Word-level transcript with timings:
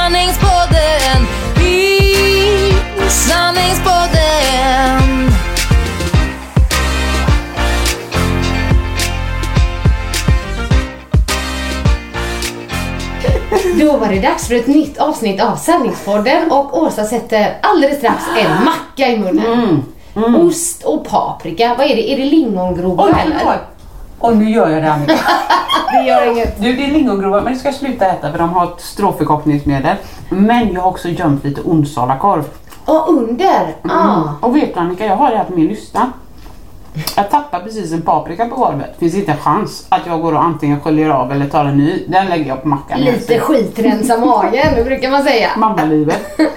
sanningspodden 0.00 1.20
i 1.62 2.08
sanningspodden. 3.08 5.30
Då 13.80 13.96
var 13.96 14.08
det 14.08 14.20
dags 14.20 14.48
för 14.48 14.54
ett 14.54 14.66
nytt 14.66 14.98
avsnitt 14.98 15.42
av 15.42 15.56
Sanningspodden 15.56 16.50
och 16.50 16.82
Åsa 16.82 17.04
sätter 17.04 17.56
alldeles 17.62 17.98
strax 17.98 18.24
en 18.38 18.64
macka 18.64 19.08
i 19.08 19.18
munnen. 19.18 19.82
Ost 20.14 20.84
och 20.84 21.08
paprika. 21.08 21.74
Vad 21.78 21.86
är 21.86 21.96
det? 21.96 22.12
Är 22.12 22.16
det 22.16 22.24
lingongrova 22.24 23.20
eller? 23.20 23.60
Och 24.20 24.36
nu 24.36 24.50
gör 24.50 24.68
jag 24.68 24.82
det 24.82 24.92
Annika. 24.92 25.12
Det 25.92 26.02
gör 26.02 26.32
inget. 26.32 26.62
Du, 26.62 26.76
det 26.76 26.84
är 26.84 26.90
lingongrova 26.90 27.40
men 27.40 27.52
det 27.52 27.58
ska 27.58 27.68
jag 27.68 27.74
sluta 27.74 28.06
äta 28.06 28.32
för 28.32 28.38
de 28.38 28.52
har 28.52 28.64
ett 28.64 28.80
stråförkortningsmedel. 28.80 29.96
Men 30.28 30.72
jag 30.72 30.80
har 30.80 30.90
också 30.90 31.08
gömt 31.08 31.44
lite 31.44 31.60
onsalakorv. 31.60 32.44
Och 32.84 33.08
under. 33.08 33.76
Ah. 33.82 34.22
Och 34.40 34.56
vet 34.56 34.74
du 34.74 34.80
Annika, 34.80 35.06
jag 35.06 35.16
har 35.16 35.30
det 35.30 35.36
här 35.36 35.44
på 35.44 35.52
min 35.52 35.66
lista. 35.66 36.12
Jag 37.16 37.30
tappar 37.30 37.60
precis 37.60 37.92
en 37.92 38.02
paprika 38.02 38.46
på 38.46 38.56
golvet. 38.56 38.90
Finns 38.98 39.14
inte 39.14 39.32
en 39.32 39.38
chans 39.38 39.86
att 39.88 40.00
jag 40.06 40.20
går 40.22 40.32
och 40.32 40.42
antingen 40.44 40.80
sköljer 40.80 41.08
av 41.10 41.32
eller 41.32 41.46
tar 41.48 41.64
en 41.64 41.76
ny. 41.78 42.04
Den 42.08 42.26
lägger 42.26 42.46
jag 42.46 42.62
på 42.62 42.68
mackan. 42.68 43.00
Lite 43.00 43.38
skit 43.40 43.78
rensa 43.78 44.16
magen, 44.18 44.84
brukar 44.84 45.10
man 45.10 45.22
säga. 45.24 45.50
Mammalivet. 45.56 46.18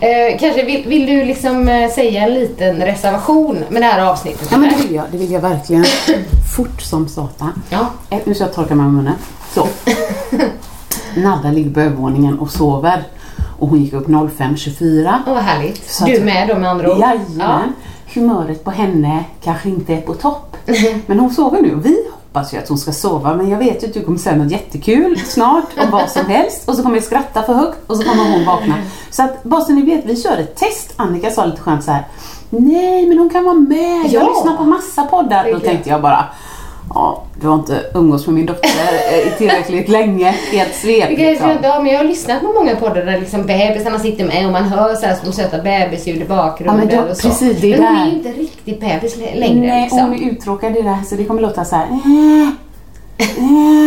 Eh, 0.00 0.38
kanske 0.40 0.64
vill, 0.64 0.84
vill 0.88 1.06
du 1.06 1.24
liksom 1.24 1.68
eh, 1.68 1.90
säga 1.90 2.22
en 2.22 2.34
liten 2.34 2.76
reservation 2.76 3.64
med 3.68 3.82
det 3.82 3.86
här 3.86 4.06
avsnittet? 4.10 4.48
Ja 4.52 4.58
men 4.58 4.68
det 4.70 4.76
vill 4.86 4.94
jag, 4.94 5.04
det 5.12 5.18
vill 5.18 5.30
jag 5.32 5.40
verkligen. 5.40 5.84
Fort 6.56 6.80
som 6.82 7.08
satan. 7.08 7.62
Ja. 7.70 7.86
Eh, 8.10 8.18
Nu 8.24 8.34
ska 8.34 8.44
jag 8.44 8.52
torka 8.54 8.74
mig 8.74 8.86
i 8.86 8.88
munnen. 8.88 9.14
Så. 9.54 9.66
Nadda 11.16 11.50
ligger 11.50 11.70
på 11.70 11.80
övervåningen 11.80 12.38
och 12.38 12.50
sover. 12.50 13.02
Och 13.58 13.68
hon 13.68 13.82
gick 13.82 13.92
upp 13.92 14.06
05.24. 14.08 15.14
Åh, 15.26 15.34
vad 15.34 15.42
härligt. 15.42 15.90
Så 15.90 16.04
du 16.04 16.16
att- 16.16 16.22
med 16.22 16.48
då 16.48 16.54
med 16.58 16.70
andra 16.70 16.92
ord? 16.92 16.98
Jajamän. 17.00 17.72
Humöret 18.18 18.64
på 18.64 18.70
henne 18.70 19.24
kanske 19.44 19.68
inte 19.68 19.94
är 19.94 20.00
på 20.00 20.14
topp. 20.14 20.56
Men 21.06 21.18
hon 21.20 21.30
sover 21.30 21.62
nu 21.62 21.74
och 21.74 21.86
vi 21.86 21.96
hoppas 22.12 22.54
ju 22.54 22.58
att 22.58 22.68
hon 22.68 22.78
ska 22.78 22.92
sova 22.92 23.34
men 23.34 23.48
jag 23.48 23.58
vet 23.58 23.82
ju 23.82 23.86
att 23.86 23.94
du 23.94 24.02
kommer 24.04 24.18
säga 24.18 24.36
något 24.36 24.52
jättekul 24.52 25.20
snart 25.26 25.64
om 25.84 25.90
vad 25.90 26.10
som 26.10 26.26
helst 26.26 26.68
och 26.68 26.74
så 26.74 26.82
kommer 26.82 26.96
jag 26.96 27.04
skratta 27.04 27.42
för 27.42 27.54
högt 27.54 27.78
och 27.86 27.96
så 27.96 28.02
kommer 28.02 28.30
hon 28.32 28.44
vakna. 28.44 28.74
Så 29.10 29.22
att 29.22 29.42
bara 29.42 29.60
så 29.60 29.72
ni 29.72 29.82
vet, 29.82 30.04
vi 30.04 30.16
kör 30.22 30.38
ett 30.38 30.56
test. 30.56 30.92
Annika 30.96 31.30
sa 31.30 31.44
lite 31.44 31.60
skönt 31.60 31.84
så 31.84 31.90
här. 31.90 32.04
Nej 32.50 33.06
men 33.06 33.18
hon 33.18 33.30
kan 33.30 33.44
vara 33.44 33.54
med. 33.54 34.06
Jag 34.06 34.22
Ja. 34.22 34.28
lyssnar 34.28 34.56
på 34.56 34.64
massa 34.64 35.02
poddar. 35.04 35.52
Då 35.52 35.58
tänkte 35.60 35.90
jag 35.90 36.02
bara 36.02 36.24
Ja, 36.94 37.22
du 37.40 37.46
har 37.48 37.54
inte 37.54 37.80
umgås 37.94 38.26
med 38.26 38.34
min 38.34 38.46
dotter 38.46 38.68
eh, 39.26 39.32
tillräckligt 39.38 39.88
länge. 39.88 40.34
Svep 40.72 41.08
Vilka 41.10 41.22
är 41.22 41.26
det 41.26 41.30
liksom. 41.30 41.50
ja, 41.62 41.80
men 41.80 41.92
jag 41.92 41.98
har 41.98 42.04
lyssnat 42.04 42.40
på 42.40 42.46
många 42.52 42.76
poddar 42.76 43.04
där 43.04 43.20
liksom 43.20 43.46
bebisarna 43.46 43.98
sitter 43.98 44.24
med 44.24 44.46
och 44.46 44.52
man 44.52 44.64
hör 44.64 44.94
så 44.94 45.06
här 45.06 45.14
små 45.14 45.32
söta 45.32 45.58
bebisljud 45.62 46.22
i 46.22 46.24
bakgrunden 46.24 46.88
Ja, 46.90 46.96
men 46.96 47.04
då- 47.06 47.10
och 47.10 47.16
så. 47.16 47.28
precis, 47.28 47.60
det 47.60 47.72
är 47.72 47.78
men 47.78 47.86
hon 47.88 47.96
är 48.06 48.10
ju 48.10 48.16
inte 48.16 48.28
riktigt 48.28 48.80
bebis 48.80 49.16
längre 49.16 49.66
Nej, 49.66 49.80
liksom. 49.82 49.98
hon 50.00 50.14
är 50.14 50.30
uttråkad 50.30 50.76
i 50.76 50.82
det 50.82 50.88
här 50.90 51.04
så 51.04 51.14
det 51.14 51.24
kommer 51.24 51.42
låta 51.42 51.64
så 51.64 51.76
här. 51.76 51.86
eh, 51.86 52.48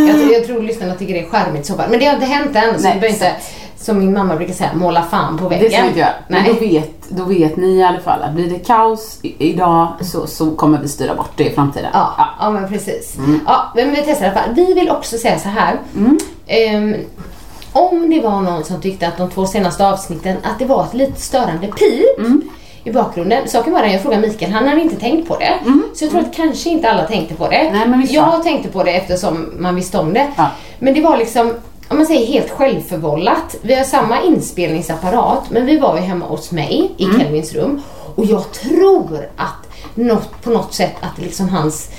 Jag, 0.08 0.16
tror- 0.20 0.34
jag 0.34 0.46
tror 0.46 0.62
lyssnarna 0.62 0.96
tycker 0.96 1.14
det 1.14 1.20
är 1.20 1.30
charmigt 1.30 1.66
så 1.66 1.76
bara. 1.76 1.88
Men 1.88 2.00
det 2.00 2.06
har 2.06 2.14
inte 2.14 2.26
hänt 2.26 2.56
än 2.56 2.78
så 2.80 2.84
Nej, 2.84 2.94
vi 2.94 3.00
behöver 3.00 3.08
inte, 3.08 3.32
som 3.82 4.00
min 4.00 4.14
mamma 4.14 4.36
brukar 4.36 4.54
säga, 4.54 4.70
måla 4.74 5.04
fan 5.04 5.38
på 5.38 5.50
väggen. 5.50 5.66
Det 5.66 5.72
ska 5.72 5.82
vi 5.82 5.88
inte 5.88 6.00
göra. 6.00 6.14
Men 6.28 6.46
då 6.46 6.54
vet, 6.54 7.10
då 7.10 7.24
vet 7.24 7.58
ni 7.58 7.68
i 7.68 7.84
alla 7.84 8.00
fall 8.00 8.22
att 8.22 8.34
blir 8.34 8.50
det 8.50 8.60
kaos 8.60 9.20
idag 9.22 9.88
så, 10.02 10.28
så 10.28 10.52
kommer 10.52 10.80
vi 10.80 10.88
styra 10.88 11.16
bort 11.16 11.32
det 11.36 11.44
i 11.44 11.50
framtiden. 11.50 11.90
Ja, 11.94 12.30
ja. 12.40 12.50
men 12.50 12.70
precis. 12.70 13.18
Ja, 13.46 13.72
men 13.76 13.92
vi 13.92 14.04
testar 14.06 14.26
i 14.26 14.30
alla 14.30 14.40
fall. 14.40 14.54
Vi 14.56 14.74
vill 14.74 14.90
också 14.90 15.18
säga 15.18 15.40
så 15.40 15.50
här. 15.50 15.80
Ehm, 16.48 16.96
om 17.74 18.10
det 18.10 18.20
var 18.20 18.42
någon 18.42 18.64
som 18.64 18.82
tyckte 18.82 19.08
att 19.08 19.18
de 19.18 19.30
två 19.30 19.46
senaste 19.46 19.88
avsnitten 19.88 20.38
att 20.44 20.60
det 20.60 20.66
var 20.66 20.84
ett 20.84 20.94
lite 20.94 21.22
störande 21.22 21.68
pip 21.68 22.44
i 22.84 22.92
bakgrunden. 22.92 23.48
Saken 23.48 23.74
var 23.74 23.82
den, 23.82 23.92
jag 23.92 24.02
frågade 24.02 24.28
Mikael, 24.28 24.52
han 24.52 24.68
hade 24.68 24.82
inte 24.82 24.96
tänkt 24.96 25.28
på 25.28 25.38
det. 25.38 25.54
Så 25.94 26.06
jag 26.06 26.12
tror 26.12 26.22
att 26.22 26.34
kanske 26.36 26.70
inte 26.70 26.90
alla 26.90 27.08
tänkte 27.08 27.36
på 27.36 27.48
det. 27.48 27.72
Nej, 27.74 27.88
men 27.88 28.02
visst 28.02 28.14
jag 28.14 28.44
tänkte 28.44 28.70
på 28.70 28.84
det 28.84 28.92
eftersom 28.92 29.54
man 29.58 29.76
visste 29.76 29.98
om 29.98 30.14
det. 30.14 30.28
Ja. 30.36 30.48
Men 30.80 30.94
det 30.94 31.02
var 31.02 31.18
liksom, 31.18 31.54
om 31.92 31.98
man 31.98 32.06
säger 32.06 32.28
helt 32.28 32.50
självförvållat. 32.50 33.56
Vi 33.62 33.74
har 33.76 33.84
samma 33.84 34.22
inspelningsapparat 34.22 35.50
men 35.50 35.66
vi 35.66 35.78
var 35.78 35.96
ju 35.96 36.02
hemma 36.02 36.26
hos 36.26 36.52
mig 36.52 36.92
i 36.98 37.04
Kelvins 37.04 37.54
rum 37.54 37.82
och 38.16 38.26
jag 38.26 38.52
tror 38.52 39.30
att 39.36 39.68
något, 39.96 40.42
på 40.42 40.50
något 40.50 40.74
sätt 40.74 40.96
att 41.02 41.22
liksom 41.22 41.50
hans 41.50 41.90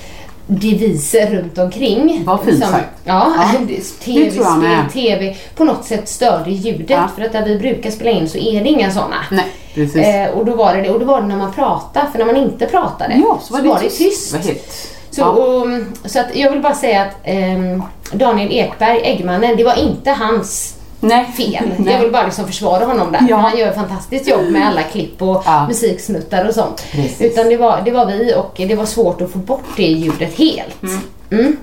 deviser 0.47 1.31
runt 1.31 1.59
omkring. 1.59 2.23
Vad 2.25 2.41
fint 2.41 2.61
sagt. 2.61 2.89
Ja, 3.05 3.33
Ja, 3.37 3.67
tv, 4.05 4.25
det 4.25 4.31
tror 4.31 4.45
jag 4.45 4.59
med. 4.59 4.91
spel, 4.91 5.03
tv 5.03 5.37
på 5.57 5.65
något 5.65 5.85
sätt 5.85 6.09
störde 6.09 6.51
ljudet. 6.51 6.91
Ja. 6.91 7.09
För 7.17 7.23
att 7.23 7.33
där 7.33 7.45
vi 7.45 7.59
brukar 7.59 7.91
spela 7.91 8.11
in 8.11 8.29
så 8.29 8.39
är 8.39 8.65
det 8.65 8.69
inga 8.69 8.91
sådana. 8.91 9.17
Nej, 9.31 9.47
precis. 9.75 9.97
Eh, 9.97 10.31
och 10.31 10.45
då 10.45 10.55
var 10.57 10.75
det 10.77 10.83
det. 10.83 10.91
Och 10.91 11.01
då 11.01 11.07
var 11.07 11.21
det 11.21 11.27
när 11.27 11.37
man 11.37 11.53
pratade. 11.53 12.07
För 12.13 12.19
när 12.19 12.27
man 12.27 12.37
inte 12.37 12.67
pratade 12.67 13.15
ja, 13.15 13.41
så 13.43 13.55
var 13.55 13.79
det, 13.83 13.91
tyst. 13.91 14.33
Det 14.33 14.39
var 14.39 14.45
helt... 14.45 14.89
så, 15.13 15.25
och, 15.25 15.67
så 16.05 16.21
att 16.21 16.37
jag 16.37 16.51
vill 16.51 16.61
bara 16.61 16.75
säga 16.75 17.03
att 17.03 17.17
ehm, 17.25 17.83
Daniel 18.13 18.53
Ekberg, 18.53 19.01
Eggmannen, 19.05 19.57
det 19.57 19.65
var 19.65 19.79
inte 19.79 20.11
hans 20.11 20.77
Nej. 21.01 21.27
fel. 21.37 21.71
Nej. 21.79 21.95
Jag 21.95 22.01
vill 22.01 22.13
bara 22.13 22.25
liksom 22.25 22.47
försvara 22.47 22.85
honom 22.85 23.13
där. 23.13 23.27
Ja. 23.29 23.37
Han 23.37 23.59
gör 23.59 23.69
ett 23.69 23.75
fantastiskt 23.75 24.29
jobb 24.29 24.51
med 24.51 24.69
alla 24.69 24.83
klipp 24.83 25.23
och 25.23 25.43
Ja. 25.47 25.67
musiksnuttar 25.69 26.49
och 26.49 26.55
sånt. 26.55 26.85
Precis. 26.93 27.21
Utan 27.21 27.49
det 27.49 27.57
var, 27.57 27.83
det 27.85 27.91
var 27.91 28.07
vi 28.07 28.35
och 28.35 28.53
det 28.57 28.75
var 28.75 28.87
svårt 28.87 29.21
att 29.21 29.31
få 29.33 29.39
bort 29.39 29.65
det 29.77 29.83
ljudet 29.87 30.39
helt. 30.39 30.83
Mm. 31.31 31.57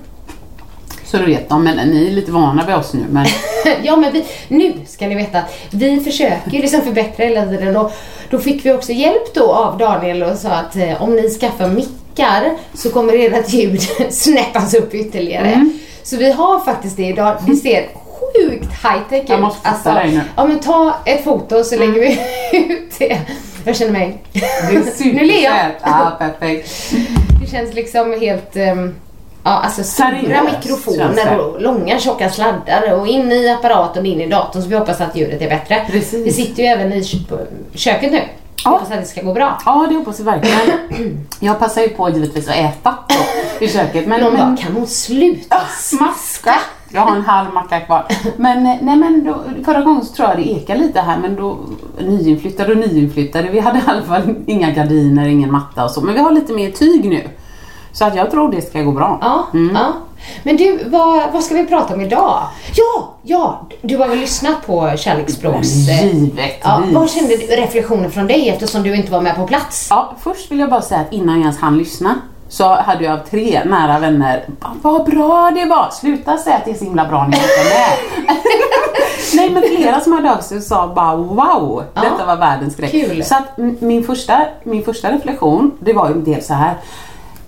Så 1.10 1.16
du 1.16 1.24
vet 1.24 1.48
de, 1.48 1.64
men 1.64 1.76
ni 1.76 2.06
är 2.06 2.10
lite 2.10 2.32
vana 2.32 2.66
vid 2.66 2.74
oss 2.74 2.92
nu. 2.94 3.04
Men 3.10 3.26
ja 3.82 3.96
men 3.96 4.12
vi, 4.12 4.24
nu 4.48 4.72
ska 4.86 5.08
ni 5.08 5.14
veta 5.14 5.42
vi 5.70 6.00
försöker 6.00 6.50
ju 6.50 6.60
liksom 6.60 6.80
förbättra 6.82 7.24
hela 7.24 7.46
tiden 7.46 7.76
och 7.76 7.92
då 8.30 8.38
fick 8.38 8.66
vi 8.66 8.72
också 8.72 8.92
hjälp 8.92 9.34
då 9.34 9.52
av 9.52 9.78
Daniel 9.78 10.22
och 10.22 10.38
sa 10.38 10.50
att 10.50 10.76
eh, 10.76 11.02
om 11.02 11.16
ni 11.16 11.30
skaffar 11.30 11.68
mickar 11.68 12.52
så 12.74 12.90
kommer 12.90 13.34
ert 13.34 13.52
ljud 13.52 13.80
snäppas 14.10 14.74
upp 14.74 14.94
ytterligare. 14.94 15.46
Mm. 15.46 15.78
Så 16.02 16.16
vi 16.16 16.32
har 16.32 16.60
faktiskt 16.60 16.96
det 16.96 17.06
idag. 17.06 17.36
Det 17.46 17.56
ser 17.56 17.88
sjukt 17.94 18.70
high 18.82 19.02
tech 19.08 19.22
ut. 19.24 19.30
Alltså, 19.30 19.32
Jag 19.32 19.40
måste 19.40 19.70
fota 19.70 19.94
dig 19.94 20.10
nu. 20.12 20.20
Ja 20.36 20.46
men 20.46 20.58
ta 20.58 20.96
ett 21.06 21.24
foto 21.24 21.64
så 21.64 21.76
lägger 21.78 22.00
vi 22.00 22.18
ut 22.58 22.98
det. 22.98 23.18
Jag 23.64 23.76
känner 23.76 23.92
mig... 23.92 24.22
det 24.32 24.40
är 24.40 25.14
nu 25.14 25.24
ler 25.24 25.44
jag. 25.44 25.54
Ja, 25.82 26.16
perfekt. 26.18 26.92
Det 27.40 27.50
känns 27.50 27.74
liksom 27.74 28.20
helt... 28.20 28.56
ehm, 28.56 28.94
Ja, 29.42 29.50
alltså 29.50 29.82
stora 29.82 30.42
mikrofoner 30.42 31.38
och 31.38 31.62
långa 31.62 31.98
tjocka 31.98 32.30
sladdar 32.30 33.00
och 33.00 33.06
in 33.06 33.32
i 33.32 33.48
apparaten 33.48 34.02
och 34.02 34.06
in 34.06 34.20
i 34.20 34.26
datorn 34.26 34.62
så 34.62 34.68
vi 34.68 34.76
hoppas 34.76 35.00
att 35.00 35.16
ljudet 35.16 35.42
är 35.42 35.48
bättre. 35.48 35.86
Precis. 35.90 36.26
Vi 36.26 36.32
sitter 36.32 36.62
ju 36.62 36.68
även 36.68 36.92
i 36.92 37.04
köket 37.74 38.12
nu. 38.12 38.22
Ja. 38.64 38.70
Hoppas 38.70 38.90
att 38.90 39.00
det 39.00 39.06
ska 39.06 39.22
gå 39.22 39.34
bra. 39.34 39.58
Ja, 39.66 39.86
det 39.88 39.94
hoppas 39.94 40.20
vi 40.20 40.24
verkligen. 40.24 41.26
Jag 41.40 41.58
passar 41.58 41.82
ju 41.82 41.88
på 41.88 42.10
givetvis 42.10 42.48
att 42.48 42.56
äta 42.56 42.94
då, 43.08 43.64
i 43.64 43.68
köket. 43.68 44.06
Men, 44.06 44.20
Någon 44.20 44.32
men, 44.32 44.54
bara, 44.54 44.62
kan 44.62 44.72
hon 44.72 44.86
sluta 44.86 45.56
smaska! 45.80 46.54
Jag 46.92 47.00
har 47.00 47.16
en 47.16 47.22
halv 47.22 47.54
macka 47.54 47.80
kvar. 47.80 48.06
Men, 48.36 48.66
eh, 48.66 48.76
nej, 48.80 48.96
men 48.96 49.24
då, 49.24 49.44
förra 49.64 49.80
gången 49.80 50.04
så 50.04 50.14
tror 50.14 50.28
jag 50.28 50.38
det 50.38 50.50
ekade 50.50 50.78
lite 50.78 51.00
här 51.00 51.18
men 51.18 51.36
då 51.36 51.58
nyinflyttade 51.98 52.72
och 52.72 52.78
nyinflyttade. 52.78 53.48
Vi 53.48 53.60
hade 53.60 53.78
i 53.78 53.82
alla 53.86 54.02
fall 54.02 54.34
inga 54.46 54.70
gardiner, 54.70 55.28
ingen 55.28 55.52
matta 55.52 55.84
och 55.84 55.90
så. 55.90 56.00
Men 56.00 56.14
vi 56.14 56.20
har 56.20 56.30
lite 56.30 56.52
mer 56.52 56.70
tyg 56.70 57.04
nu. 57.04 57.28
Så 57.92 58.04
att 58.04 58.14
jag 58.16 58.30
tror 58.30 58.52
det 58.52 58.62
ska 58.62 58.82
gå 58.82 58.92
bra. 58.92 59.18
Ja, 59.22 59.46
ja. 59.74 59.92
Men 60.42 60.56
du, 60.56 60.78
vad, 60.86 61.32
vad 61.32 61.44
ska 61.44 61.54
vi 61.54 61.66
prata 61.66 61.94
om 61.94 62.00
idag? 62.00 62.42
Ja, 62.74 63.08
ja, 63.22 63.60
du 63.82 63.96
har 63.96 64.08
väl 64.08 64.18
lyssnat 64.18 64.66
på 64.66 64.92
Kärleksspråks... 64.96 65.68
Givetvis. 65.68 66.52
Ja, 66.62 66.82
vad 66.92 67.10
kände 67.10 67.36
du, 67.36 67.46
reflektioner 67.46 68.08
från 68.08 68.26
dig 68.26 68.48
eftersom 68.48 68.82
du 68.82 68.96
inte 68.96 69.12
var 69.12 69.20
med 69.20 69.36
på 69.36 69.46
plats? 69.46 69.86
Ja, 69.90 70.12
först 70.20 70.50
vill 70.50 70.58
jag 70.60 70.70
bara 70.70 70.82
säga 70.82 71.00
att 71.00 71.12
innan 71.12 71.34
jag 71.34 71.40
ens 71.40 71.58
hann 71.58 71.78
lyssna 71.78 72.14
så 72.48 72.74
hade 72.74 73.04
jag 73.04 73.30
tre 73.30 73.60
nära 73.64 73.98
vänner, 73.98 74.44
"Bara, 74.60 74.72
vad 74.82 75.04
bra 75.10 75.50
det 75.54 75.64
var! 75.64 75.88
Sluta 75.92 76.36
säga 76.38 76.56
att 76.56 76.64
det 76.64 76.70
är 76.70 76.74
så 76.74 76.84
himla 76.84 77.04
bra 77.08 77.26
när 77.26 77.38
jag 77.38 77.44
inte 77.44 77.74
med. 77.74 78.36
Nej 79.34 79.50
men 79.50 79.62
flera 79.76 80.00
som 80.00 80.12
hörde 80.12 80.32
av 80.36 80.40
sig 80.40 80.60
sa 80.60 80.92
bara 80.94 81.16
wow, 81.16 81.84
Ja. 81.94 82.00
detta 82.02 82.26
var 82.26 82.36
världens 82.36 82.76
grej. 82.76 82.90
Kul. 82.90 83.24
Så 83.24 83.34
att 83.34 83.58
min 83.80 84.04
första, 84.04 84.40
min 84.64 84.84
första 84.84 85.12
reflektion, 85.12 85.70
det 85.80 85.92
var 85.92 86.08
ju 86.08 86.14
dels 86.14 86.46
så 86.46 86.54
här 86.54 86.74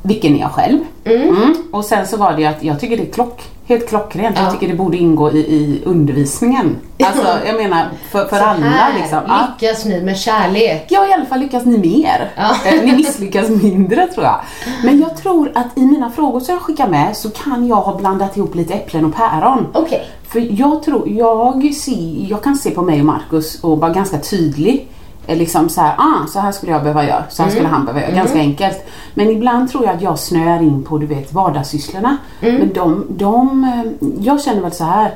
vilken 0.03 0.35
är 0.37 0.41
jag 0.41 0.51
själv? 0.51 0.79
Mm. 1.05 1.55
Och 1.73 1.85
sen 1.85 2.07
så 2.07 2.17
var 2.17 2.33
det 2.37 2.47
att 2.47 2.65
jag 2.65 2.81
tycker 2.81 2.97
det 2.97 3.03
är 3.03 3.13
klock, 3.13 3.43
helt 3.67 3.89
klockrent. 3.89 4.37
Ja. 4.39 4.43
Jag 4.45 4.53
tycker 4.53 4.69
det 4.69 4.75
borde 4.75 4.97
ingå 4.97 5.31
i, 5.33 5.39
i 5.39 5.83
undervisningen. 5.85 6.77
Alltså 7.05 7.27
jag 7.47 7.57
menar 7.57 7.87
för, 8.11 8.25
för 8.25 8.37
Så 8.37 8.45
alla 8.45 8.67
här 8.67 8.99
liksom. 9.01 9.21
Lyckas 9.61 9.85
ni 9.85 10.01
med 10.01 10.19
kärlek. 10.19 10.87
Ja, 10.89 11.09
i 11.09 11.13
alla 11.13 11.25
fall 11.25 11.41
lyckas 11.41 11.65
ni 11.65 11.79
mer. 11.79 12.31
Ja. 12.37 12.57
Eh, 12.67 12.85
Ni 12.85 12.97
misslyckas 12.97 13.49
mindre 13.49 14.07
tror 14.07 14.25
jag. 14.27 14.41
Men 14.85 15.01
jag 15.01 15.17
tror 15.17 15.53
att 15.55 15.79
i 15.79 15.81
mina 15.87 16.11
frågor 16.11 16.41
som 16.41 16.55
jag 16.55 16.63
skickar 16.63 16.89
med 16.89 17.17
så 17.17 17.31
kan 17.31 17.67
jag 17.67 17.77
ha 17.77 17.99
blandat 17.99 18.37
ihop 18.37 18.55
lite 18.55 18.75
äpplen 18.75 19.05
och 19.05 19.15
päron. 19.15 19.67
Okej. 19.75 20.07
För 20.29 20.61
jag 20.61 20.83
tror, 20.83 21.09
jag, 21.09 21.75
ser, 21.75 22.27
jag 22.31 22.43
kan 22.43 22.57
se 22.57 22.71
på 22.71 22.83
mig 22.83 23.01
och 23.01 23.07
Markus 23.07 23.65
och 23.65 23.81
vara 23.81 23.93
ganska 23.93 24.19
tydlig. 24.19 24.89
Liksom 25.27 25.69
så 25.69 25.81
här, 25.81 25.95
ah, 25.99 26.27
så 26.27 26.41
här 26.41 26.53
skulle 26.53 26.73
jag 26.73 26.83
behöva 26.83 27.05
göra, 27.05 27.25
så 27.29 27.43
här 27.43 27.51
skulle 27.51 27.69
han 27.69 27.85
behöva 27.85 28.03
göra. 28.03 28.17
Ganska 28.17 28.39
enkelt. 28.39 28.85
Men 29.15 29.31
ibland 29.31 29.71
tror 29.71 29.85
jag 29.85 29.95
att 29.95 30.03
jag 30.03 30.19
snöar 30.19 30.63
in 30.63 30.83
på 30.83 30.99
du 30.99 31.07
vet 31.07 31.33
vardagssysslorna. 31.33 32.17
Men 32.41 32.73
de, 32.73 33.07
de, 33.09 33.65
eh, 33.65 34.09
jag 34.21 34.43
känner 34.43 34.63
väl 34.63 34.73
så 34.73 34.85
här 34.85 35.15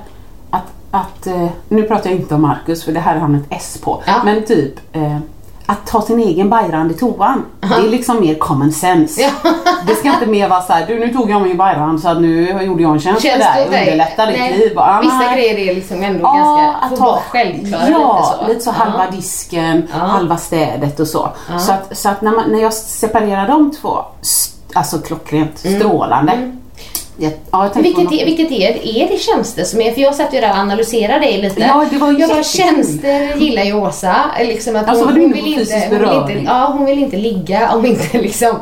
att, 0.50 0.72
att 0.90 1.26
eh, 1.26 1.48
nu 1.68 1.82
pratar 1.82 2.10
jag 2.10 2.18
inte 2.20 2.34
om 2.34 2.42
Markus 2.42 2.84
för 2.84 2.92
det 2.92 3.00
här 3.00 3.14
har 3.14 3.20
han 3.20 3.34
ett 3.34 3.46
S 3.50 3.80
på. 3.84 4.02
Ja. 4.06 4.20
Men 4.24 4.44
typ 4.44 4.74
eh, 4.92 5.18
att 5.66 5.86
ta 5.86 6.02
sin 6.02 6.20
egen 6.20 6.50
bajrand 6.50 6.90
i 6.90 6.94
toan. 6.94 7.44
Det 7.60 7.86
är 7.86 7.90
liksom 7.90 8.20
mer 8.20 8.34
common 8.34 8.72
sense. 8.72 9.20
Ja. 9.22 9.30
Det 9.86 9.94
ska 9.94 10.08
inte 10.08 10.26
mer 10.26 10.48
vara 10.48 10.62
såhär, 10.62 10.86
du 10.86 10.98
nu 10.98 11.08
tog 11.12 11.30
jag 11.30 11.42
min 11.42 11.56
bajrand 11.56 12.00
så 12.00 12.08
att 12.08 12.20
nu 12.20 12.62
gjorde 12.62 12.82
jag 12.82 12.92
en 12.92 13.00
tjänst 13.00 13.22
för 13.22 13.28
dig. 13.28 13.38
det 13.56 13.64
åt 13.64 13.70
dig? 13.70 13.80
Underlätta 13.80 14.26
ditt 14.26 14.58
liv. 14.58 14.72
Bara, 14.76 15.00
Vissa 15.00 15.34
grejer 15.34 15.70
är 15.70 15.74
liksom 15.74 16.02
ändå 16.02 16.20
Ja, 16.24 16.32
ganska, 16.34 16.72
att 16.86 16.96
ta- 17.00 17.20
självklara 17.30 17.88
ja, 17.88 18.16
lite 18.38 18.44
så. 18.44 18.48
lite 18.48 18.60
så 18.64 18.70
halva 18.70 19.10
disken, 19.10 19.88
Ja. 19.92 19.98
halva 20.06 20.36
städet 20.36 21.00
och 21.00 21.08
så. 21.08 21.28
Så 21.58 21.72
att, 21.72 21.96
så 21.98 22.08
att 22.08 22.22
när, 22.22 22.32
man, 22.32 22.50
när 22.50 22.62
jag 22.62 22.72
separerar 22.72 23.48
de 23.48 23.70
två, 23.70 23.98
alltså 24.74 24.98
klockrent, 24.98 25.58
strålande. 25.58 26.55
Jag, 27.18 27.32
ja, 27.50 27.70
jag 27.74 27.82
Vilket 27.82 28.12
är, 28.12 28.24
vilket 28.24 28.52
är, 28.52 28.86
är 28.96 29.08
det 29.08 29.18
tjänster 29.18 29.64
som 29.64 29.80
är, 29.80 29.92
för 29.92 30.00
jag 30.00 30.14
satt 30.14 30.34
ju 30.34 30.40
där 30.40 30.50
och 30.50 30.56
analyserade 30.56 31.18
dig 31.18 31.42
lite. 31.42 31.60
Ja, 31.60 31.86
det 31.90 31.98
var 31.98 32.20
jag 32.20 32.28
bara, 32.28 32.42
tjänster 32.42 33.36
gillar 33.36 33.62
ju 33.62 33.74
Åsa. 33.74 34.16
Liksom 34.40 34.76
att 34.76 34.88
Alltså, 34.88 35.04
hon, 35.04 35.20
hon, 35.20 35.32
vill 35.32 35.46
inte, 35.46 35.88
hon, 35.90 35.98
vill 35.98 36.36
inte, 36.36 36.50
ja, 36.50 36.74
hon 36.76 36.86
vill 36.86 36.98
inte 36.98 37.16
ligga 37.16 37.72
om 37.72 37.86
inte 37.86 38.18
liksom, 38.18 38.56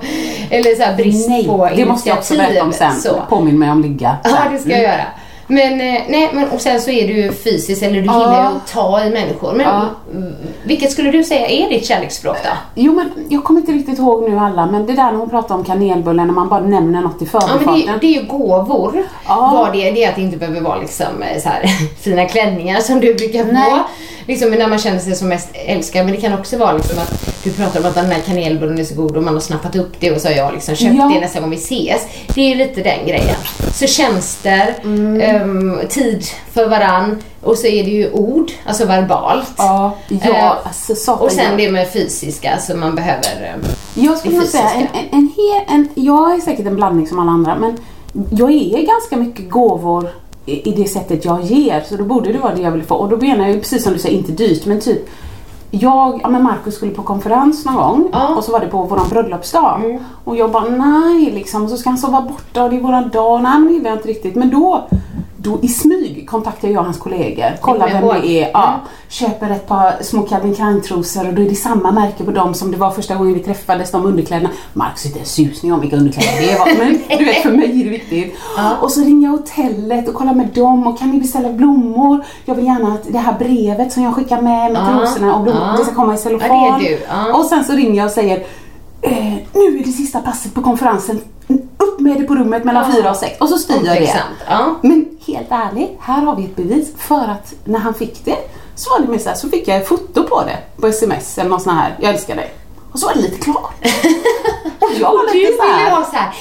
eller 0.51 0.75
så 0.75 0.83
här 0.83 0.97
brist 0.97 1.29
Nej, 1.29 1.47
på 1.47 1.71
det 1.77 1.85
måste 1.85 2.09
jag 2.09 2.19
också 2.19 2.35
initiativ, 2.35 2.55
berätta 2.55 2.67
om 2.67 2.73
sen. 2.73 3.01
Så. 3.01 3.23
Påminn 3.29 3.59
mig 3.59 3.71
om 3.71 3.83
ligga. 3.83 4.17
Ja, 4.25 4.31
sen. 4.31 4.39
Mm. 4.39 4.53
det 4.53 4.59
ska 4.59 4.71
jag 4.71 4.83
göra. 4.83 5.05
Men, 5.47 5.73
eh, 5.81 6.01
nej, 6.09 6.31
men 6.33 6.49
och 6.51 6.61
sen 6.61 6.81
så 6.81 6.91
är 6.91 7.07
du 7.09 7.13
ju 7.15 7.33
fysiskt, 7.33 7.83
eller 7.83 8.01
du 8.01 8.07
Ja. 8.07 8.19
gillar 8.21 8.51
ju 8.51 8.57
att 8.57 8.67
ta 8.73 9.05
i 9.05 9.11
människor. 9.11 9.53
Men 9.53 9.67
Ja. 9.67 9.83
mm, 10.15 10.35
vilket 10.65 10.93
skulle 10.93 11.11
du 11.11 11.25
säga 11.25 11.47
är 11.49 11.69
ditt 11.69 11.87
kärleksspråk 11.87 12.37
då? 12.45 12.51
Jo 12.75 12.93
men 12.95 13.11
jag 13.29 13.45
kommer 13.45 13.61
inte 13.61 13.73
riktigt 13.73 13.99
ihåg 13.99 14.31
nu 14.31 14.39
alla 14.39 14.67
men 14.67 14.87
det 14.87 14.93
där 14.93 15.11
när 15.13 15.19
hon 15.19 15.31
pratar 15.31 15.55
om 15.55 15.65
kanelbullen 15.65 16.27
när 16.27 16.35
man 16.35 16.49
bara 16.49 16.61
nämner 16.61 17.01
något 17.01 17.23
i 17.23 17.29
Ja, 17.33 17.39
men 17.41 17.49
förbifarten. 17.49 17.87
det, 17.87 17.93
är- 17.93 17.99
det 18.01 18.07
är 18.19 18.21
ju 18.23 18.27
gåvor. 18.29 19.03
Ja. 19.29 19.51
Vad 19.55 19.73
det 19.73 19.91
det 19.91 20.05
är 20.05 20.09
att 20.09 20.17
det 20.17 20.23
inte 20.23 20.37
behöver 20.37 20.61
vara 20.61 20.77
liksom 20.81 21.23
eh, 21.23 21.43
så 21.43 21.49
här, 21.49 21.63
fina 22.03 22.25
klänningar 22.25 22.81
som 22.81 23.01
du 23.01 23.15
brukar 23.15 23.45
Nej. 23.45 23.73
Liksom 24.27 24.51
när 24.51 24.69
man 24.69 24.79
känner 24.79 24.99
sig 24.99 25.15
som 25.15 25.29
mest 25.29 25.49
älskad. 25.55 26.05
Men 26.07 26.15
det 26.15 26.21
kan 26.21 26.39
också 26.39 26.57
vara 26.59 26.73
liksom 26.73 26.99
att 26.99 27.31
du 27.45 27.53
pratar 27.53 27.81
om 27.81 27.87
att 27.87 27.95
den 27.95 28.07
här 28.11 28.21
kanelbullen 28.21 28.79
är 28.79 28.85
så 28.85 28.95
god 28.95 29.17
och 29.17 29.23
man 29.23 29.35
har 29.35 29.41
snappat 29.41 29.77
upp 29.77 29.93
det 30.01 30.13
och 30.13 30.21
så 30.21 30.29
har 30.29 30.35
jag 30.35 30.53
liksom 30.53 30.75
köpt 30.75 30.95
Ja. 30.99 31.11
det 31.15 31.21
nästa 31.21 31.41
gång 31.41 31.51
vi 31.51 31.57
ses. 31.57 32.03
Det 32.35 32.41
är 32.41 32.49
ju 32.49 32.55
lite 32.55 32.83
den 32.83 33.07
grejen. 33.07 33.37
Så 33.75 33.87
tjänster, 33.87 34.75
Mm. 34.85 35.21
ehm, 35.21 35.79
tid 35.89 36.25
för 36.53 36.69
varann 36.69 37.23
och 37.43 37.59
så 37.59 37.67
är 37.67 37.85
det 37.85 37.91
ju 37.91 38.11
ord, 38.11 38.51
alltså 38.67 38.85
verbalt. 38.85 39.53
Ja, 39.57 39.97
ja 40.09 40.19
Eh, 40.31 40.51
alltså 40.67 40.95
satan. 40.95 41.25
Och 41.27 41.33
sen 41.33 41.45
jag- 41.51 41.59
det 41.59 41.71
med 41.71 41.93
fysiska, 41.93 42.59
så 42.61 42.77
man 42.77 42.95
behöver... 42.95 43.53
ehm, 43.55 43.61
Jag 43.95 44.19
skulle 44.19 44.37
nog 44.39 44.47
säga 44.47 44.71
en, 44.71 44.87
en, 44.93 45.09
en, 45.13 45.31
en, 45.69 45.89
jag 45.95 46.35
är 46.35 46.41
säkert 46.41 46.67
en 46.67 46.77
blandning 46.77 47.07
som 47.07 47.19
alla 47.19 47.31
andra 47.31 47.55
men 47.59 47.77
jag 48.31 48.51
är 48.51 48.87
ganska 48.87 49.17
mycket 49.17 49.51
gåvor 49.51 50.09
i, 50.47 50.71
det 50.77 50.89
sättet 50.89 51.25
jag 51.25 51.43
ger 51.43 51.81
så 51.81 51.97
då 51.97 52.05
borde 52.05 52.33
det 52.33 52.39
vara 52.39 52.55
det 52.55 52.63
jag 52.63 52.71
vill 52.71 52.83
få 52.83 52.95
och 52.95 53.09
då 53.09 53.17
menar 53.17 53.45
jag 53.45 53.55
ju 53.55 53.61
precis 53.61 53.83
som 53.85 53.93
du 53.93 53.99
säger 53.99 54.19
inte 54.19 54.33
dyrt 54.33 54.67
men 54.67 54.81
typ 54.81 55.09
jag, 55.71 56.21
ja 56.23 56.29
men 56.29 56.43
Markus 56.43 56.75
skulle 56.75 56.93
på 56.95 57.03
konferens 57.03 57.65
någon 57.65 57.75
gång 57.75 58.09
Ja. 58.13 58.27
Mm. 58.27 58.39
och 58.39 58.45
så 58.45 58.53
var 58.53 58.61
det 58.61 58.67
på 58.67 58.83
våran 58.83 59.09
bröllopsdag 59.11 60.01
och 60.25 60.37
jag 60.37 60.51
bara 60.51 60.65
nej 60.69 61.31
liksom 61.31 61.69
så 61.69 61.77
ska 61.77 61.89
han 61.91 61.99
sova 61.99 62.21
borta 62.23 62.65
och 62.65 62.71
det 62.71 62.77
är 62.77 62.81
våran 62.81 63.09
dag, 63.09 63.43
nej 63.43 63.53
men 63.53 63.67
det 63.67 63.73
vill 63.75 63.85
jag 63.85 63.95
inte 63.95 64.09
riktigt 64.09 64.35
men 64.35 64.51
då 64.51 64.89
då 65.45 65.59
i 65.63 65.69
smyg 65.69 66.29
kontaktar 66.31 66.69
jag 66.69 66.83
hans 66.83 66.99
kollegor, 66.99 67.57
kollar 67.61 67.89
vem 67.89 68.23
det 68.23 68.43
är, 68.45 68.51
ja, 68.53 68.69
Mm. 68.69 68.81
köper 69.09 69.51
ett 69.51 69.67
par 69.69 70.03
små 70.03 70.23
Calvin 70.23 70.55
Klein-trosor 70.55 71.29
och 71.29 71.35
då 71.35 71.43
är 71.43 71.49
det 71.49 71.55
samma 71.55 71.93
märke 71.93 72.25
på 72.25 72.31
dem 72.31 72.55
som 72.55 72.71
det 72.71 72.77
var 72.77 72.91
första 72.91 73.15
gången 73.15 73.35
vi 73.35 73.41
träffades, 73.41 73.91
de 73.91 74.07
underkläderna. 74.07 74.51
Marcus 74.73 75.07
inte 75.07 75.19
en 75.19 75.25
susning 75.27 75.73
om 75.73 75.81
vilka 75.81 75.97
underkläder 75.97 76.53
det 76.53 76.59
var, 76.59 76.85
men 76.85 77.19
du 77.19 77.25
vet 77.25 77.37
för 77.43 77.51
mig 77.51 77.81
är 77.81 77.85
det 77.85 77.91
viktigt. 77.91 78.35
Och 78.81 78.91
så 78.93 79.01
ringer 79.01 79.29
jag 79.29 79.33
hotellet 79.37 80.09
och 80.09 80.15
kollar 80.15 80.35
med 80.35 80.47
dem 80.49 80.87
och 80.87 80.99
kan 80.99 81.11
ni 81.11 81.19
beställa 81.21 81.53
blommor? 81.53 82.25
Jag 82.45 82.55
vill 82.55 82.65
gärna 82.65 82.93
att 82.95 83.13
det 83.13 83.19
här 83.19 83.39
brevet 83.39 83.93
som 83.93 84.03
jag 84.03 84.15
skickar 84.15 84.41
med 84.43 84.73
med 84.73 84.83
Ja, 84.83 84.99
trosorna 84.99 85.35
och 85.37 85.43
blommor, 85.43 85.63
ja. 85.63 85.77
det 85.79 85.85
ska 85.85 85.95
komma 85.95 86.15
i 86.15 86.19
cellofan. 86.19 86.83
Och 87.35 87.45
sen 87.45 87.65
så 87.65 87.73
ringer 87.73 87.95
jag 87.97 88.07
och 88.07 88.13
säger 88.13 88.37
eh, 89.01 89.35
nu 89.53 89.79
är 89.81 89.85
det 89.85 89.93
sista 89.93 90.21
passet 90.21 90.55
på 90.55 90.63
konferensen, 90.63 91.21
upp 91.85 92.01
med 92.01 92.21
det 92.21 92.25
på 92.25 92.35
rummet 92.35 92.65
mellan 92.65 92.93
fyra 92.93 93.11
och 93.11 93.17
sex 93.17 93.41
och 93.41 93.49
så 93.49 93.59
styr 93.59 93.87
jag 93.87 93.97
det. 93.97 94.23
Ja. 94.49 94.75
Men 94.83 95.07
helt 95.27 95.51
ärligt, 95.51 95.97
här 96.01 96.23
har 96.23 96.37
vi 96.37 96.45
ett 96.45 96.57
bevis 96.57 96.93
för 96.99 97.25
att 97.29 97.55
när 97.65 97.79
han 97.79 97.95
fick 97.95 98.25
det 98.25 98.37
så 98.75 98.91
var 98.91 99.01
det 99.01 99.09
mer 99.09 99.19
så 99.19 99.29
här, 99.29 99.37
så 99.37 99.49
fick 99.49 99.69
jag 99.69 99.77
ett 99.77 99.89
foto 99.89 100.25
på 100.25 100.43
det 100.43 100.59
på 100.81 100.87
sms 100.87 101.39
eller 101.39 101.51
något 101.51 101.63
sånt 101.63 101.77
här, 101.77 101.97
jag 102.01 102.13
älskar 102.15 102.37
dig. 102.37 102.55
Och 102.93 103.01
så 103.01 103.07
var 103.07 103.15
det 103.15 103.21
lite 103.21 103.39
klart. 103.39 103.75
och 104.81 104.91
jag 105.01 105.13
var 105.13 105.35
lite 105.35 105.53
så 105.57 105.63
här, 105.63 105.91
ha 105.91 106.05
såhär, 106.05 106.35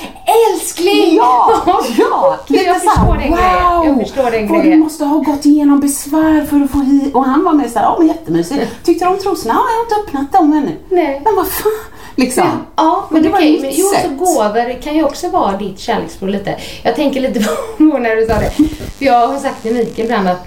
älskling! 0.52 1.16
Ja, 1.16 1.62
ja! 2.00 2.38
Men 2.48 2.60
jag 2.66 2.74
lite 2.74 2.80
så 2.80 2.90
här, 2.90 2.96
förstår 2.96 3.14
den 3.18 3.32
grejen. 3.32 3.98
Jag 3.98 4.08
förstår 4.08 4.32
den 4.32 4.48
vad 4.48 4.58
du 4.58 4.62
grejen. 4.62 4.80
måste 4.80 5.06
ha 5.06 5.18
gått 5.18 5.46
igenom 5.46 5.80
besvär 5.80 6.46
för 6.46 6.62
att 6.64 6.72
få 6.72 6.78
hit. 6.80 7.16
Och 7.16 7.26
han 7.26 7.44
var 7.44 7.54
med 7.54 7.72
såhär, 7.72 7.86
ja 7.86 7.96
men 8.00 8.08
jättemysigt. 8.08 8.72
Tyckte 8.84 9.06
du 9.06 9.10
om 9.12 9.20
trosorna? 9.20 9.54
Ja, 9.54 9.62
jag 9.70 9.78
har 9.78 9.84
inte 9.84 9.96
öppnat 9.96 10.32
dem 10.32 10.54
ännu. 10.54 10.78
Nej. 10.90 11.22
Men 11.26 11.36
vad 11.36 11.48
fan, 11.48 11.72
liksom. 12.16 12.66
Ja, 12.76 13.08
men 13.12 13.24
det 13.24 13.30
var 13.30 13.40
men 13.40 13.72
jo, 13.72 13.86
så 14.04 14.10
gåvor 14.10 14.82
kan 14.82 14.96
ju 14.96 15.04
också 15.04 15.30
vara 15.30 15.58
ditt 15.58 15.80
kärleksspråk 15.80 16.30
lite. 16.30 16.56
Jag 16.84 16.96
tänker 16.96 17.20
lite 17.22 17.40
på 17.78 17.84
när 17.84 18.16
du 18.16 18.26
sa 18.26 18.34
det. 18.34 18.52
För 18.98 19.06
jag 19.06 19.28
har 19.28 19.40
sagt 19.40 19.62
till 19.62 19.74
Mikael 19.74 20.06
ibland 20.06 20.28
att 20.28 20.46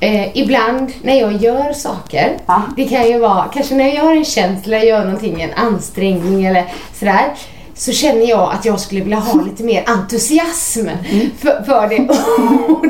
eh, 0.00 0.36
ibland 0.38 0.92
när 1.02 1.20
jag 1.20 1.32
gör 1.32 1.72
saker, 1.72 2.36
Ja. 2.46 2.62
det 2.76 2.84
kan 2.84 3.08
ju 3.08 3.18
vara, 3.18 3.44
kanske 3.54 3.74
när 3.74 3.84
jag 3.84 3.94
gör 3.94 4.12
en 4.16 4.24
eller 4.66 4.78
gör 4.78 5.04
någonting, 5.04 5.42
en 5.42 5.52
ansträngning 5.54 6.44
eller 6.44 6.64
sådär, 6.98 7.24
så 7.76 7.92
känner 7.92 8.28
jag 8.28 8.52
att 8.52 8.64
jag 8.64 8.80
skulle 8.80 9.00
vilja 9.00 9.18
ha 9.18 9.42
lite 9.44 9.62
mer 9.62 9.84
entusiasm 9.86 10.88
för, 11.38 11.62
för 11.66 11.88
det. 11.88 12.08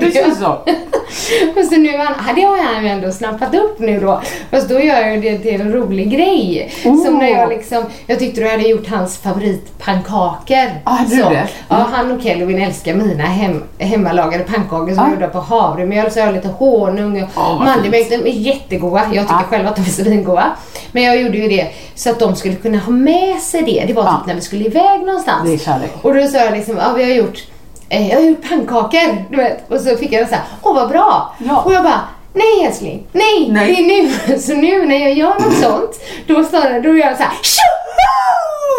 Och 0.09 0.13
känns 0.13 0.39
så. 0.39 0.47
och 1.61 1.65
så 1.65 1.77
nu 1.77 1.99
har 1.99 2.75
han 2.75 2.85
ju 2.85 2.89
ändå 2.91 3.13
snappat 3.13 3.55
upp 3.55 3.79
nu 3.79 4.01
då. 4.01 4.23
Fast 4.51 4.69
då 4.69 4.81
gör 4.81 5.01
jag 5.07 5.23
det 5.23 5.39
till 5.39 5.61
en 5.61 5.73
rolig 5.73 6.11
grej. 6.11 6.73
Oh. 6.85 7.05
Som 7.05 7.19
när 7.19 7.29
jag 7.29 7.49
liksom, 7.49 7.85
jag 8.07 8.19
tyckte 8.19 8.41
du 8.41 8.49
hade 8.51 8.63
gjort 8.69 8.89
hans 8.89 9.19
favoritpannkakor. 9.19 10.71
Ah, 10.85 10.91
hade 10.91 11.17
du 11.17 11.23
det? 11.23 11.49
Ja, 11.69 11.87
han 11.93 12.13
och 12.13 12.23
Kelvin 12.23 12.59
älskar 12.63 12.95
mina 12.95 13.25
hem, 13.25 13.63
hemmalagade 13.79 14.45
pannkakor 14.45 14.95
som 14.95 14.99
Ah. 14.99 15.07
är 15.07 15.11
gjorda 15.11 15.29
på 15.29 15.39
havremjöl. 15.39 16.11
Så 16.11 16.19
jag 16.19 16.27
har 16.27 16.33
lite 16.33 16.49
honung 16.49 17.23
och 17.23 17.29
Åh, 17.37 17.49
vad 17.59 17.65
mandelmjölk. 17.65 18.09
De 18.11 18.17
är 18.17 18.27
jättegoda. 18.29 19.03
Jag 19.13 19.25
tycker 19.25 19.35
Ah. 19.35 19.43
själv 19.51 19.67
att 19.67 19.77
de 19.77 19.83
är 19.83 19.87
svingoda. 19.87 20.53
Men 20.93 21.03
jag 21.03 21.21
gjorde 21.23 21.39
ju 21.39 21.49
det 21.49 21.67
så 21.95 22.11
att 22.11 22.19
de 22.19 22.37
skulle 22.37 22.55
kunna 22.55 22.79
ha 22.79 22.93
med 22.93 23.39
sig 23.41 23.63
det. 23.63 23.85
Det 23.87 23.93
var 23.93 24.03
typ 24.05 24.27
när 24.27 24.35
vi 24.35 24.41
skulle 24.41 24.65
iväg 24.75 25.01
någonstans. 25.01 25.49
Det 25.49 25.55
är 25.55 25.59
kärlek. 25.59 25.93
Och 26.03 26.15
då 26.15 26.27
sa 26.27 26.39
jag 26.39 26.53
liksom, 26.53 26.77
ja 26.77 26.93
vi 26.97 27.03
har 27.03 27.11
gjort 27.11 27.39
eh, 27.89 28.09
jag 28.11 28.17
har 28.17 28.23
gjort 28.25 28.49
pannkakor, 28.49 29.25
du 29.31 29.37
vet. 29.37 29.71
Och 29.71 29.81
så 29.81 29.97
fick 29.97 30.13
jag 30.13 30.29
så 30.29 30.35
här, 30.35 30.45
åh 30.63 30.75
vad 30.75 30.89
bra. 30.89 31.35
Ja. 31.39 31.63
Och 31.63 31.73
jag 31.73 31.83
bara, 31.83 32.01
nej 32.33 32.67
älskling, 32.67 33.07
nej, 33.13 33.49
Nej. 33.51 33.67
det 33.67 33.81
är 33.81 34.03
nu. 34.33 34.39
Så 34.39 34.55
nu 34.55 34.87
när 34.87 34.99
jag 34.99 35.13
gör 35.15 35.35
något 35.35 35.59
sånt, 35.63 36.01
då 36.27 36.45
står 36.45 36.61
det, 36.71 36.81
då 36.81 36.89
gör 36.89 37.07
jag 37.07 37.17
så 37.17 37.23
här, 37.23 37.33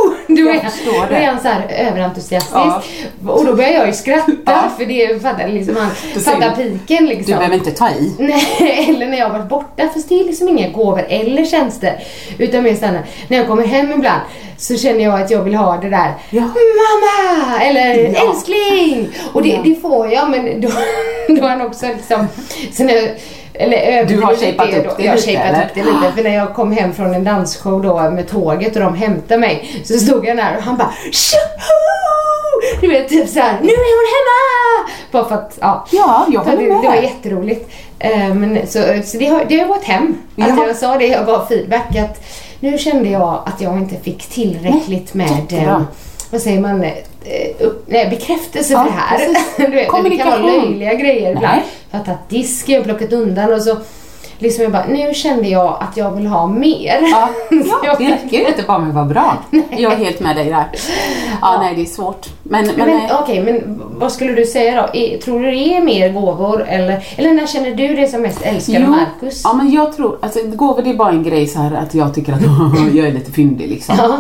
tjoho! 0.28 0.44
Då 0.44 0.50
är 0.50 1.10
då 1.10 1.16
är 1.16 1.22
jag 1.22 1.42
så 1.42 1.48
här 1.48 1.68
överentusiastisk. 1.70 2.56
Ja. 2.56 2.82
Och 3.28 3.46
då 3.46 3.54
börjar 3.56 3.70
jag 3.72 3.88
ju 3.88 3.94
skratta, 3.94 4.32
Ja. 4.46 4.64
för 4.78 4.86
det 4.86 5.22
fattar 5.22 5.48
liksom, 5.48 5.76
han 5.76 5.92
fattar 6.24 6.56
piken 6.56 7.06
liksom. 7.06 7.26
Du 7.32 7.38
behöver 7.38 7.56
inte 7.56 7.72
ta 7.72 7.90
i. 7.90 8.14
Nej, 8.20 8.86
eller 8.90 9.08
när 9.08 9.18
jag 9.18 9.30
varit 9.30 9.50
borta, 9.50 9.90
fast 9.94 10.10
det 10.10 10.20
är 10.20 10.24
liksom 10.24 10.50
inga 10.50 10.70
gåvor 10.70 11.06
eller 11.10 11.46
tjänster. 11.46 12.00
Utan 12.38 12.64
mer 12.64 12.76
såhär, 12.76 13.02
när 13.28 13.38
jag 13.38 13.48
kommer 13.48 13.66
hem 13.68 13.92
ibland 13.92 14.22
så 14.58 14.76
känner 14.78 15.04
jag 15.04 15.22
att 15.22 15.32
jag 15.32 15.44
vill 15.44 15.56
ha 15.56 15.78
det 15.78 15.90
där 15.90 16.14
Ja. 16.30 16.42
Mamma! 16.42 17.60
Eller 17.64 17.96
Ja. 18.14 18.30
älskling! 18.30 19.08
Och 19.34 19.44
det, 19.44 19.60
det 19.64 19.76
får 19.76 20.12
jag, 20.14 20.30
men 20.30 20.62
då, 20.62 20.70
då 21.28 21.42
har 21.42 21.50
han 21.50 21.62
också 21.62 21.86
liksom... 21.88 22.28
Så 22.74 22.84
när, 22.84 23.14
eller 23.60 23.78
överdriver 23.78 24.22
Du 24.22 24.26
har 24.28 24.36
shapat 24.36 24.68
upp 24.86 24.98
det 24.98 25.04
Jag 25.04 25.12
har 25.12 25.18
lite, 25.18 25.32
shapat 25.32 25.64
upp 25.66 25.72
det 25.74 25.84
lite. 25.84 26.12
För 26.16 26.24
när 26.24 26.36
jag 26.36 26.54
kom 26.54 26.72
hem 26.72 26.94
från 26.94 27.14
en 27.14 27.24
dansshow 27.24 27.82
då 27.84 28.10
med 28.10 28.28
tåget 28.28 28.76
och 28.76 28.82
de 28.82 28.96
hämtade 28.96 29.40
mig 29.40 29.82
så 29.86 29.94
stod 29.94 30.26
jag 30.26 30.38
där 30.38 30.58
och 30.58 30.64
han 30.64 30.78
bara 30.78 30.92
Tjoho! 31.12 32.82
Du 32.82 32.88
vet 32.88 33.10
typ 33.10 33.30
såhär, 33.30 33.60
nu 33.62 33.70
är 33.70 33.96
hon 33.98 34.08
hemma! 34.16 34.90
Bara 35.12 35.26
för 35.30 35.36
att, 35.36 35.58
ja. 35.62 35.86
Ja, 35.92 36.26
jag 36.30 36.40
håller 36.40 36.58
det, 36.58 36.68
med. 36.74 36.82
det 36.82 36.88
var 36.88 36.96
jätteroligt. 36.96 37.70
Eh, 38.00 38.34
Men, 38.36 38.68
så 38.68 38.84
så 39.06 39.18
det, 39.18 39.26
har, 39.28 39.46
det 39.50 39.60
har 39.60 39.68
gått 39.68 39.84
hem. 39.84 40.18
Att 40.38 40.48
Ja. 40.50 40.68
jag 40.68 40.76
sa 40.76 40.98
det, 40.98 41.08
jag 41.08 41.26
gav 41.26 41.46
feedback 41.48 41.96
att 41.96 42.24
nu 42.60 42.78
kände 42.78 43.10
jag 43.10 43.44
att 43.46 43.62
jag 43.62 43.78
inte 43.78 43.96
fick 43.96 44.26
tillräckligt 44.30 45.14
med 45.14 45.54
eh, 45.54 45.80
vad 46.36 46.42
säger 46.42 46.60
man, 46.60 46.84
eh, 46.84 46.92
upp, 47.60 47.86
nej, 47.88 48.10
bekräftelse 48.10 48.74
Ja, 48.74 48.80
för 48.84 48.90
det 48.90 48.98
här. 48.98 49.28
du 49.58 49.76
vet, 49.76 50.10
det 50.12 50.18
kan 50.18 50.28
vara 50.42 50.52
löjliga 50.52 50.94
grejer 50.94 51.32
ibland. 51.36 51.62
Jag 51.92 51.98
har 52.00 52.06
tagit 52.06 52.30
disken 52.30 52.84
plockat 52.84 53.14
undan 53.14 53.54
och 53.54 53.62
så 53.62 53.78
liksom 54.40 54.64
jag 54.64 54.72
bara, 54.72 54.86
nu 54.86 55.14
kände 55.14 55.48
jag 55.48 55.78
att 55.82 55.98
jag 55.98 56.12
vill 56.12 56.26
ha 56.28 56.48
mer. 56.48 57.00
Ja, 57.02 57.30
ja, 57.50 57.82
jag- 57.84 57.98
det 57.98 58.08
räcker 58.12 58.38
ju 58.38 58.48
inte 58.48 58.64
bara 58.68 58.80
med 58.80 58.90
att 58.90 58.96
vara 58.96 59.06
bra. 59.06 59.38
Jag 59.70 59.94
är 59.94 59.98
helt 59.98 60.20
med 60.20 60.36
dig 60.36 60.46
där. 60.50 60.66
Ja, 61.42 61.58
nej 61.62 61.76
det 61.76 61.82
är 61.82 61.86
svårt. 61.86 62.28
Men, 62.44 62.66
men, 62.66 62.76
Men 62.76 62.88
nej. 62.88 63.10
okej, 63.22 63.44
men 63.44 63.82
vad 63.96 64.12
skulle 64.12 64.34
du 64.34 64.46
säga 64.46 64.82
då? 64.82 65.00
Tror 65.24 65.40
du 65.40 65.52
det 65.52 65.78
är 65.78 65.82
mer 65.82 66.10
gåvor 66.10 66.66
eller, 66.68 67.06
eller 67.16 67.34
när 67.34 67.48
känner 67.48 67.72
du 67.76 67.88
dig 67.96 68.08
som 68.08 68.22
mest 68.22 68.42
älskad 68.42 68.84
av 68.84 68.90
Marcus? 68.90 69.42
ja 69.44 69.54
men 69.54 69.72
jag 69.72 69.96
tror, 69.96 70.18
alltså 70.22 70.40
gåvor 70.44 70.82
det 70.82 70.90
är 70.90 70.94
bara 70.94 71.10
en 71.12 71.24
grej 71.24 71.48
så 71.48 71.60
här 71.60 71.76
att 71.76 71.94
jag 71.94 72.14
tycker 72.16 72.34
att 72.34 72.42
jag 72.94 73.08
är 73.08 73.12
lite 73.12 73.32
fyndig 73.32 73.70
liksom. 73.70 73.96
Ja. 73.98 74.18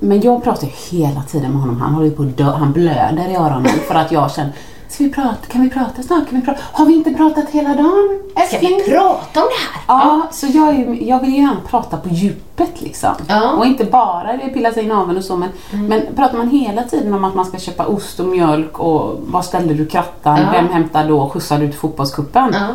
Men 0.00 0.20
jag 0.20 0.44
pratar 0.44 0.68
hela 0.90 1.22
tiden 1.22 1.50
med 1.52 1.60
honom. 1.60 1.80
Han 1.80 1.94
håller 1.94 2.10
på 2.10 2.22
att 2.22 2.36
dö. 2.36 2.44
Han 2.44 2.72
blöder 2.72 3.28
i 3.30 3.36
öronen 3.36 3.66
för 3.88 3.94
att 3.94 4.12
jag 4.12 4.32
känner 4.32 4.52
Ska 4.88 5.04
vi 5.04 5.10
prata? 5.10 5.46
Kan 5.52 5.62
vi 5.62 5.70
prata 5.70 6.02
snart? 6.02 6.30
Kan 6.30 6.40
vi 6.40 6.46
prata? 6.46 6.60
Har 6.72 6.86
vi 6.86 6.94
inte 6.94 7.14
pratat 7.14 7.50
hela 7.50 7.68
dagen? 7.68 8.20
Ska 8.48 8.58
vi 8.58 8.74
älskling? 8.74 8.80
prata 8.96 9.40
om 9.40 9.48
det 9.48 9.92
här? 9.92 10.00
Ja, 10.00 10.22
så 10.32 10.46
jag, 10.46 10.78
ju- 10.78 11.04
jag 11.08 11.20
vill 11.20 11.30
ju 11.34 11.36
gärna 11.42 11.56
prata 11.70 11.96
på 11.96 12.08
djupet 12.08 12.82
liksom. 12.82 13.10
Ja. 13.28 13.52
Och 13.52 13.66
inte 13.66 13.84
bara 13.84 14.32
det 14.32 14.48
pilla 14.48 14.72
sig 14.72 14.84
i 14.84 14.86
naveln 14.86 15.18
och 15.18 15.24
så 15.24 15.36
men, 15.36 15.48
men 15.70 16.02
pratar 16.16 16.38
man 16.38 16.48
hela 16.48 16.82
tiden 16.82 17.14
om 17.14 17.24
att 17.24 17.34
man 17.34 17.44
ska 17.44 17.58
köpa 17.58 17.86
ost 17.86 18.20
och 18.20 18.26
mjölk 18.26 18.78
och 18.78 19.20
var 19.26 19.42
ställde 19.42 19.74
du 19.74 19.86
krattan, 19.86 20.38
Ja. 20.40 20.48
vem 20.52 20.68
hämtar 20.68 21.08
då, 21.08 21.28
skjutsar 21.28 21.58
du 21.58 21.68
till 21.68 21.78
fotbollscupen? 21.78 22.50
Ja. 22.52 22.66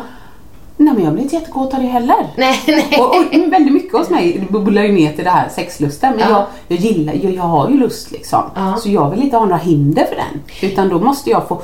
Nej 0.76 0.94
men 0.94 1.04
jag 1.04 1.12
blir 1.12 1.22
inte 1.22 1.34
jättegod 1.36 1.74
av 1.74 1.80
det 1.80 1.86
heller. 1.86 2.26
Nej, 2.36 2.60
nej. 2.66 2.96
Och, 2.98 3.16
och 3.16 3.52
väldigt 3.52 3.72
mycket 3.72 3.92
hos 3.98 4.10
mig 4.10 4.46
bubblar 4.50 4.82
ju 4.82 4.92
ner 4.92 5.12
till 5.12 5.24
det 5.24 5.30
här 5.30 5.48
sexlusten. 5.48 6.10
Men 6.16 6.20
Ja. 6.30 6.46
jag, 6.68 6.78
jag 6.78 6.78
gillar 6.86 7.14
jag, 7.22 7.32
jag 7.34 7.42
har 7.42 7.68
ju 7.70 7.76
lust 7.76 8.10
liksom. 8.12 8.42
Ja. 8.54 8.76
Så 8.76 8.88
jag 8.90 9.10
vill 9.10 9.22
inte 9.22 9.36
ha 9.36 9.44
några 9.44 9.56
hinder 9.62 10.04
för 10.04 10.16
den. 10.16 10.42
Utan 10.70 10.88
då 10.88 10.98
måste 11.00 11.30
jag 11.30 11.48
få 11.48 11.54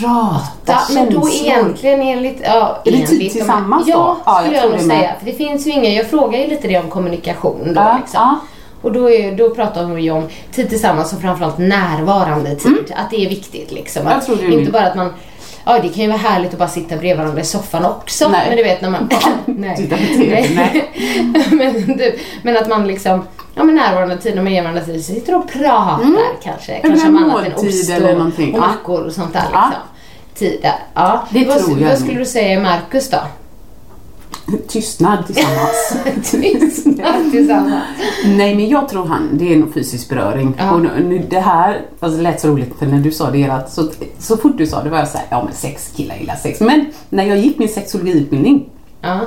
prata 0.00 0.48
Ja, 0.66 0.80
men 0.94 1.04
då 1.14 1.20
känslor. 1.26 1.46
egentligen 1.46 2.00
enligt... 2.02 2.40
Ja, 2.44 2.78
Är 2.84 2.90
det 2.92 3.06
tid 3.06 3.20
de- 3.20 3.28
tillsammans 3.30 3.86
då? 3.86 3.90
Ja, 3.92 4.16
Ja, 4.24 4.32
jag 4.42 4.44
skulle 4.44 4.56
jag, 4.56 4.70
nog 4.70 4.80
säga. 4.80 5.14
För 5.18 5.26
det 5.26 5.32
finns 5.32 5.66
ju 5.66 5.70
inga... 5.72 5.90
Jag 5.90 6.10
frågar 6.10 6.38
ju 6.38 6.46
lite 6.46 6.68
det 6.68 6.78
om 6.78 6.90
kommunikation 6.90 7.74
då 7.74 7.96
liksom. 8.00 8.40
Och 8.82 8.92
då, 8.92 9.10
är, 9.10 9.36
då 9.36 9.50
pratar 9.54 9.84
vi 9.84 10.02
ju 10.02 10.10
om 10.10 10.28
tid 10.52 10.68
tillsammans 10.68 11.12
och 11.12 11.20
framförallt 11.20 11.58
närvarande 11.58 12.56
tid. 12.56 12.92
Att 12.96 13.10
det 13.10 13.24
är 13.24 13.28
viktigt 13.28 13.72
liksom. 13.72 14.02
Mm. 14.02 14.18
Att, 14.18 14.28
inte 14.28 14.44
min- 14.44 14.70
bara 14.72 14.86
att 14.86 14.96
man... 14.96 15.12
Ja, 15.64 15.78
det 15.82 15.88
kan 15.88 16.02
ju 16.02 16.08
vara 16.08 16.18
härligt 16.18 16.52
att 16.52 16.58
bara 16.58 16.68
sitta 16.68 16.96
bredvid 16.96 17.16
varandra 17.16 17.40
i 17.40 17.44
soffan 17.44 17.84
också. 17.84 18.28
Nej. 18.28 18.46
Men 18.48 18.56
du 18.56 18.62
vet 18.62 18.80
när 18.80 18.90
man... 18.90 19.10
nej. 19.46 19.76
Titta 19.76 19.96
på 19.96 20.02
TV, 20.02 20.46
nej. 20.54 20.90
men, 21.50 21.96
du, 21.96 22.18
men 22.42 22.56
att 22.56 22.68
man 22.68 22.86
liksom... 22.86 23.26
Ja 23.54 23.64
men 23.64 23.74
närvarande 23.74 24.16
tid, 24.16 24.34
när 24.34 24.42
man 24.42 24.52
ger 24.52 24.62
varandra 24.62 24.84
tid, 24.84 25.04
så 25.04 25.12
sitter 25.12 25.34
och 25.34 25.48
pratar 25.48 26.42
kanske. 26.42 26.72
Eller 26.72 26.88
Kanske 26.88 27.08
om 27.08 27.16
en 27.16 27.24
annat 27.24 27.46
än 27.46 27.54
ost 27.54 27.90
eller 27.90 28.16
och, 28.16 28.26
och 28.26 28.32
Ja. 28.38 28.58
mackor 28.58 29.02
och 29.06 29.12
sånt 29.12 29.32
där 29.32 29.44
Ja. 29.52 29.70
liksom. 29.70 29.82
Tid 30.34 30.58
där. 30.62 30.74
Ja. 30.94 31.26
Det 31.30 31.44
vad, 31.44 31.58
tror 31.58 31.80
jag 31.80 31.88
Vad 31.88 31.98
skulle 31.98 32.18
du 32.18 32.24
säga 32.24 32.58
är 32.58 32.60
Marcus 32.62 33.10
då? 33.10 33.18
Tystnad 34.68 35.26
tillsammans. 35.26 35.96
Tystnad 36.30 37.30
tillsammans. 37.32 37.84
Nej 38.26 38.54
men 38.54 38.68
jag 38.68 38.88
tror 38.88 39.06
han, 39.06 39.28
det 39.32 39.52
är 39.52 39.56
nog 39.56 39.74
fysisk 39.74 40.08
beröring. 40.08 40.54
Ja. 40.58 40.72
Och 40.72 40.80
nu, 40.80 41.26
det 41.30 41.40
här, 41.40 41.80
alltså 42.00 42.16
det 42.16 42.22
lät 42.22 42.40
så 42.40 42.48
roligt 42.48 42.74
för 42.78 42.86
när 42.86 42.98
du 43.00 43.12
sa 43.12 43.30
det 43.30 43.44
att 43.48 43.72
så, 43.72 43.88
så 44.18 44.36
fort 44.36 44.58
du 44.58 44.66
sa 44.66 44.82
det 44.82 44.90
var 44.90 44.98
jag 44.98 45.08
såhär, 45.08 45.26
ja 45.30 45.42
men 45.44 45.54
sex, 45.54 45.92
killar 45.96 46.16
gillar 46.16 46.36
sex. 46.36 46.60
Men 46.60 46.84
när 47.10 47.24
jag 47.24 47.38
gick 47.38 47.58
min 47.58 47.68
sexologiutbildning 47.68 48.68
Ja. 49.00 49.20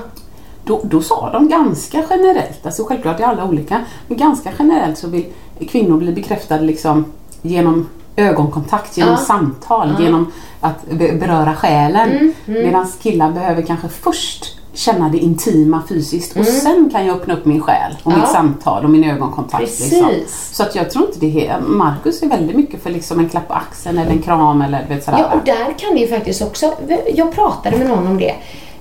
då, 0.63 0.81
då 0.83 1.01
sa 1.01 1.31
de 1.31 1.49
ganska 1.49 2.03
generellt, 2.09 2.65
alltså 2.65 2.83
självklart 2.83 3.19
är 3.19 3.23
alla 3.23 3.45
olika, 3.45 3.81
men 4.07 4.17
ganska 4.17 4.51
generellt 4.59 4.97
så 4.97 5.07
vill 5.07 5.25
kvinnor 5.69 5.97
bli 5.97 6.11
bekräftade 6.11 6.63
liksom 6.65 7.05
genom 7.41 7.87
ögonkontakt, 8.15 8.97
genom 8.97 9.13
Ja. 9.13 9.17
samtal, 9.17 9.95
genom 9.99 10.31
att 10.59 10.89
be- 10.91 11.13
beröra 11.13 11.55
själen. 11.55 12.09
Mm, 12.09 12.33
Medan 12.45 12.87
killar 13.01 13.31
behöver 13.31 13.61
kanske 13.61 13.87
först 13.87 14.57
känna 14.73 15.09
det 15.09 15.17
intima 15.17 15.83
fysiskt 15.89 16.37
och 16.37 16.45
sen 16.45 16.89
kan 16.91 17.05
jag 17.05 17.15
öppna 17.17 17.33
upp 17.33 17.45
min 17.45 17.61
själ 17.61 17.97
och 18.03 18.11
Mm. 18.11 18.19
Ja. 18.19 18.25
mitt 18.27 18.35
samtal 18.35 18.83
och 18.83 18.89
min 18.89 19.03
ögonkontakt. 19.03 19.63
Precis. 19.63 19.91
Liksom. 19.91 20.09
Så 20.51 20.63
att 20.63 20.75
jag 20.75 20.91
tror 20.91 21.05
inte 21.05 21.19
det 21.19 21.47
är, 21.47 21.59
Marcus 21.59 22.21
är 22.23 22.27
väldigt 22.27 22.55
mycket 22.55 22.83
för 22.83 22.89
liksom 22.89 23.19
en 23.19 23.29
klapp 23.29 23.47
på 23.47 23.53
axeln 23.53 23.97
eller 23.97 24.11
en 24.11 24.21
kram 24.21 24.61
eller 24.61 24.85
vet 24.89 25.03
sådär. 25.03 25.19
Ja, 25.19 25.33
och 25.39 25.45
där 25.45 25.73
kan 25.77 25.93
det 25.93 25.99
ju 25.99 26.07
faktiskt 26.07 26.41
också... 26.41 26.73
Jag 27.13 27.31
pratade 27.35 27.77
med 27.77 27.87
någon 27.87 28.07
om 28.07 28.17
det. 28.17 28.35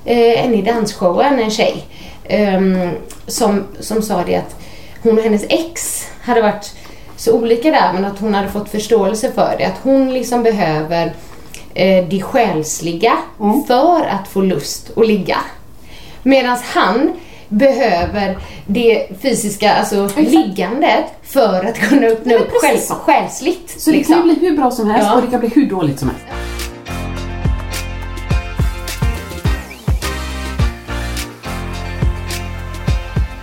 Eh, 0.04 0.44
en 0.46 0.54
i 0.54 0.62
dansshowen, 0.62 1.38
en 1.40 1.50
tjej. 1.50 1.84
ehm, 2.24 2.90
som, 3.26 3.64
som 3.80 4.02
sa 4.02 4.22
det 4.26 4.36
att 4.36 4.56
hon 5.02 5.18
och 5.18 5.24
hennes 5.24 5.44
ex 5.48 6.04
hade 6.22 6.42
varit 6.42 6.74
så 7.16 7.32
olika 7.32 7.70
där 7.70 7.92
men 7.92 8.04
att 8.04 8.18
hon 8.20 8.34
hade 8.34 8.48
fått 8.48 8.68
förståelse 8.68 9.32
för 9.32 9.54
det. 9.58 9.64
Att 9.64 9.80
hon 9.82 10.12
liksom 10.12 10.42
behöver 10.42 11.06
eh, 11.74 12.04
det 12.08 12.22
själsliga 12.22 13.12
för 13.66 14.06
att 14.06 14.28
få 14.28 14.40
lust 14.40 14.90
att 14.96 15.06
ligga. 15.06 15.36
Medan 16.22 16.56
han 16.64 17.12
behöver 17.48 18.38
det 18.66 19.08
fysiska, 19.22 19.72
alltså 19.74 20.08
liggandet 20.16 21.04
för 21.22 21.64
att 21.64 21.78
kunna 21.78 22.06
öppna 22.06 22.34
upp 22.34 22.50
själ, 22.52 22.78
så. 22.78 22.94
själsligt. 22.94 23.80
Så 23.80 23.90
det 23.90 23.96
liksom. 23.96 24.14
kan 24.14 24.28
ju 24.28 24.34
bli 24.36 24.48
hur 24.48 24.56
bra 24.56 24.70
som 24.70 24.90
helst 24.90 25.08
Ja. 25.10 25.16
och 25.16 25.22
det 25.22 25.30
kan 25.30 25.40
bli 25.40 25.48
hur 25.48 25.66
dåligt 25.70 25.98
som 25.98 26.08
helst. 26.08 26.24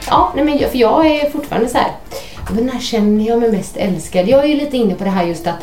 Ja, 0.09 0.31
nej 0.35 0.45
men 0.45 0.57
jag, 0.57 0.71
för 0.71 0.77
jag 0.77 1.05
är 1.07 1.29
fortfarande 1.29 1.69
så 1.69 1.77
här. 1.77 1.91
Men 2.55 2.65
när 2.65 2.79
känner 2.79 3.27
jag 3.27 3.39
mig 3.39 3.51
mest 3.51 3.77
älskad? 3.77 4.27
Jag 4.27 4.43
är 4.43 4.47
ju 4.47 4.55
lite 4.55 4.77
inne 4.77 4.95
på 4.95 5.03
det 5.03 5.09
här 5.09 5.25
just 5.25 5.47
att 5.47 5.55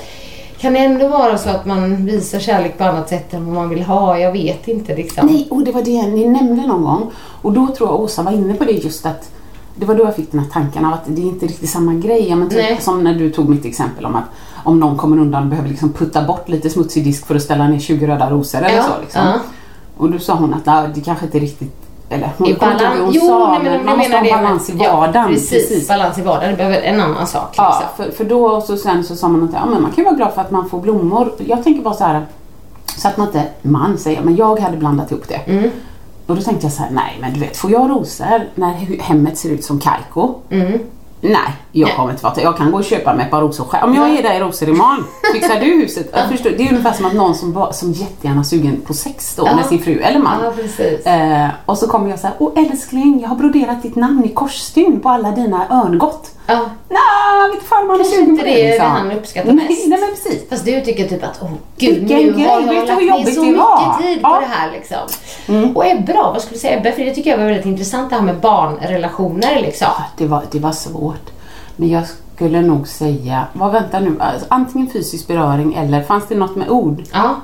kan 0.64 0.72
det 0.72 0.78
ändå 0.78 1.08
vara 1.08 1.38
så 1.38 1.50
att 1.50 1.66
man 1.66 2.06
visar 2.06 2.38
kärlek 2.38 2.78
på 2.78 2.84
annat 2.84 3.08
sätt 3.08 3.34
än 3.34 3.46
vad 3.46 3.54
man 3.54 3.68
vill 3.68 3.82
ha? 3.82 4.18
Jag 4.18 4.32
vet 4.32 4.68
inte 4.68 4.96
liksom. 4.96 5.26
Nej, 5.26 5.48
och 5.50 5.64
det 5.64 5.72
var 5.72 5.82
det 5.82 6.06
ni 6.06 6.28
nämnde 6.28 6.66
någon 6.66 6.82
gång. 6.82 7.10
Och 7.42 7.52
då 7.52 7.66
tror 7.66 7.88
jag 7.88 8.00
Åsa 8.00 8.22
var 8.22 8.32
inne 8.32 8.54
på 8.54 8.64
det 8.64 8.72
just 8.72 9.06
att 9.06 9.30
det 9.76 9.86
var 9.86 9.94
då 9.94 10.04
jag 10.04 10.16
fick 10.16 10.30
den 10.30 10.40
här 10.40 10.50
tanken 10.52 10.84
av 10.84 10.92
att 10.92 11.02
det 11.06 11.22
är 11.22 11.26
inte 11.26 11.46
riktigt 11.46 11.70
samma 11.70 11.94
grej. 11.94 12.34
Men 12.34 12.50
typ, 12.50 12.82
som 12.82 13.04
när 13.04 13.14
du 13.14 13.30
tog 13.30 13.48
mitt 13.48 13.64
exempel 13.64 14.06
om 14.06 14.16
att 14.16 14.24
om 14.64 14.80
någon 14.80 14.96
kommer 14.96 15.18
undan 15.18 15.42
och 15.42 15.48
behöver 15.48 15.68
liksom 15.68 15.92
putta 15.92 16.22
bort 16.22 16.48
lite 16.48 16.70
smutsig 16.70 17.04
disk 17.04 17.26
för 17.26 17.34
att 17.34 17.42
ställa 17.42 17.68
ner 17.68 17.78
20 17.78 18.06
röda 18.06 18.30
rosor 18.30 18.58
eller 18.58 18.76
Ja, 18.76 18.82
så. 18.82 19.00
Liksom. 19.00 19.22
ja. 19.24 19.34
Och 19.96 20.10
då 20.10 20.18
sa 20.18 20.34
hon 20.34 20.54
att 20.54 20.94
det 20.94 21.00
kanske 21.00 21.24
inte 21.24 21.38
riktigt 21.38 21.83
eller 22.14 22.30
hon 22.38 22.48
I 22.48 22.52
vad 22.52 22.68
hon 22.70 23.10
Jo, 23.12 23.20
sa, 23.20 23.58
nej, 23.62 23.72
men 23.72 23.84
man 23.86 23.98
måste 23.98 24.12
ha 24.12 24.18
en 24.18 24.24
det, 24.24 24.30
balans 24.32 24.68
i 24.70 24.72
men- 24.74 24.82
ja, 24.82 24.96
vardagen. 24.96 25.28
precis, 25.28 25.88
balans 25.88 26.18
i 26.18 26.22
vardagen. 26.22 26.50
Det 26.50 26.56
behöver 26.56 26.80
en 26.82 27.00
annan 27.00 27.26
sak. 27.26 27.54
Ja, 27.56 27.80
Liksom. 27.96 28.04
för, 28.12 28.16
för 28.16 28.24
då 28.30 28.46
och 28.46 28.62
så 28.62 28.76
sen 28.76 29.04
så 29.04 29.16
sa 29.16 29.28
man 29.28 29.42
att 29.44 29.50
ja, 29.52 29.66
men 29.66 29.82
man 29.82 29.90
kan 29.92 30.04
vara 30.04 30.14
glad 30.14 30.32
för 30.34 30.40
att 30.40 30.50
man 30.50 30.68
får 30.68 30.80
blommor. 30.80 31.32
Jag 31.38 31.64
tänker 31.64 31.82
bara 31.82 31.94
så 31.94 32.04
här 32.04 32.26
så 32.96 33.08
att 33.08 33.16
man 33.16 33.26
inte, 33.26 33.44
man 33.62 33.98
säger, 33.98 34.22
men 34.22 34.36
jag 34.36 34.60
hade 34.60 34.76
blandat 34.76 35.10
ihop 35.10 35.28
det. 35.28 35.40
Mm. 35.52 35.70
Och 36.26 36.36
då 36.36 36.42
tänkte 36.42 36.66
jag 36.66 36.72
så 36.72 36.82
här, 36.82 36.90
nej 36.90 37.18
men 37.20 37.34
du 37.34 37.40
vet, 37.40 37.56
får 37.56 37.70
jag 37.70 37.90
rosor 37.90 38.48
när 38.54 38.72
hemmet 39.02 39.38
ser 39.38 39.50
ut 39.50 39.64
som 39.64 39.80
Kaiko? 39.80 40.34
Mm. 40.50 40.78
Nej, 41.26 41.52
jag 41.72 41.96
kommer 41.96 42.10
inte 42.10 42.24
vara 42.24 42.34
Jag 42.42 42.56
kan 42.56 42.70
gå 42.70 42.78
och 42.78 42.84
köpa 42.84 43.14
mig 43.14 43.24
ett 43.24 43.30
par 43.30 43.40
rosor 43.40 43.64
själv. 43.64 43.84
Om 43.84 43.94
jag 43.94 44.14
ger 44.14 44.22
dig 44.22 44.40
rosor 44.40 44.68
imorgon, 44.68 45.04
fixar 45.34 45.60
du 45.60 45.66
huset? 45.66 46.10
Jag 46.12 46.28
förstår, 46.28 46.50
det 46.50 46.64
är 46.64 46.68
ungefär 46.68 46.92
som 46.92 47.06
att 47.06 47.14
någon 47.14 47.34
som, 47.34 47.52
bara, 47.52 47.72
som 47.72 47.92
jättegärna 47.92 48.40
är 48.40 48.44
sugen 48.44 48.80
på 48.86 48.94
sex 48.94 49.34
då 49.36 49.46
Ja. 49.46 49.56
med 49.56 49.66
sin 49.66 49.78
fru 49.78 49.98
eller 50.00 50.18
man. 50.18 50.36
Ja. 51.04 51.10
Eh, 51.12 51.48
och 51.66 51.78
så 51.78 51.86
kommer 51.86 52.10
jag 52.10 52.18
så 52.18 52.26
här, 52.26 52.36
åh 52.38 52.52
älskling, 52.56 53.20
jag 53.20 53.28
har 53.28 53.36
broderat 53.36 53.82
ditt 53.82 53.96
namn 53.96 54.24
i 54.24 54.28
korsstygn 54.28 55.00
på 55.00 55.08
alla 55.08 55.30
dina 55.30 55.66
örngott. 55.70 56.30
Ja. 56.46 56.60
Nej, 56.88 57.54
vet 57.54 57.62
fan 57.62 57.86
man 57.86 57.94
är 57.94 57.98
Kanske 57.98 58.14
sugen 58.16 58.30
inte 58.30 58.42
på 58.42 58.48
det 58.48 58.60
är 58.60 58.64
det 58.64 58.70
liksom. 58.70 58.90
han 58.90 59.12
uppskattar 59.12 59.52
nej, 59.52 59.68
mest. 59.68 59.86
Nej 59.88 60.00
men 60.00 60.08
precis. 60.10 60.48
Fast 60.50 60.64
du 60.64 60.80
tycker 60.80 61.08
typ 61.08 61.24
att 61.24 61.38
åh 61.42 61.50
gud 61.76 61.98
Vilken 61.98 62.18
nu 62.18 62.32
grej, 62.32 62.44
har 62.46 62.60
jag 62.60 62.86
lagt 62.88 63.00
ner 63.00 63.32
så 63.32 63.42
mycket 63.44 63.58
var? 63.58 64.02
tid 64.02 64.18
Ja. 64.22 64.28
på 64.30 64.40
det 64.40 64.46
här 64.46 64.70
liksom. 64.72 65.72
Och 65.74 65.86
Ebbe 65.86 66.12
då, 66.12 66.22
vad 66.22 66.40
skulle 66.42 66.56
du 66.56 66.60
säga 66.60 66.78
Ebbe? 66.78 66.92
För 66.92 67.04
det 67.04 67.14
tycker 67.14 67.30
jag 67.30 67.38
var 67.38 67.44
väldigt 67.44 67.66
intressant 67.66 68.10
det 68.10 68.16
här 68.16 68.22
med 68.22 68.36
barnrelationer 68.40 69.60
liksom. 69.62 69.88
Det 70.16 70.26
var, 70.26 70.42
det 70.50 70.58
var 70.58 70.72
svårt. 70.72 71.30
Men 71.76 71.88
jag 71.88 72.02
skulle 72.34 72.60
nog 72.62 72.88
säga, 72.88 73.44
vad 73.52 73.72
vänta 73.72 74.00
nu, 74.00 74.16
alltså, 74.20 74.46
antingen 74.50 74.90
fysisk 74.90 75.26
beröring 75.28 75.74
eller 75.74 76.02
fanns 76.02 76.24
det 76.28 76.34
något 76.34 76.56
med 76.56 76.68
ord? 76.70 77.02
Ja, 77.12 77.34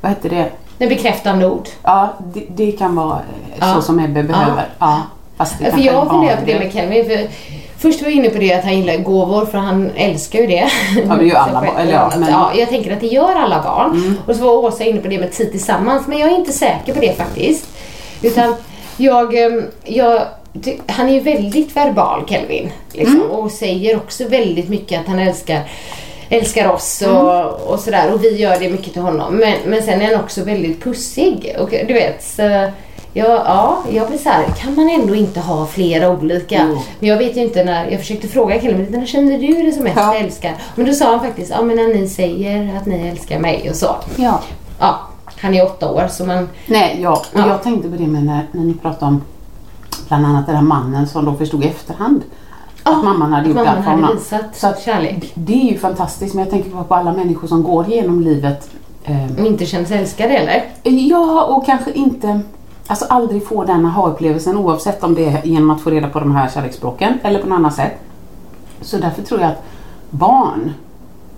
Vad 0.00 0.10
hette 0.10 0.28
det? 0.28 0.50
det 0.78 0.86
bekräftande 0.86 1.46
ord. 1.50 1.68
Ja, 1.82 2.08
det, 2.34 2.46
det 2.56 2.72
kan 2.72 2.96
vara 2.96 3.18
Ja. 3.58 3.74
så 3.74 3.82
som 3.82 3.98
Ebbe 3.98 4.22
behöver. 4.22 4.68
Ja. 4.78 5.02
Fast 5.36 5.58
det 5.58 5.70
För 5.72 5.80
jag 5.80 6.08
funderar 6.10 6.36
på 6.36 6.46
det 6.46 6.58
med 6.58 6.72
Kelvin. 6.72 7.04
För 7.04 7.28
först 7.78 8.02
var 8.02 8.08
jag 8.08 8.16
inne 8.16 8.28
på 8.30 8.38
det 8.38 8.52
att 8.54 8.64
han 8.64 8.76
gillar 8.78 8.96
gåvor 8.96 9.46
för 9.46 9.58
han 9.58 9.90
älskar 9.96 10.38
ju 10.38 10.46
det. 10.46 10.68
Ja, 11.08 11.14
det 11.14 11.24
gör 11.26 11.36
alla 11.48 11.60
barn, 11.60 11.76
eller 11.78 11.92
ja, 11.92 12.08
men- 12.10 12.22
Mm. 12.22 12.30
ja, 12.34 12.50
jag 12.54 12.68
tänker 12.68 12.92
att 12.92 13.00
det 13.00 13.06
gör 13.06 13.34
alla 13.34 13.62
barn. 13.62 14.18
Och 14.26 14.36
så 14.36 14.44
var 14.44 14.52
Åsa 14.52 14.84
inne 14.84 15.00
på 15.00 15.08
det 15.08 15.18
med 15.18 15.32
tid 15.32 15.50
tillsammans 15.50 16.06
men 16.06 16.18
jag 16.18 16.30
är 16.32 16.36
inte 16.36 16.52
säker 16.52 16.94
på 16.94 17.00
det 17.00 17.16
faktiskt. 17.16 17.66
Utan 18.22 18.54
jag, 18.96 19.34
ehm, 19.38 19.64
jag 19.84 20.22
han 20.86 21.08
är 21.08 21.12
ju 21.12 21.20
väldigt 21.20 21.76
verbal 21.76 22.22
Kelvin. 22.28 22.70
Liksom, 22.92 23.16
Mm. 23.16 23.30
Och 23.30 23.50
säger 23.50 23.96
också 23.96 24.28
väldigt 24.28 24.68
mycket 24.68 25.00
att 25.00 25.06
han 25.06 25.18
älskar 25.18 25.60
älskar 26.30 26.68
oss 26.72 27.02
och, 27.02 27.34
Mm. 27.34 27.46
och 27.46 27.80
sådär 27.80 28.12
och 28.14 28.24
vi 28.24 28.36
gör 28.36 28.58
det 28.60 28.68
mycket 28.68 28.92
till 28.92 29.02
honom. 29.02 29.34
Men, 29.36 29.52
men 29.66 29.82
sen 29.82 30.00
är 30.02 30.06
han 30.14 30.24
också 30.24 30.44
väldigt 30.44 30.82
pussig. 30.84 31.56
Och 31.58 31.70
du 31.70 31.94
vet, 31.94 32.24
så, 32.24 32.42
ja, 33.18 33.42
ja, 33.46 33.78
jag 33.90 34.08
blir 34.08 34.18
såhär, 34.18 34.44
kan 34.44 34.74
man 34.74 34.88
ändå 34.90 35.14
inte 35.14 35.40
ha 35.40 35.66
flera 35.66 36.10
olika? 36.10 36.66
Jo. 36.68 36.78
Men 37.00 37.08
jag 37.08 37.16
vet 37.18 37.36
ju 37.36 37.40
inte 37.40 37.64
när, 37.64 37.90
jag 37.90 38.00
försökte 38.00 38.28
fråga 38.28 38.58
killen, 38.60 38.82
men 38.90 39.00
när 39.00 39.06
känner 39.06 39.38
du 39.38 39.62
det 39.62 39.72
som 39.72 39.84
mest 39.84 39.96
Ja. 39.96 40.14
älskar? 40.14 40.54
Men 40.74 40.86
då 40.86 40.92
sa 40.92 41.10
han 41.10 41.20
faktiskt, 41.20 41.50
ja 41.50 41.62
men 41.62 41.76
när 41.76 41.88
ni 41.94 42.08
säger 42.08 42.76
att 42.76 42.86
ni 42.86 43.08
älskar 43.08 43.38
mig 43.38 43.70
och 43.70 43.76
så. 43.76 43.96
Ja. 44.16 44.40
Ja, 44.80 44.98
han 45.40 45.54
är 45.54 45.64
åtta 45.66 45.90
år 45.90 46.08
så 46.10 46.24
man, 46.24 46.48
Nej, 46.66 46.98
ja. 47.02 47.12
Och 47.32 47.38
Ja. 47.40 47.48
jag 47.48 47.62
tänkte 47.62 47.88
på 47.88 47.96
det 47.96 48.06
med 48.06 48.24
när, 48.24 48.46
när 48.52 48.64
ni 48.64 48.74
pratade 48.74 49.06
om 49.06 49.22
bland 50.08 50.26
annat 50.26 50.46
den 50.46 50.56
här 50.56 50.62
mannen 50.62 51.08
som 51.08 51.24
då 51.24 51.34
förstod 51.34 51.64
i 51.64 51.68
efterhand 51.68 52.22
att 52.82 53.04
mamman 53.04 53.32
hade 53.32 53.48
gjort 53.48 53.56
mamman 53.56 53.74
allt 53.76 53.84
för 53.84 53.90
honom. 53.92 54.16
visat 54.16 54.56
Så 54.56 54.66
att 54.66 54.82
kärlek. 54.82 55.32
Det 55.34 55.52
är 55.52 55.72
ju 55.72 55.78
fantastiskt 55.78 56.34
men 56.34 56.44
jag 56.44 56.50
tänker 56.50 56.70
på, 56.70 56.94
alla 56.94 57.12
människor 57.12 57.48
som 57.48 57.62
går 57.62 57.86
genom 57.88 58.20
livet 58.20 58.70
eh, 59.04 59.40
Och 59.40 59.46
inte 59.46 59.66
känner 59.66 59.84
sig 59.84 59.98
älskade 59.98 60.36
eller? 60.36 60.64
Ja, 60.90 61.44
och 61.44 61.66
kanske 61.66 61.92
inte 61.92 62.40
Alltså 62.90 63.04
aldrig 63.04 63.46
få 63.46 63.64
den 63.64 63.86
aha-upplevelsen 63.86 64.56
oavsett 64.56 65.04
om 65.04 65.14
det 65.14 65.24
är 65.24 65.46
genom 65.46 65.70
att 65.70 65.80
få 65.80 65.90
reda 65.90 66.08
på 66.08 66.20
de 66.20 66.36
här 66.36 66.48
kärleksspråken 66.48 67.18
eller 67.22 67.40
på 67.40 67.48
något 67.48 67.56
annat 67.56 67.74
sätt. 67.74 67.92
Så 68.80 68.98
därför 68.98 69.22
tror 69.22 69.40
jag 69.40 69.50
att 69.50 69.64
barn, 70.10 70.74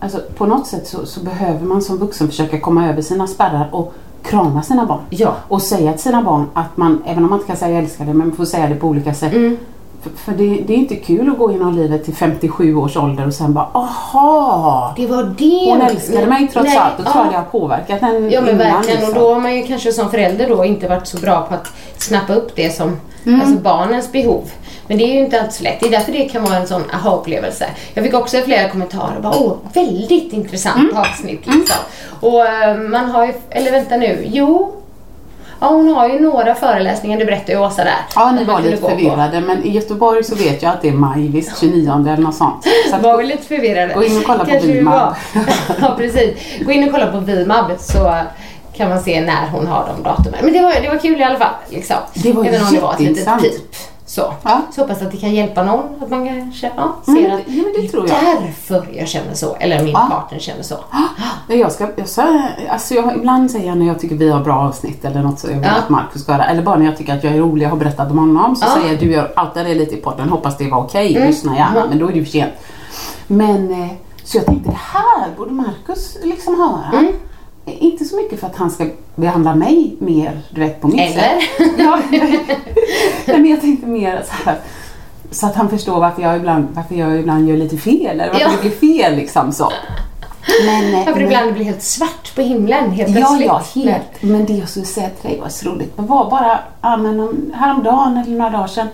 alltså 0.01 0.21
på 0.37 0.47
något 0.47 0.67
sätt 0.67 0.87
så, 0.87 1.07
så 1.07 1.21
behöver 1.21 1.67
man 1.67 1.83
som 1.83 1.99
vuxen 1.99 2.29
försöka 2.29 2.61
komma 2.61 2.89
över 2.89 3.03
sina 3.03 3.27
spärrar 3.27 3.69
och 3.73 3.95
krama 4.23 4.63
sina 4.63 4.87
barn. 4.87 5.01
Ja. 5.11 5.35
Och 5.49 5.63
säga 5.63 5.93
till 5.93 6.03
sina 6.03 6.23
barn 6.23 6.47
att 6.55 6.77
man, 6.77 7.03
även 7.07 7.25
om 7.25 7.31
man 7.31 7.39
inte 7.39 7.47
kan 7.47 7.57
säga 7.57 7.75
jag 7.75 7.85
älskar 7.85 8.05
dig, 8.05 8.15
men 8.15 8.29
man 8.29 8.37
får 8.37 8.45
säga 8.45 8.69
det 8.69 8.75
på 8.75 8.87
olika 8.87 9.15
sätt. 9.15 9.33
Mm. 9.33 9.57
För, 10.03 10.11
för 10.11 10.33
det, 10.33 10.61
det 10.67 10.73
är 10.73 10.77
inte 10.77 10.97
kul 10.97 11.31
att 11.31 11.39
gå 11.39 11.53
genom 11.53 11.77
livet 11.77 12.05
till 12.05 12.15
57 12.15 12.75
års 12.77 12.97
ålder 12.97 13.27
och 13.27 13.35
sen 13.35 13.53
bara 13.55 13.69
aha! 13.73 14.93
Det 14.97 15.07
var 15.07 15.35
det. 15.39 15.71
Hon 15.71 15.81
älskade 15.83 16.27
mig 16.27 16.49
trots 16.53 16.69
Nej, 16.69 16.79
allt 16.79 16.99
och 16.99 17.05
tror 17.05 17.17
ja. 17.17 17.25
jag 17.25 17.33
det 17.33 17.37
har 17.37 17.45
påverkat 17.61 18.01
henne 18.01 18.29
Ja 18.29 18.41
men 18.41 18.55
innan, 18.55 18.59
verkligen 18.59 19.01
liksom. 19.01 19.15
och 19.17 19.21
då 19.21 19.35
har 19.35 19.41
man 19.41 19.57
ju 19.57 19.63
kanske 19.67 19.93
som 19.93 20.11
förälder 20.11 20.49
då 20.49 20.65
inte 20.65 20.89
varit 20.89 21.07
så 21.07 21.19
bra 21.19 21.43
på 21.49 21.55
att 21.55 21.67
snappa 21.99 22.35
upp 22.35 22.53
det 22.57 22.71
som 22.71 22.97
Mm. 23.27 23.41
alltså 23.41 23.57
barnens 23.57 24.13
behov. 24.13 24.51
Men 24.87 24.99
det 24.99 25.05
är 25.05 25.15
ju 25.15 25.21
inte 25.25 25.41
alltid 25.41 25.53
så 25.55 25.63
lätt. 25.65 25.81
Det 25.81 25.87
är 25.87 25.91
därför 25.91 26.13
det 26.13 26.29
kan 26.29 26.43
vara 26.45 26.57
en 26.57 26.67
sån 26.67 26.83
aha-upplevelse. 26.95 27.67
Jag 27.95 28.05
fick 28.05 28.15
också 28.15 28.37
flera 28.39 28.69
kommentarer. 28.69 29.21
Bara, 29.23 29.35
Åh, 29.41 29.53
väldigt 29.73 30.33
intressant 30.33 30.77
Mm. 30.79 30.97
avsnitt 30.97 31.47
liksom. 31.47 31.77
Och 32.21 32.47
eh, 32.47 32.77
man 32.77 33.11
har 33.11 33.27
ju, 33.27 33.33
eller 33.51 33.71
vänta 33.71 33.97
nu, 33.97 34.25
jo. 34.33 34.73
Ja 35.61 35.67
hon 35.67 35.89
har 35.95 36.09
ju 36.09 36.21
några 36.21 36.55
föreläsningar, 36.55 37.19
det 37.19 37.25
berättade 37.25 37.53
ju 37.53 37.59
Åsa 37.59 37.85
där. 37.85 37.97
Ja, 38.15 38.31
ni 38.33 38.45
var 38.45 38.61
lite 38.61 38.77
på. 38.77 38.89
förvirrade 38.89 39.41
men 39.41 39.65
i 39.65 39.71
Göteborg 39.71 40.25
så 40.25 40.35
vet 40.35 40.63
jag 40.63 40.73
att 40.73 40.83
det 40.83 40.89
är 40.89 40.93
maj, 40.93 41.29
visst 41.29 41.61
29 41.61 41.93
eller 41.93 42.17
något 42.17 42.35
sånt. 42.35 42.67
Så 42.91 42.97
Var 42.99 43.19
vi 43.19 43.25
lite 43.25 43.43
förvirrade. 43.47 43.95
Gå 43.95 44.05
in 44.05 44.19
och 44.19 44.25
kolla 44.25 44.39
på 44.45 44.51
Kanske 44.51 44.69
Vimab. 44.73 44.95
var. 44.95 45.43
ja 45.81 45.95
precis. 45.99 46.31
Gå 46.65 46.73
in 46.73 46.85
och 46.85 46.93
kolla 46.93 47.07
på 47.13 47.19
Vimab 47.19 47.67
så 47.79 48.15
kan 48.77 48.89
man 48.89 49.03
se 49.03 49.21
när 49.21 49.49
hon 49.53 49.67
har 49.67 49.87
de 49.97 50.03
datumen. 50.03 50.41
Men 50.43 50.53
det 50.53 50.61
var, 50.63 50.75
det 50.83 50.89
var 50.89 50.99
kul 50.99 51.21
i 51.21 51.25
alla 51.25 51.39
fall. 51.39 51.55
Liksom. 51.69 51.97
Det 52.15 52.33
var 52.33 52.45
Även 52.45 52.63
om 52.67 52.75
det 52.75 52.81
var 52.81 52.93
ett 52.95 53.01
litet 53.01 53.17
jätteintressant. 53.17 53.43
pip. 53.43 53.77
Så. 54.11 54.35
Ja. 54.43 54.61
så 54.71 54.81
hoppas 54.81 55.03
att 55.03 55.11
det 55.11 55.17
kan 55.17 55.31
hjälpa 55.35 55.63
någon. 55.63 55.85
Att 56.03 56.11
man 56.11 56.27
kanske 56.29 56.71
ja, 56.77 56.97
ser 57.05 57.13
Mm, 57.13 57.33
att 57.37 57.41
ja, 57.47 57.63
det 57.83 57.89
tror 57.89 58.09
jag. 58.09 58.17
därför 58.23 58.89
jag 58.93 59.09
känner 59.09 59.35
så. 59.35 59.55
Eller 59.61 59.83
min 59.83 59.93
Ja. 59.93 60.07
partner 60.11 60.39
känner 60.39 60.63
så. 60.63 60.75
Nej, 61.49 61.59
Jag 61.61 61.73
ska, 61.73 61.89
jag 61.97 62.09
ska, 62.09 62.23
alltså 62.71 62.95
jag, 62.95 63.17
ibland 63.17 63.51
säger 63.51 63.67
jag 63.69 63.77
när 63.79 63.87
jag 63.87 64.01
tycker 64.01 64.17
vi 64.17 64.31
har 64.31 64.41
bra 64.41 64.55
avsnitt 64.57 65.05
eller 65.05 65.23
något 65.23 65.39
så 65.39 65.47
jag 65.47 65.55
vill 65.55 65.63
Ja. 65.65 65.71
att 65.83 65.89
Markus 65.89 66.23
ska 66.23 66.33
höra. 66.33 66.45
Eller 66.45 66.63
bara 66.63 66.77
när 66.77 66.87
jag 66.87 66.97
tycker 66.97 67.15
att 67.17 67.25
jag 67.25 67.35
är 67.35 67.39
rolig 67.39 67.67
och 67.67 67.71
har 67.71 67.79
berättat 67.79 68.11
om 68.11 68.19
honom 68.19 68.57
så 68.57 68.67
Ja. 68.67 68.75
säger 68.75 68.89
jag 68.93 69.01
du 69.01 69.13
gör 69.13 69.33
allt 69.37 69.55
det 69.55 69.75
lite 69.75 69.95
i 69.95 69.99
podden, 70.01 70.29
hoppas 70.29 70.57
det 70.57 70.71
var 70.71 70.79
okej, 70.79 71.17
Mm. 71.17 71.29
lyssna 71.29 71.57
gärna. 71.57 71.77
Mm. 71.77 71.89
Men 71.89 71.99
då 71.99 72.07
är 72.09 72.13
det 72.13 72.19
ju 72.19 72.25
för 72.25 72.33
sent. 72.33 72.53
Men 73.27 73.83
eh, 73.83 73.89
så 74.25 74.37
jag 74.39 74.47
tänkte 74.47 74.71
det 74.71 74.79
här 74.93 75.37
borde 75.37 75.53
Markus 75.53 76.17
liksom 76.23 76.55
höra. 76.61 76.99
Mm. 76.99 77.13
Inte 77.79 78.05
så 78.05 78.17
mycket 78.17 78.41
för 78.41 78.47
att 78.47 78.57
han 78.57 78.71
ska 78.71 78.87
behandla 79.15 79.55
mig 79.55 79.97
mer, 79.99 80.41
du 80.51 80.61
vet, 80.61 80.81
på 80.81 80.89
mitt 80.89 81.01
Eller? 81.01 81.13
sätt. 81.21 81.41
Ja, 83.27 83.37
men 83.37 83.47
jag 83.47 83.61
tänkte 83.61 83.87
mer 83.87 84.23
så 84.27 84.33
här. 84.51 84.59
Så 85.31 85.47
att 85.47 85.55
han 85.57 85.69
förstår 85.71 86.01
varför 86.01 86.23
jag 86.23 86.37
ibland, 86.37 86.69
varför 86.75 86.95
jag 86.95 87.17
ibland 87.21 87.49
gör 87.49 87.57
lite 87.57 87.77
fel 87.77 88.21
eller 88.21 88.27
varför 88.33 88.41
Ja. 88.41 88.51
det 88.63 88.69
blir 88.69 88.99
fel 88.99 89.17
liksom 89.17 89.53
så. 89.53 89.73
Men, 90.67 90.95
eh, 90.95 90.99
Varför 90.99 91.13
men- 91.15 91.23
ibland 91.23 91.53
blir 91.55 91.65
helt 91.65 91.83
svart 91.83 92.35
på 92.35 92.41
himlen 92.43 92.91
helt 92.91 93.11
Ja, 93.11 93.17
plötsligt. 93.17 93.47
ja, 93.47 93.63
helt. 93.93 94.23
Men 94.23 94.47
det 94.47 94.53
jag 94.53 94.69
skulle 94.69 94.87
säga 94.87 95.09
till 95.09 95.31
dig 95.31 95.41
var 95.41 95.49
så 95.49 95.69
roligt. 95.71 95.97
Det 95.97 96.03
var 96.03 96.31
bara 96.31 96.59
ja, 96.83 96.97
men, 96.97 97.21
om- 97.21 97.53
häromdagen 97.55 98.17
eller 98.17 98.37
några 98.37 98.51
dagar 98.51 98.67
sedan 98.67 98.89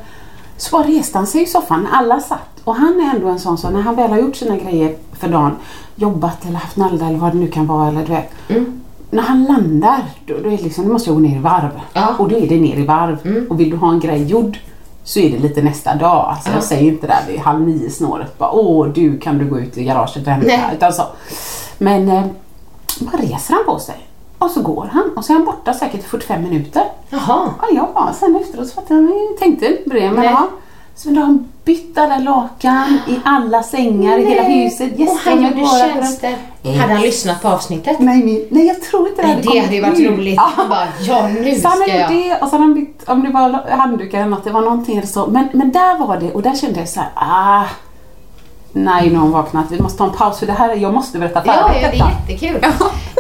så 0.57 0.77
bara 0.77 0.89
reste 0.89 1.19
han 1.19 1.27
sig 1.27 1.43
i 1.43 1.47
soffan 1.47 1.89
alla 1.93 2.21
satt. 2.21 2.49
Och 2.65 2.75
han 2.77 3.01
är 3.01 3.15
ändå 3.15 3.29
en 3.29 3.39
sån 3.39 3.59
som 3.59 3.73
när 3.73 3.81
han 3.81 3.97
väl 3.97 4.11
har 4.11 4.19
gjort 4.19 4.37
sina 4.37 4.57
grejer 4.57 4.97
för 5.19 5.29
dagen, 5.29 5.53
jobbat 5.97 6.45
eller 6.47 6.59
haft 6.59 6.77
nalda 6.77 7.07
eller 7.07 7.19
vad 7.19 7.33
det 7.33 7.39
nu 7.39 7.49
kan 7.49 7.67
vara 7.67 7.89
eller 7.89 8.01
du 8.01 8.13
vet. 8.13 8.31
Mm. 8.49 8.81
När 9.11 9.23
han 9.23 9.45
landar, 9.45 10.05
då, 10.27 10.35
då 10.43 10.49
är 10.51 10.57
det 10.57 10.63
liksom, 10.63 10.87
då 10.87 10.93
måste 10.93 11.11
jag 11.11 11.17
gå 11.17 11.23
ner 11.29 11.37
i 11.37 11.41
varv. 11.41 11.81
Ja. 11.93 12.03
Mm. 12.09 12.21
Och 12.21 12.29
då 12.29 12.37
är 12.37 12.49
det 12.49 12.61
ner 12.61 12.77
i 12.77 12.85
varv. 12.87 13.47
Och 13.51 13.61
vill 13.61 13.71
du 13.71 13.77
ha 13.77 13.91
en 13.91 14.01
grej 14.01 14.25
gjord 14.25 14.59
så 15.05 15.19
är 15.21 15.31
det 15.31 15.39
lite 15.39 15.63
nästa 15.63 15.95
dag. 15.95 16.27
Alltså 16.31 16.49
jag 16.51 16.59
Ja. 16.59 16.63
säger 16.63 16.93
inte 16.93 17.07
där 17.07 17.21
vid 17.29 17.39
halv 17.41 17.61
nio 17.61 17.91
snåret 17.91 18.39
bara 18.39 18.51
åh 18.53 18.87
du 18.89 19.19
kan 19.19 19.39
du 19.39 19.45
gå 19.45 19.59
ut 19.59 19.79
i 19.79 19.85
garaget 19.85 20.17
och 20.27 20.33
hämta. 20.33 20.47
Nej. 20.47 20.61
Utan 20.77 20.93
så. 20.93 21.03
Men 21.79 22.09
eh, 22.09 22.25
bara 23.01 23.17
reser 23.23 23.55
han 23.55 23.65
på 23.75 23.79
sig. 23.79 24.09
Och 24.39 24.51
så 24.51 24.63
går 24.63 24.89
han 24.93 25.11
och 25.17 25.25
så 25.25 25.33
är 25.33 25.37
han 25.37 25.45
borta 25.47 25.75
säkert 25.75 26.01
i 26.01 26.03
45 26.03 26.43
minuter. 26.43 26.83
Jaha. 27.11 27.49
Ja, 27.73 27.89
bara, 27.95 28.13
sen 28.13 28.37
efteråt 28.37 28.69
så 28.69 28.75
fattade 28.75 29.01
jag, 29.01 29.39
tänkte 29.39 29.67
inte 29.67 29.91
på 29.91 29.97
det. 29.97 30.11
Men 30.11 30.25
ja. 30.25 30.49
Så 30.97 31.09
då 31.09 31.15
har 31.21 31.23
han 31.27 31.49
bytt 31.65 31.99
alla 31.99 32.19
lakan 32.19 32.99
i 33.09 33.17
alla 33.25 33.63
sängar 33.63 34.19
i 34.19 34.25
hela 34.27 34.43
huset. 34.43 34.93
Och 34.93 34.99
han 34.99 35.07
Gästrummet 35.07 35.51
gjorde 35.51 35.63
bara. 35.63 35.95
tjänster. 35.95 36.35
Eh. 36.63 36.75
Hade 36.75 36.93
han 36.93 37.03
lyssnat 37.03 37.43
på 37.43 37.49
avsnittet? 37.49 37.97
Nej, 38.01 38.23
nej, 38.25 38.49
nej, 38.51 38.67
jag 38.67 38.83
tror 38.83 39.09
inte 39.09 39.23
det 39.23 39.29
Nej, 39.29 39.43
det 39.43 39.59
hade 39.59 39.75
ju 39.75 39.83
varit 39.83 40.11
roligt. 40.19 40.35
Ja. 40.37 40.51
Han 40.57 40.69
bara, 40.69 40.89
ja 41.01 41.29
nu 41.29 41.55
Så 41.55 41.69
han 41.69 41.77
ska 41.79 41.93
hade 41.93 42.01
jag. 42.03 42.11
det 42.11 42.33
och 42.43 42.49
så 42.49 42.55
hade 42.57 42.65
han 42.65 42.75
bytt, 42.75 43.03
om 43.09 43.23
det 43.25 43.31
var 43.31 43.71
handdukar 43.71 44.19
eller 44.19 44.31
något, 44.31 44.45
det 44.45 44.51
var 44.51 44.61
någonting 44.61 44.97
eller 44.97 45.07
så. 45.09 45.27
Men, 45.27 45.49
men 45.53 45.73
där 45.73 45.99
var 46.07 46.17
det 46.21 46.33
och 46.33 46.43
där 46.43 46.55
kände 46.55 46.79
jag 46.81 46.89
så 46.89 47.01
här, 47.01 47.09
ah. 47.15 47.65
Nej, 48.73 49.09
nu 49.11 49.15
har 49.15 49.23
hon 49.23 49.31
vaknat. 49.33 49.65
Vi 49.71 49.81
måste 49.81 49.99
ta 49.99 50.05
en 50.05 50.11
paus 50.13 50.39
för 50.39 50.47
det 50.47 50.53
här, 50.53 50.69
är- 50.71 50.75
jag 50.77 50.95
måste 50.95 51.19
berätta 51.19 51.43
Ja, 51.47 51.53
färdigt 51.53 51.83
ja, 51.99 52.11
det 52.27 52.33
är 52.33 52.37
jättekul. 52.41 52.71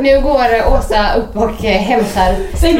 Nu 0.00 0.20
går 0.20 0.76
Åsa 0.78 1.14
upp 1.14 1.36
och 1.36 1.64
eh, 1.64 1.80
hämtar 1.82 2.36
Säg 2.60 2.74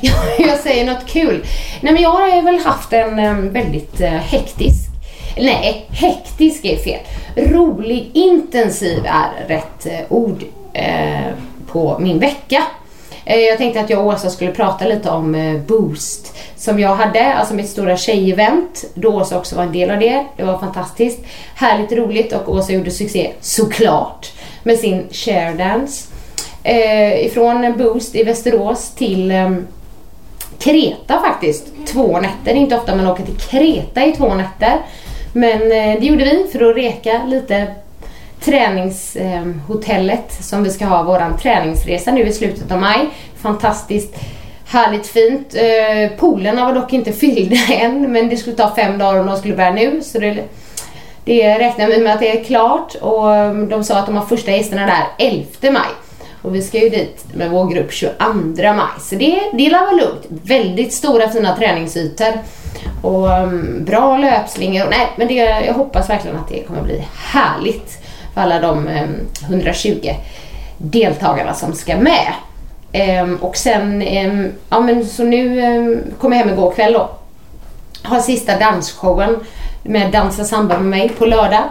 jag 0.38 0.58
säger 0.58 0.86
något 0.86 1.06
kul. 1.06 1.46
Nej, 1.80 1.92
men 1.92 2.02
jag 2.02 2.10
har 2.10 2.36
ju 2.36 2.42
väl 2.42 2.58
haft 2.58 2.92
en 2.92 3.52
väldigt 3.52 4.00
eh, 4.00 4.10
hektisk 4.10 4.86
Nej, 5.38 5.86
hektisk 5.90 6.64
är 6.64 6.76
fel. 6.76 7.00
Rolig, 7.36 8.10
intensiv 8.14 9.06
är 9.06 9.48
rätt 9.48 9.86
eh, 9.86 10.00
ord 10.08 10.44
eh, 10.72 11.32
på 11.66 11.98
min 11.98 12.18
vecka. 12.18 12.62
Eh, 13.24 13.38
jag 13.38 13.58
tänkte 13.58 13.80
att 13.80 13.90
jag 13.90 14.00
och 14.00 14.06
Åsa 14.06 14.30
skulle 14.30 14.52
prata 14.52 14.84
lite 14.84 15.10
om 15.10 15.34
eh, 15.34 15.60
Boost 15.60 16.36
som 16.56 16.78
jag 16.78 16.96
hade, 16.96 17.34
alltså 17.34 17.54
mitt 17.54 17.68
stora 17.68 17.96
tjejevent 17.96 18.84
då 18.94 19.14
Åsa 19.14 19.38
också 19.38 19.56
var 19.56 19.62
en 19.62 19.72
del 19.72 19.90
av 19.90 19.98
det. 19.98 20.24
Det 20.36 20.42
var 20.42 20.58
fantastiskt. 20.58 21.20
Härligt 21.54 21.92
roligt 21.92 22.32
och 22.32 22.54
Åsa 22.54 22.72
gjorde 22.72 22.90
succé, 22.90 23.32
såklart, 23.40 24.32
med 24.62 24.78
sin 24.78 25.06
share 25.10 25.54
dance. 25.54 26.08
Eh, 26.62 27.26
ifrån 27.26 27.74
Boost 27.78 28.14
i 28.14 28.24
Västerås 28.24 28.90
till 28.90 29.32
Kreta 30.58 31.20
faktiskt. 31.20 31.66
Två 31.86 32.20
nätter. 32.20 32.34
Det 32.44 32.50
är 32.50 32.54
inte 32.54 32.76
ofta 32.76 32.96
man 32.96 33.06
åker 33.06 33.24
till 33.24 33.36
Kreta 33.36 34.04
i 34.04 34.12
två 34.12 34.34
nätter. 34.34 34.78
Men 35.32 35.62
eh, 35.62 36.00
det 36.00 36.06
gjorde 36.06 36.24
vi 36.24 36.46
för 36.52 36.70
att 36.70 36.76
reka 36.76 37.24
lite 37.26 37.66
träningshotellet 38.40 40.38
eh, 40.38 40.42
som 40.42 40.62
vi 40.62 40.70
ska 40.70 40.86
ha 40.86 41.02
våran 41.02 41.38
träningsresa 41.38 42.12
nu 42.12 42.22
i 42.22 42.32
slutet 42.32 42.72
av 42.72 42.80
maj. 42.80 43.08
Fantastiskt 43.36 44.14
härligt 44.66 45.06
fint. 45.06 45.54
Eh, 45.54 46.18
Poolerna 46.18 46.64
var 46.64 46.72
dock 46.72 46.92
inte 46.92 47.12
fyllda 47.12 47.56
än 47.74 48.12
men 48.12 48.28
det 48.28 48.36
skulle 48.36 48.56
ta 48.56 48.74
fem 48.74 48.98
dagar 48.98 49.20
om 49.20 49.26
de 49.26 49.36
skulle 49.36 49.56
börja 49.56 49.72
nu 49.72 50.02
så 50.02 50.18
det 50.18 50.44
det 51.24 51.58
räknar 51.58 51.86
vi 51.86 51.98
med 51.98 52.14
att 52.14 52.20
det 52.20 52.40
är 52.40 52.44
klart 52.44 52.94
och 52.94 53.56
de 53.68 53.84
sa 53.84 53.98
att 53.98 54.06
de 54.06 54.16
har 54.16 54.26
första 54.26 54.50
gästerna 54.50 54.86
där 54.86 55.26
11 55.26 55.46
maj. 55.62 56.05
Och 56.42 56.54
vi 56.54 56.62
ska 56.62 56.78
ju 56.78 56.88
dit 56.88 57.24
med 57.34 57.50
vår 57.50 57.66
grupp 57.66 57.92
22 57.92 58.14
maj. 58.62 58.86
Så 59.00 59.14
det, 59.14 59.40
det 59.52 59.70
lär 59.70 59.80
vara 59.80 59.92
lugnt. 59.92 60.26
Väldigt 60.28 60.92
stora 60.92 61.28
fina 61.28 61.56
träningsytor. 61.56 62.32
Och 63.02 63.28
um, 63.28 63.84
bra 63.84 64.16
löpslingor. 64.16 64.86
Nej, 64.90 65.06
men 65.16 65.28
det, 65.28 65.34
jag 65.34 65.74
hoppas 65.74 66.10
verkligen 66.10 66.36
att 66.36 66.48
det 66.48 66.62
kommer 66.62 66.82
bli 66.82 67.04
härligt 67.16 67.98
för 68.34 68.40
alla 68.40 68.60
de 68.60 68.88
mm, 68.88 69.04
um, 69.04 69.26
120 69.48 70.14
deltagarna 70.78 71.54
som 71.54 71.72
ska 71.72 71.96
med. 71.96 72.32
Um, 73.22 73.36
och 73.36 73.56
sen, 73.56 74.02
ehm, 74.02 74.52
ja 74.68 74.80
men 74.80 75.06
så 75.06 75.24
nu 75.24 75.62
um, 75.78 76.02
kom 76.20 76.32
jag 76.32 76.38
hem 76.38 76.50
igår 76.50 76.70
kväll 76.70 76.92
då. 76.92 77.10
Har 78.02 78.20
sista 78.20 78.58
dansshowen 78.58 79.36
med 79.82 80.12
Dansa 80.12 80.44
samba 80.44 80.78
med 80.78 80.88
mig 80.88 81.08
på 81.08 81.26
lördag. 81.26 81.62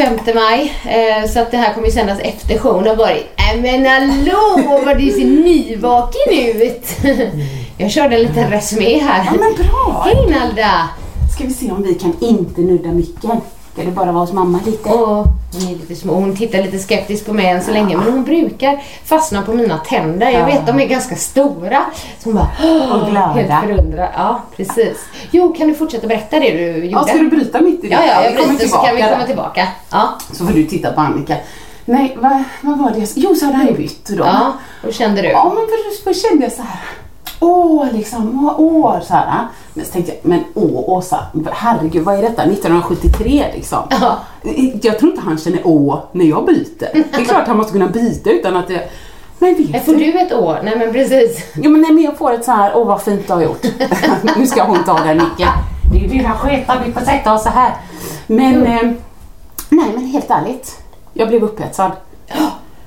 5 0.00 0.18
maj. 0.34 0.74
Eh, 0.84 1.30
så 1.30 1.40
att 1.40 1.50
det 1.50 1.56
här 1.56 1.74
kommer 1.74 1.86
ju 1.86 1.92
sändas 1.92 2.20
efter 2.20 2.58
showen 2.58 2.88
och 2.88 2.96
varit 2.96 3.26
Nej 3.36 3.60
men 3.60 3.86
hallå 3.86 4.82
vad 4.84 4.98
du 4.98 5.10
ser 5.10 5.24
nyvaken 5.24 6.32
ut! 6.32 6.86
jag 7.78 7.90
körde 7.90 8.16
en 8.16 8.22
liten 8.22 8.50
resumé 8.50 8.98
här. 8.98 9.24
Ja 9.24 9.32
men 9.32 9.66
bra! 9.66 10.02
Hej 10.04 10.26
Nalda! 10.30 10.88
Ska 11.34 11.44
vi 11.44 11.54
se 11.54 11.70
om 11.70 11.82
vi 11.82 11.94
kan 11.94 12.14
inte 12.20 12.60
nudda 12.60 12.92
micken. 12.92 13.40
Ska 13.72 13.82
det 13.84 13.90
bara 13.90 14.12
vara 14.12 14.24
hos 14.24 14.32
mamma 14.32 14.60
lite? 14.66 14.88
Och 14.88 15.06
hon 15.52 15.62
är 15.68 15.70
lite 15.78 15.94
små. 15.96 16.14
Hon 16.14 16.36
tittar 16.36 16.62
lite 16.62 16.78
skeptiskt 16.78 17.26
på 17.26 17.32
mig 17.32 17.46
än 17.48 17.62
så 17.62 17.70
länge 17.70 17.96
men 17.96 18.12
hon 18.12 18.24
brukar 18.24 18.82
fastna 19.04 19.42
på 19.42 19.52
mina 19.52 19.78
tänder. 19.78 20.30
Jag 20.30 20.46
vet 20.46 20.66
de 20.66 20.80
är 20.80 20.86
ganska 20.86 21.16
stora. 21.16 21.84
Så 22.18 22.30
hon 22.30 22.34
bara 22.34 22.48
Och 22.94 23.10
glada. 23.10 23.26
helt 23.26 23.64
förundrad. 23.64 24.08
Ja, 24.16 24.40
precis. 24.56 24.98
Jo, 25.30 25.52
kan 25.58 25.68
du 25.68 25.74
fortsätta 25.74 26.06
berätta 26.06 26.40
det 26.40 26.50
du 26.50 26.66
gjorde? 26.74 26.86
Ja, 26.86 27.02
ska 27.04 27.18
du 27.18 27.28
bryta 27.30 27.60
mitt 27.60 27.84
i 27.84 27.88
det? 27.88 27.94
Ja, 27.94 28.00
ja, 28.06 28.24
jag 28.24 28.34
bryter 28.34 28.68
så 28.68 28.76
kan 28.76 28.96
vi 28.96 29.02
komma 29.02 29.26
tillbaka. 29.26 29.68
Ja, 29.90 30.18
Så 30.32 30.46
får 30.46 30.52
du 30.52 30.64
titta 30.64 30.92
på 30.92 31.00
Annika. 31.00 31.36
Nej, 31.84 32.16
vad, 32.20 32.42
vad 32.60 32.78
var 32.78 32.90
det 32.90 32.98
jag 32.98 33.08
Jo, 33.14 33.34
så 33.34 33.44
hade 33.46 33.56
han 33.56 33.74
bytt 33.74 34.06
då. 34.08 34.24
ja. 34.24 34.52
Hur 34.82 34.92
kände 34.92 35.22
du? 35.22 35.28
Ja, 35.28 35.52
men 35.54 35.66
först 36.04 36.28
kände 36.28 36.44
jag 36.44 36.52
så 36.52 36.62
här. 36.62 36.80
Åh, 37.40 37.86
liksom, 37.92 38.48
åh, 38.48 38.54
åh, 38.58 39.00
så 39.00 39.14
här. 39.14 39.46
Men 39.74 39.84
så 39.84 39.92
tänkte 39.92 40.12
jag, 40.12 40.20
men 40.22 40.44
åh, 40.54 40.88
Åsa, 40.88 41.26
herregud, 41.50 42.04
vad 42.04 42.18
är 42.18 42.22
detta? 42.22 42.42
1973 42.42 43.44
liksom. 43.54 43.78
Ja. 43.90 44.18
Jag 44.82 44.98
tror 44.98 45.10
inte 45.10 45.22
han 45.22 45.38
känner 45.38 45.60
åh 45.64 45.98
när 46.12 46.24
jag 46.24 46.46
byter. 46.46 46.88
Det 46.92 47.16
är 47.16 47.24
klart 47.24 47.46
han 47.46 47.56
måste 47.56 47.72
kunna 47.72 47.88
byta 47.88 48.30
utan 48.30 48.56
att 48.56 48.68
det... 48.68 48.88
Men 49.38 49.54
vet 49.54 49.84
Får 49.84 49.94
du 49.94 50.18
ett 50.18 50.32
år? 50.32 50.58
Nej 50.64 50.78
men 50.78 50.92
precis. 50.92 51.44
Jo 51.54 51.70
men 51.70 51.80
nej, 51.80 51.92
men 51.92 52.04
jag 52.04 52.18
får 52.18 52.32
ett 52.32 52.44
så 52.44 52.52
här, 52.52 52.72
åh 52.76 52.86
vad 52.86 53.02
fint 53.02 53.26
du 53.26 53.32
har 53.32 53.42
gjort. 53.42 53.64
nu 54.36 54.46
ska 54.46 54.64
hon 54.64 54.84
ta 54.84 54.98
den 54.98 55.16
micken. 55.16 55.48
Det 55.92 55.98
är 55.98 56.00
ju 56.00 56.08
dina 56.08 56.32
sketar, 56.32 56.82
vi 56.86 56.92
får 56.92 57.00
sätta 57.00 57.34
oss 57.34 57.42
så 57.42 57.48
här. 57.48 57.74
Men, 58.26 58.66
eh, 58.66 58.82
nej 59.68 59.92
men 59.94 60.06
helt 60.06 60.30
ärligt. 60.30 60.78
Jag 61.12 61.28
blev 61.28 61.44
upphetsad. 61.44 61.92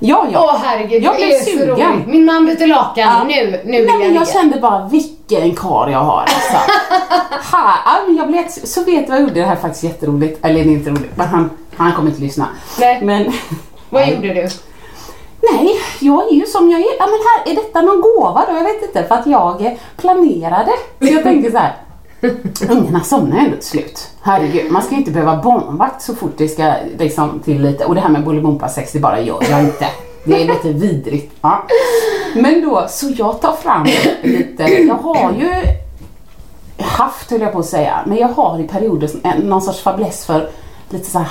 Ja, 0.06 0.26
ja. 0.32 0.44
Åh 0.44 0.60
herregud, 0.62 1.02
Jag 1.02 1.12
det 1.14 1.16
blev 1.16 1.28
är 1.30 1.38
så 1.38 1.44
sugen. 1.50 1.68
roligt. 1.92 2.06
Min 2.06 2.24
man 2.24 2.46
byter 2.46 2.66
lakan. 2.66 2.94
Ja. 2.96 3.24
Nu, 3.24 3.34
nu 3.50 3.50
vill 3.54 3.70
Nej, 3.70 3.84
jag 3.86 3.98
men 3.98 4.08
ligga. 4.08 4.20
jag 4.20 4.28
kände 4.28 4.60
bara 4.60 4.88
vilken 4.88 5.54
kar 5.54 5.88
jag 5.88 5.98
har 5.98 6.20
alltså. 6.20 6.56
ha, 7.56 7.74
ja, 7.84 7.92
men 8.06 8.16
jag 8.16 8.28
blev, 8.28 8.48
så 8.48 8.84
vet 8.84 9.06
du 9.06 9.12
vad 9.12 9.20
jag 9.20 9.28
gjorde? 9.28 9.40
Det 9.40 9.46
här 9.46 9.56
är 9.56 9.60
faktiskt 9.60 9.84
jätteroligt. 9.84 10.44
Eller 10.44 10.64
det 10.64 10.70
är 10.70 10.72
inte 10.72 10.90
roligt, 10.90 11.16
men 11.16 11.26
han, 11.28 11.50
han 11.76 11.92
kommer 11.92 12.08
inte 12.10 12.22
lyssna. 12.22 12.46
Nej. 12.80 13.00
Men 13.02 13.32
Vad 13.90 14.08
gjorde 14.08 14.34
du? 14.34 14.48
nej, 15.52 15.80
jag 16.00 16.28
är 16.28 16.34
ju 16.34 16.46
som 16.46 16.70
jag 16.70 16.80
är. 16.80 16.86
Ja, 16.98 17.06
men 17.06 17.18
här, 17.26 17.52
är 17.52 17.54
detta 17.56 17.82
någon 17.82 18.00
gåva 18.00 18.44
då? 18.48 18.54
Jag 18.56 18.64
vet 18.64 18.82
inte, 18.82 19.04
för 19.04 19.14
att 19.14 19.26
jag 19.26 19.66
eh, 19.66 19.72
planerade. 19.96 20.72
Så 21.00 21.06
jag 21.06 21.22
tänkte 21.22 21.50
så 21.52 21.58
här. 21.58 21.72
Ungarna 22.68 23.00
somnar 23.00 23.38
ändå 23.38 23.56
till 23.56 23.68
slut. 23.68 24.10
Herregud, 24.20 24.72
man 24.72 24.82
ska 24.82 24.92
ju 24.92 24.98
inte 24.98 25.10
behöva 25.10 25.42
barnvakt 25.42 26.02
så 26.02 26.14
fort 26.14 26.32
det 26.36 26.48
ska 26.48 26.74
liksom 26.98 27.40
till 27.44 27.62
lite. 27.62 27.84
Och 27.84 27.94
det 27.94 28.00
här 28.00 28.08
med 28.08 28.24
Bolibompa-sex, 28.24 28.92
det 28.92 28.98
bara 29.00 29.20
gör 29.20 29.42
jag 29.50 29.60
inte. 29.60 29.86
Det 30.24 30.42
är 30.42 30.46
lite 30.46 30.72
vidrigt. 30.72 31.32
Ja. 31.40 31.66
Men 32.34 32.62
då, 32.62 32.86
så 32.88 33.06
jag 33.16 33.40
tar 33.40 33.52
fram 33.52 33.86
lite, 34.22 34.62
jag 34.62 34.94
har 34.94 35.32
ju 35.32 35.54
haft 36.78 37.30
höll 37.30 37.40
jag 37.40 37.52
på 37.52 37.58
att 37.58 37.66
säga, 37.66 38.00
men 38.06 38.18
jag 38.18 38.28
har 38.28 38.60
i 38.60 38.68
perioder 38.68 39.10
någon 39.42 39.62
sorts 39.62 39.80
fäbless 39.80 40.26
för 40.26 40.50
lite 40.88 41.10
så 41.10 41.18
här 41.18 41.24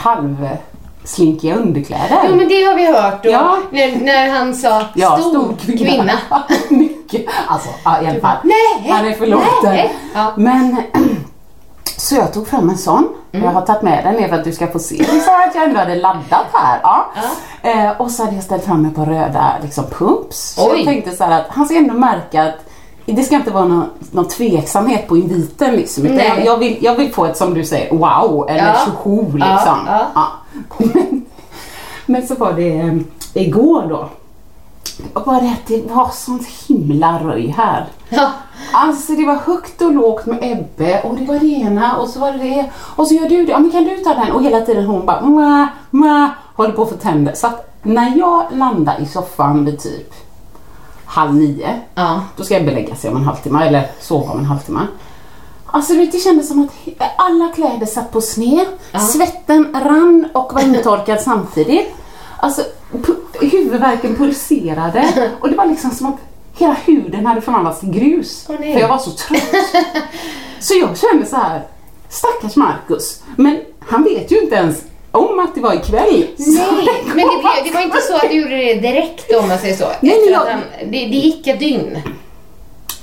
halvslinkiga 1.03 1.55
underkläder. 1.55 2.19
Jo 2.29 2.35
men 2.35 2.47
det 2.47 2.63
har 2.63 2.75
vi 2.75 2.85
hört 2.85 3.23
då. 3.23 3.29
Ja. 3.29 3.57
När, 3.71 4.05
när 4.05 4.29
han 4.29 4.55
sa 4.55 4.81
Ja, 4.95 5.17
stor, 5.17 5.55
kvinna. 5.77 6.13
Mycket. 6.69 7.25
Alltså, 7.47 7.69
ja, 7.85 8.01
i 8.01 8.07
alla 8.07 8.19
fall. 8.19 8.37
Nej, 8.43 8.91
Han 8.91 9.07
är 9.07 9.13
förlåten. 9.13 9.89
Ja. 10.15 10.33
Men 10.37 10.77
så 11.97 12.15
jag 12.15 12.33
tog 12.33 12.47
fram 12.47 12.69
en 12.69 12.77
sån. 12.77 13.07
Mm. 13.31 13.45
Jag 13.45 13.53
har 13.53 13.61
tagit 13.61 13.81
med 13.81 14.03
den 14.03 14.15
ner 14.15 14.27
för 14.27 14.35
att 14.35 14.43
du 14.43 14.51
ska 14.51 14.67
få 14.67 14.79
se. 14.79 14.95
Vi 15.11 15.19
sa 15.19 15.43
att 15.43 15.55
jag 15.55 15.63
ändå 15.63 15.79
hade 15.79 15.95
laddat 15.95 16.45
här. 16.53 16.79
Ja. 16.83 17.05
Eh, 17.61 18.01
och 18.01 18.11
så 18.11 18.23
hade 18.23 18.35
jag 18.35 18.43
ställt 18.43 18.65
fram 18.65 18.85
ett 18.85 18.95
par 18.95 19.05
röda 19.05 19.53
liksom, 19.63 19.83
pumps. 19.85 20.53
Så 20.55 20.73
jag 20.75 20.85
tänkte 20.85 21.11
så 21.11 21.23
här 21.23 21.39
att 21.41 21.47
han 21.49 21.65
ska 21.65 21.77
ändå 21.77 21.93
märka 21.93 22.43
att 22.43 22.55
det 23.05 23.23
ska 23.23 23.35
inte 23.35 23.51
vara 23.51 23.65
någon, 23.65 23.89
någon 24.11 24.27
tveksamhet 24.27 25.07
på 25.07 25.17
inviten 25.17 25.75
liksom. 25.75 26.05
Jag, 26.17 26.45
jag, 26.45 26.57
vill, 26.57 26.77
jag 26.81 26.95
vill 26.95 27.13
få 27.13 27.25
ett 27.25 27.37
som 27.37 27.53
du 27.53 27.65
säger 27.65 27.95
wow 27.95 28.49
eller 28.49 28.67
Ja. 28.67 28.75
tjoho 28.85 29.21
liksom. 29.23 29.79
Ja, 29.87 30.01
ja. 30.15 30.27
Men, 32.05 32.27
så 32.27 32.35
var 32.35 32.53
det 32.53 32.79
eh, 32.79 32.97
igår 33.33 33.85
då. 33.89 34.09
Och 35.13 35.23
bara 35.25 35.39
det 35.39 35.49
att 35.49 35.67
det 35.67 35.93
var 35.93 36.09
sånt 36.13 36.47
himla 36.67 37.19
röj 37.23 37.47
här. 37.57 37.85
Ja. 38.09 38.31
Alltså 38.73 39.13
det 39.13 39.25
var 39.25 39.35
högt 39.35 39.81
och 39.81 39.93
lågt 39.93 40.25
med 40.25 40.39
Ebbe 40.41 41.01
och 41.01 41.15
det 41.15 41.25
var 41.25 41.39
det 41.39 41.45
ena 41.45 41.97
och 41.97 42.09
så 42.09 42.19
var 42.19 42.31
det 42.31 42.37
det 42.37 42.69
och 42.75 43.07
så 43.07 43.13
gör 43.13 43.29
du 43.29 43.45
det, 43.45 43.51
ja 43.51 43.59
men 43.59 43.71
kan 43.71 43.83
du 43.83 43.97
ta 43.97 44.13
den? 44.13 44.31
Och 44.31 44.43
hela 44.43 44.61
tiden 44.61 44.85
hon 44.85 45.05
bara 45.05 45.21
ma, 45.21 45.67
ma, 45.89 46.29
håller 46.55 46.71
på 46.73 46.81
att 46.83 46.89
få 46.89 46.95
tänder. 46.95 47.33
Så 47.33 47.47
att 47.47 47.73
när 47.83 48.17
jag 48.17 48.43
landar 48.51 49.01
i 49.01 49.05
soffan 49.05 49.65
vid 49.65 49.79
typ 49.79 50.13
halv 51.05 51.33
nio, 51.35 51.79
Ja. 51.95 52.21
då 52.37 52.43
ska 52.43 52.57
Ebbe 52.57 52.71
lägga 52.71 52.95
sig 52.95 53.09
om 53.11 53.17
en 53.17 53.23
halvtimme 53.23 53.67
eller 53.67 53.87
sova 54.01 54.31
om 54.31 54.39
en 54.39 54.45
halvtimme. 54.45 54.81
Alltså 55.75 55.93
det 55.93 56.19
kändes 56.23 56.47
som 56.47 56.61
att 56.63 56.71
alla 57.17 57.51
kläder 57.55 57.85
satt 57.85 58.11
på 58.11 58.21
sned, 58.21 58.65
svetten 59.13 59.75
rann 59.85 60.27
och 60.33 60.53
var 60.53 60.61
intorkad 60.61 61.21
samtidigt. 61.21 61.87
Alltså 62.37 62.61
pu- 62.91 63.45
huvudvärken 63.51 64.15
pulserade 64.15 65.31
och 65.41 65.49
det 65.49 65.55
var 65.55 65.65
liksom 65.65 65.91
som 65.91 66.07
att 66.07 66.15
hela 66.57 66.73
huden 66.85 67.25
hade 67.25 67.41
förvandlats 67.41 67.79
till 67.79 67.89
grus. 67.91 68.45
Nej. 68.59 68.73
för 68.73 68.79
jag 68.79 68.87
var 68.87 68.97
så 68.97 69.11
trött. 69.11 69.43
så 70.59 70.73
jag 70.73 70.97
kände 70.97 71.25
så 71.25 71.35
här, 71.35 71.61
stackars 72.09 72.55
Marcus. 72.55 73.21
Men 73.37 73.59
han 73.79 74.03
vet 74.03 74.31
ju 74.31 74.41
inte 74.41 74.55
ens 74.55 74.81
om 75.11 75.39
att 75.39 75.55
det 75.55 75.61
var 75.61 75.73
ikväll. 75.73 76.27
Nej, 76.37 76.89
men 77.05 77.17
det, 77.17 77.41
blev, 77.41 77.63
det 77.63 77.71
var 77.73 77.81
inte 77.81 78.01
så 78.01 78.15
att 78.15 78.29
du 78.29 78.41
gjorde 78.41 78.57
det 78.57 78.73
direkt 78.73 79.35
om 79.35 79.47
man 79.47 79.57
säger 79.59 79.75
så. 79.75 79.85
Nej, 80.01 80.29
jag- 80.31 80.39
han, 80.39 80.61
det, 80.79 80.87
det 80.89 80.97
gick 80.97 81.47
ett 81.47 81.59
dygn. 81.59 81.97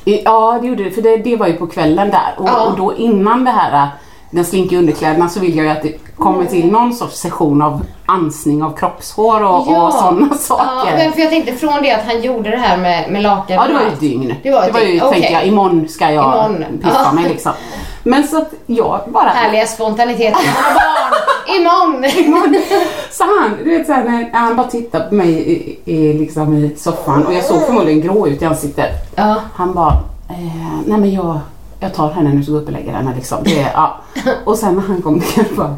Ja, 0.04 0.58
det 0.62 0.66
gjorde 0.68 0.84
det. 0.84 0.90
För 0.90 1.02
det, 1.02 1.16
det 1.16 1.36
var 1.36 1.46
ju 1.46 1.52
på 1.52 1.66
kvällen 1.66 2.10
där. 2.10 2.34
Och, 2.36 2.48
Ja. 2.48 2.66
och 2.66 2.76
då 2.76 2.94
innan 2.96 3.44
det 3.44 3.50
här, 3.50 3.88
den 4.30 4.44
slinkiga 4.44 4.78
underkläderna, 4.78 5.28
så 5.28 5.40
vill 5.40 5.56
jag 5.56 5.64
ju 5.66 5.72
att 5.72 5.82
det 5.82 5.94
kommer 6.18 6.44
till 6.44 6.66
någon 6.72 6.92
sorts 6.94 7.16
session 7.20 7.62
av 7.62 7.82
ansning 8.06 8.62
av 8.62 8.76
kroppshår 8.76 9.42
och, 9.42 9.56
och 9.84 9.92
sådana 9.92 10.28
Ja, 10.30 10.36
saker. 10.36 10.96
men 10.96 11.12
för 11.12 11.20
jag 11.20 11.30
tänkte 11.30 11.52
från 11.52 11.82
det 11.82 11.92
att 11.92 12.04
han 12.06 12.22
gjorde 12.22 12.50
det 12.50 12.56
här 12.56 12.76
med, 12.76 13.10
med 13.10 13.22
lakan. 13.22 13.56
Ja, 13.56 13.66
det 13.66 13.74
var 13.74 13.80
ju 13.80 13.86
ett 13.86 14.00
dygn. 14.00 14.34
Det 14.42 14.50
var 14.50 14.62
ett 14.62 14.76
ju, 14.82 14.86
dygn, 14.86 15.00
tänkte 15.12 15.32
jag, 15.32 15.46
imorgon 15.46 15.88
ska 15.88 16.10
jag 16.10 16.24
Imorgon. 16.24 16.64
piffa 16.82 17.00
Ja. 17.04 17.12
mig 17.12 17.24
liksom. 17.28 17.52
Men 18.02 18.28
så 18.28 18.38
att 18.38 18.50
jag 18.66 19.00
bara... 19.06 19.28
Härliga 19.28 19.66
spontaniteten. 19.66 20.40
Har 20.46 20.74
barn. 20.74 21.20
Imorgon. 21.60 22.24
Imorgon. 22.26 22.62
Så 23.10 23.24
han, 23.24 23.56
du 23.64 23.70
vet 23.70 23.86
såhär 23.86 24.04
när 24.04 24.30
han 24.32 24.56
bara 24.56 24.66
tittade 24.66 25.04
på 25.04 25.14
mig 25.14 25.30
i, 25.30 25.78
i, 25.84 26.12
liksom 26.12 26.54
i 26.54 26.76
soffan 26.76 27.26
och 27.26 27.34
jag 27.34 27.44
såg 27.44 27.66
förmodligen 27.66 28.00
grå 28.00 28.28
ut 28.28 28.42
i 28.42 28.44
ansiktet. 28.44 28.90
Ja. 29.14 29.36
Han 29.54 29.74
bara, 29.74 29.92
eh, 30.28 30.80
nej 30.86 31.00
men 31.00 31.12
jag, 31.12 31.38
jag 31.80 31.94
tar 31.94 32.10
henne 32.10 32.34
nu 32.34 32.44
så 32.44 32.52
går 32.52 32.60
jag 32.60 32.62
upp 32.62 32.68
och 32.68 32.72
lägger 32.72 32.92
henne 32.92 33.12
liksom. 33.16 33.38
Det, 33.44 33.70
ja. 33.74 34.00
Och 34.44 34.58
sen 34.58 34.74
när 34.74 34.82
han 34.82 35.02
kom 35.02 35.14
ner 35.14 35.56
bara, 35.56 35.76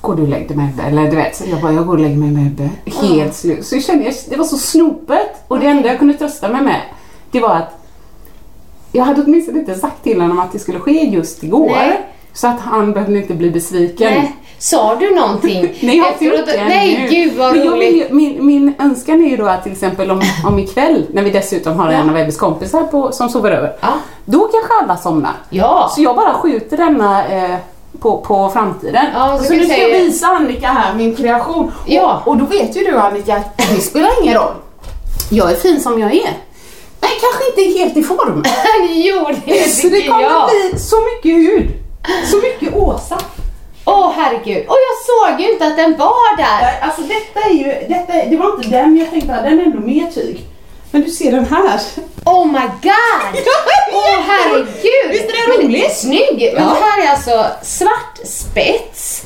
går 0.00 0.14
du 0.14 0.22
och 0.22 0.28
lägger 0.28 0.48
dig 0.48 0.56
med 0.56 0.70
Ebbe? 0.70 0.82
Eller 0.82 1.10
du 1.10 1.16
vet, 1.16 1.36
så 1.36 1.44
jag 1.46 1.60
bara, 1.60 1.72
jag 1.72 1.86
går 1.86 1.94
och 1.94 2.00
lägger 2.00 2.16
mig 2.16 2.30
med 2.30 2.46
Ebbe. 2.46 2.70
Helt 2.84 3.34
slut. 3.34 3.66
Så 3.66 3.74
jag 3.74 3.84
kände, 3.84 4.04
jag, 4.04 4.14
det 4.28 4.36
var 4.36 4.44
så 4.44 4.56
snopet 4.56 5.44
och 5.48 5.60
det 5.60 5.66
enda 5.66 5.88
jag 5.88 5.98
kunde 5.98 6.14
trösta 6.14 6.48
mig 6.48 6.62
med, 6.62 6.80
det 7.30 7.40
var 7.40 7.54
att 7.54 7.85
jag 8.96 9.04
hade 9.04 9.22
åtminstone 9.22 9.58
inte 9.58 9.74
sagt 9.74 10.02
till 10.02 10.20
honom 10.20 10.38
att 10.38 10.52
det 10.52 10.58
skulle 10.58 10.78
ske 10.80 11.04
just 11.04 11.42
igår. 11.44 11.70
Nej. 11.70 12.00
Så 12.32 12.46
att 12.46 12.60
han 12.60 12.92
behövde 12.92 13.18
inte 13.18 13.34
bli 13.34 13.50
besviken. 13.50 14.12
Nej. 14.14 14.36
Sa 14.58 14.94
du 14.94 15.14
någonting? 15.14 15.60
Nej, 15.80 15.96
jag 15.96 16.04
har 16.04 16.12
inte 16.12 16.24
gjort 16.24 16.46
det 16.46 16.64
Nej, 16.68 16.96
ännu. 16.96 17.08
gud 17.08 17.36
vad 17.36 17.56
Men 17.56 17.66
roligt. 17.68 17.94
ju- 17.96 18.14
min, 18.14 18.46
min 18.46 18.74
önskan 18.78 19.24
är 19.24 19.28
ju 19.28 19.36
då 19.36 19.46
att 19.46 19.62
till 19.62 19.72
exempel 19.72 20.10
om, 20.10 20.22
om 20.44 20.58
ikväll, 20.58 21.06
när 21.12 21.22
vi 21.22 21.30
dessutom 21.30 21.78
har 21.78 21.88
en 21.92 22.10
av 22.10 22.16
Ebbes 22.18 22.36
kompisar 22.36 22.82
på, 22.82 23.12
som 23.12 23.28
sover 23.28 23.50
över, 23.50 23.76
Ja. 23.80 23.88
då 24.24 24.38
kanske 24.40 24.72
alla 24.82 24.96
somnar. 24.96 25.32
Ja. 25.50 25.90
Så 25.94 26.02
jag 26.02 26.16
bara 26.16 26.34
skjuter 26.34 26.76
denna 26.76 27.26
eh, 27.28 27.56
på, 28.00 28.18
på 28.18 28.48
framtiden. 28.48 29.04
Ja, 29.14 29.38
så 29.38 29.44
så 29.44 29.52
nu 29.52 29.64
ska 29.64 29.76
jag 29.76 29.88
visa 29.98 30.26
Annika 30.26 30.66
här 30.66 30.94
min 30.94 31.16
kreation. 31.16 31.72
Ja. 31.86 32.22
Och, 32.24 32.28
och 32.32 32.36
då 32.38 32.44
vet 32.44 32.76
ju 32.76 32.84
du 32.84 32.96
Annika 32.96 33.36
att 33.36 33.58
det 33.58 33.80
spelar 33.80 34.22
ingen 34.22 34.34
roll. 34.34 34.52
Jag 35.30 35.50
är 35.52 35.54
fin 35.56 35.80
som 35.80 36.00
jag 36.00 36.14
är. 36.14 36.30
Men 37.08 37.20
kanske 37.20 37.44
inte 37.62 37.78
helt 37.78 37.96
i 37.96 38.02
form. 38.02 38.44
jo, 38.90 39.26
det 39.46 39.68
Så 39.70 39.88
det 39.88 40.02
kommer 40.02 40.22
jag. 40.22 40.50
bli 40.50 40.78
så 40.80 40.96
mycket 41.00 41.32
hud. 41.52 41.70
Så 42.30 42.36
mycket 42.36 42.76
Åsa. 42.76 43.18
Åh, 43.84 43.94
Åh 43.98 44.12
herregud. 44.16 44.66
Och 44.68 44.76
jag 44.88 44.96
såg 45.06 45.40
ju 45.40 45.52
inte 45.52 45.66
att 45.66 45.76
den 45.76 45.96
var 45.96 46.36
där. 46.36 46.60
Nej, 46.62 46.78
Alltså 46.82 47.02
detta 47.02 47.40
är 47.48 47.52
ju, 47.52 47.64
detta, 47.88 48.12
det 48.30 48.36
var 48.36 48.54
inte 48.56 48.68
den 48.68 48.96
jag 48.96 49.10
tänkte, 49.10 49.28
den 49.32 49.58
är 49.60 49.64
ändå 49.64 49.80
mer 49.80 50.10
tyg. 50.10 50.44
Men 50.90 51.02
du 51.02 51.10
ser 51.10 51.32
den 51.32 51.44
här. 51.46 51.80
Oh 52.24 52.46
my 52.46 52.60
god! 52.82 53.42
Åh 53.92 54.18
herregud! 54.26 55.10
Visst 55.10 55.24
är 55.24 55.48
den 55.58 55.66
rolig? 55.66 55.90
Snygg! 55.90 56.52
Men 56.54 56.62
Ja. 56.64 56.70
det 56.74 56.80
här 56.84 57.06
är 57.06 57.10
alltså 57.10 57.46
svart 57.62 58.18
spets 58.24 59.22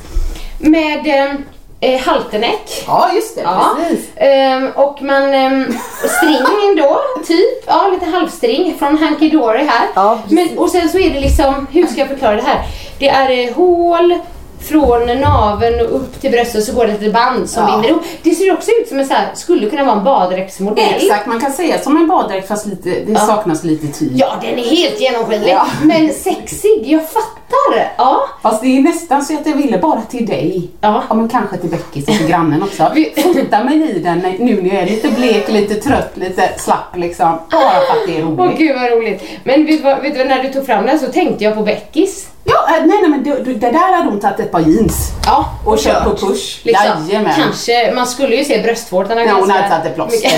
med 0.59 1.07
eh, 1.07 1.35
eh, 1.81 2.01
halterneck. 2.01 2.85
Ja, 2.87 3.11
just 3.14 3.35
det. 3.35 3.40
Ja. 3.40 3.77
Precis. 3.79 4.09
Ehm, 4.16 4.71
och 4.77 5.03
man 5.03 5.35
ehm, 5.35 5.79
string 6.19 6.77
då, 6.77 7.01
typ, 7.27 7.64
ja 7.66 7.88
lite 7.93 8.07
halvstring 8.07 8.77
från 8.79 8.99
Hanky 8.99 9.31
Dory 9.31 9.64
här. 9.64 9.88
Ja, 9.95 10.19
precis. 10.23 10.51
Men, 10.51 10.59
och 10.59 10.71
sen 10.71 10.88
så 10.88 10.99
är 10.99 11.11
det 11.11 11.21
liksom, 11.21 11.66
hur 11.73 11.87
ska 11.87 12.01
jag 12.01 12.09
förklara 12.09 12.37
det 12.37 12.43
här? 12.43 12.62
Det 12.99 13.09
är 13.09 13.49
eh, 13.49 13.55
hål 13.55 14.19
från 14.62 15.07
naveln 15.20 15.87
och 15.87 15.96
upp 15.96 16.20
till 16.20 16.31
bröstet 16.31 16.64
så 16.64 16.73
går 16.73 16.87
det 16.87 16.92
ett 16.92 17.01
litet 17.01 17.14
band 17.14 17.51
som 17.51 17.62
Ja. 17.62 17.73
binder 17.73 17.88
ihop. 17.88 18.03
Det 18.23 18.31
ser 18.35 18.53
också 18.53 18.70
ut 18.83 18.88
som 18.88 18.99
en 18.99 19.07
så 19.07 19.14
här, 19.14 19.29
skulle 19.35 19.70
kunna 19.70 19.85
vara 19.85 19.96
en 19.99 20.05
baddräktsmodell. 20.05 20.94
Exakt, 20.96 21.27
man 21.27 21.40
kan 21.40 21.53
säga 21.53 21.79
som 21.79 21.96
en 21.96 22.09
baddräkt 22.09 22.49
fast 22.49 22.66
lite, 22.66 22.90
det 23.07 23.16
saknas 23.18 23.64
lite 23.64 23.87
tyg. 23.99 24.12
Ja, 24.14 24.27
den 24.40 24.59
är 24.59 24.62
helt 24.64 25.01
genomskinlig. 25.01 25.51
Ja. 25.53 25.66
Men 25.83 26.12
sexig, 26.12 26.83
jag 26.85 27.09
fattar. 27.11 27.92
Ja. 27.96 28.20
Fast 28.42 28.62
det 28.62 28.79
är 28.79 28.83
nästan 28.83 29.25
så 29.25 29.35
att 29.35 29.46
jag 29.46 29.57
ville 29.57 29.79
bara 29.79 30.01
till 30.03 30.27
dig. 30.27 30.68
Ja. 30.81 31.03
men 31.11 31.29
kanske 31.29 31.57
till 31.57 31.70
Beckis 31.70 32.09
och 32.09 32.14
till 32.14 32.27
grannen 32.27 32.62
också. 32.62 32.92
Fota 33.23 33.64
mig 33.64 33.90
i 33.96 33.99
den 33.99 34.18
nu 34.38 34.62
när 34.62 34.75
jag 34.75 34.83
är 34.83 34.87
lite 34.87 35.09
blek, 35.09 35.49
lite 35.49 35.75
trött, 35.75 36.11
lite 36.14 36.51
slapp 36.59 36.96
liksom. 36.96 37.38
Bara 37.51 37.61
för 37.70 38.01
att 38.01 38.07
det 38.07 38.16
är 38.16 38.25
Åh 38.25 38.46
roligt. 38.46 38.59
gud 38.59 38.77
vad 38.81 38.90
roligt. 38.90 39.23
Men 39.44 39.66
vet 39.66 39.77
du, 39.79 39.83
vad, 39.83 40.03
vet 40.03 40.14
du 40.14 40.25
när 40.25 40.42
du 40.42 40.53
tog 40.53 40.66
fram 40.66 40.87
den 40.87 40.99
så 40.99 41.07
tänkte 41.07 41.44
jag 41.44 41.55
på 41.55 41.62
Beckis. 41.62 42.27
Ja, 42.51 42.77
äh, 42.77 42.87
nej, 42.87 42.99
nej 43.01 43.11
men 43.11 43.25
det, 43.25 43.55
det 43.55 43.71
där 43.71 43.93
hade 43.97 44.11
hon 44.11 44.21
tagit 44.21 44.41
ett 44.41 44.53
par 44.53 44.61
jeans. 44.61 45.11
Ja, 45.27 45.55
Och 45.65 45.79
kört 45.79 46.05
på 46.05 46.17
push. 46.17 46.61
Liksom. 46.65 46.87
Jajamän. 47.09 47.35
Kanske, 47.37 47.93
man 47.95 48.07
skulle 48.07 48.37
ju 48.37 48.45
se 48.45 48.63
bröstvårtorna 48.63 49.25
Ja, 49.25 49.35
hon 49.41 49.51
hade 49.51 49.69
tagit 49.69 49.87
ett 49.87 49.95
plåster. 49.95 50.31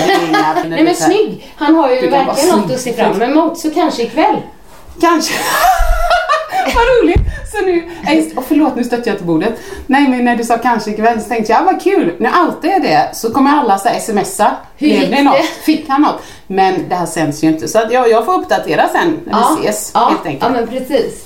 Nej 0.69 0.83
men 0.83 0.95
snygg. 0.95 1.53
Han 1.55 1.75
har 1.75 1.89
ju 1.89 2.09
verkligen 2.09 2.59
något 2.59 2.71
att 2.71 2.81
se 2.81 2.93
fram 2.93 3.21
emot 3.21 3.59
så 3.59 3.71
kanske 3.71 4.03
ikväll. 4.03 4.35
Kanske. 5.01 5.33
vad 6.75 6.83
roligt. 7.03 7.21
Så 7.51 7.65
nu, 7.65 7.89
nej, 8.03 8.17
just- 8.17 8.37
och 8.37 8.43
förlåt 8.47 8.75
nu 8.75 8.83
stötte 8.83 9.09
jag 9.09 9.17
till 9.17 9.27
bordet. 9.27 9.53
Nej 9.87 10.07
men 10.07 10.25
när 10.25 10.35
du 10.35 10.43
sa 10.43 10.57
kanske 10.57 10.91
ikväll 10.91 11.21
så 11.21 11.29
tänkte 11.29 11.51
jag, 11.51 11.61
ja, 11.61 11.65
vad 11.65 11.81
kul. 11.83 12.15
När 12.19 12.31
alltid 12.31 12.71
är 12.71 12.79
det 12.79 13.09
så 13.13 13.33
kommer 13.33 13.51
alla 13.51 13.77
så 13.79 13.89
här 13.89 13.99
smsa. 13.99 14.51
Hur 14.77 14.87
gick 14.87 15.09
det 15.11 15.23
något? 15.23 15.45
Fick 15.63 15.89
han 15.89 16.01
något? 16.01 16.21
Men 16.47 16.89
det 16.89 16.95
här 16.95 17.05
sänds 17.05 17.43
ju 17.43 17.47
inte 17.47 17.67
så 17.67 17.79
att 17.79 17.91
jag, 17.91 18.09
jag 18.09 18.25
får 18.25 18.33
uppdatera 18.33 18.89
sen 18.89 19.19
när 19.25 19.59
vi 19.61 19.67
ses 19.67 19.91
ja, 19.93 19.99
helt 19.99 20.19
ja 20.23 20.29
enkelt. 20.29 20.51
men 20.51 20.67
precis. 20.67 21.25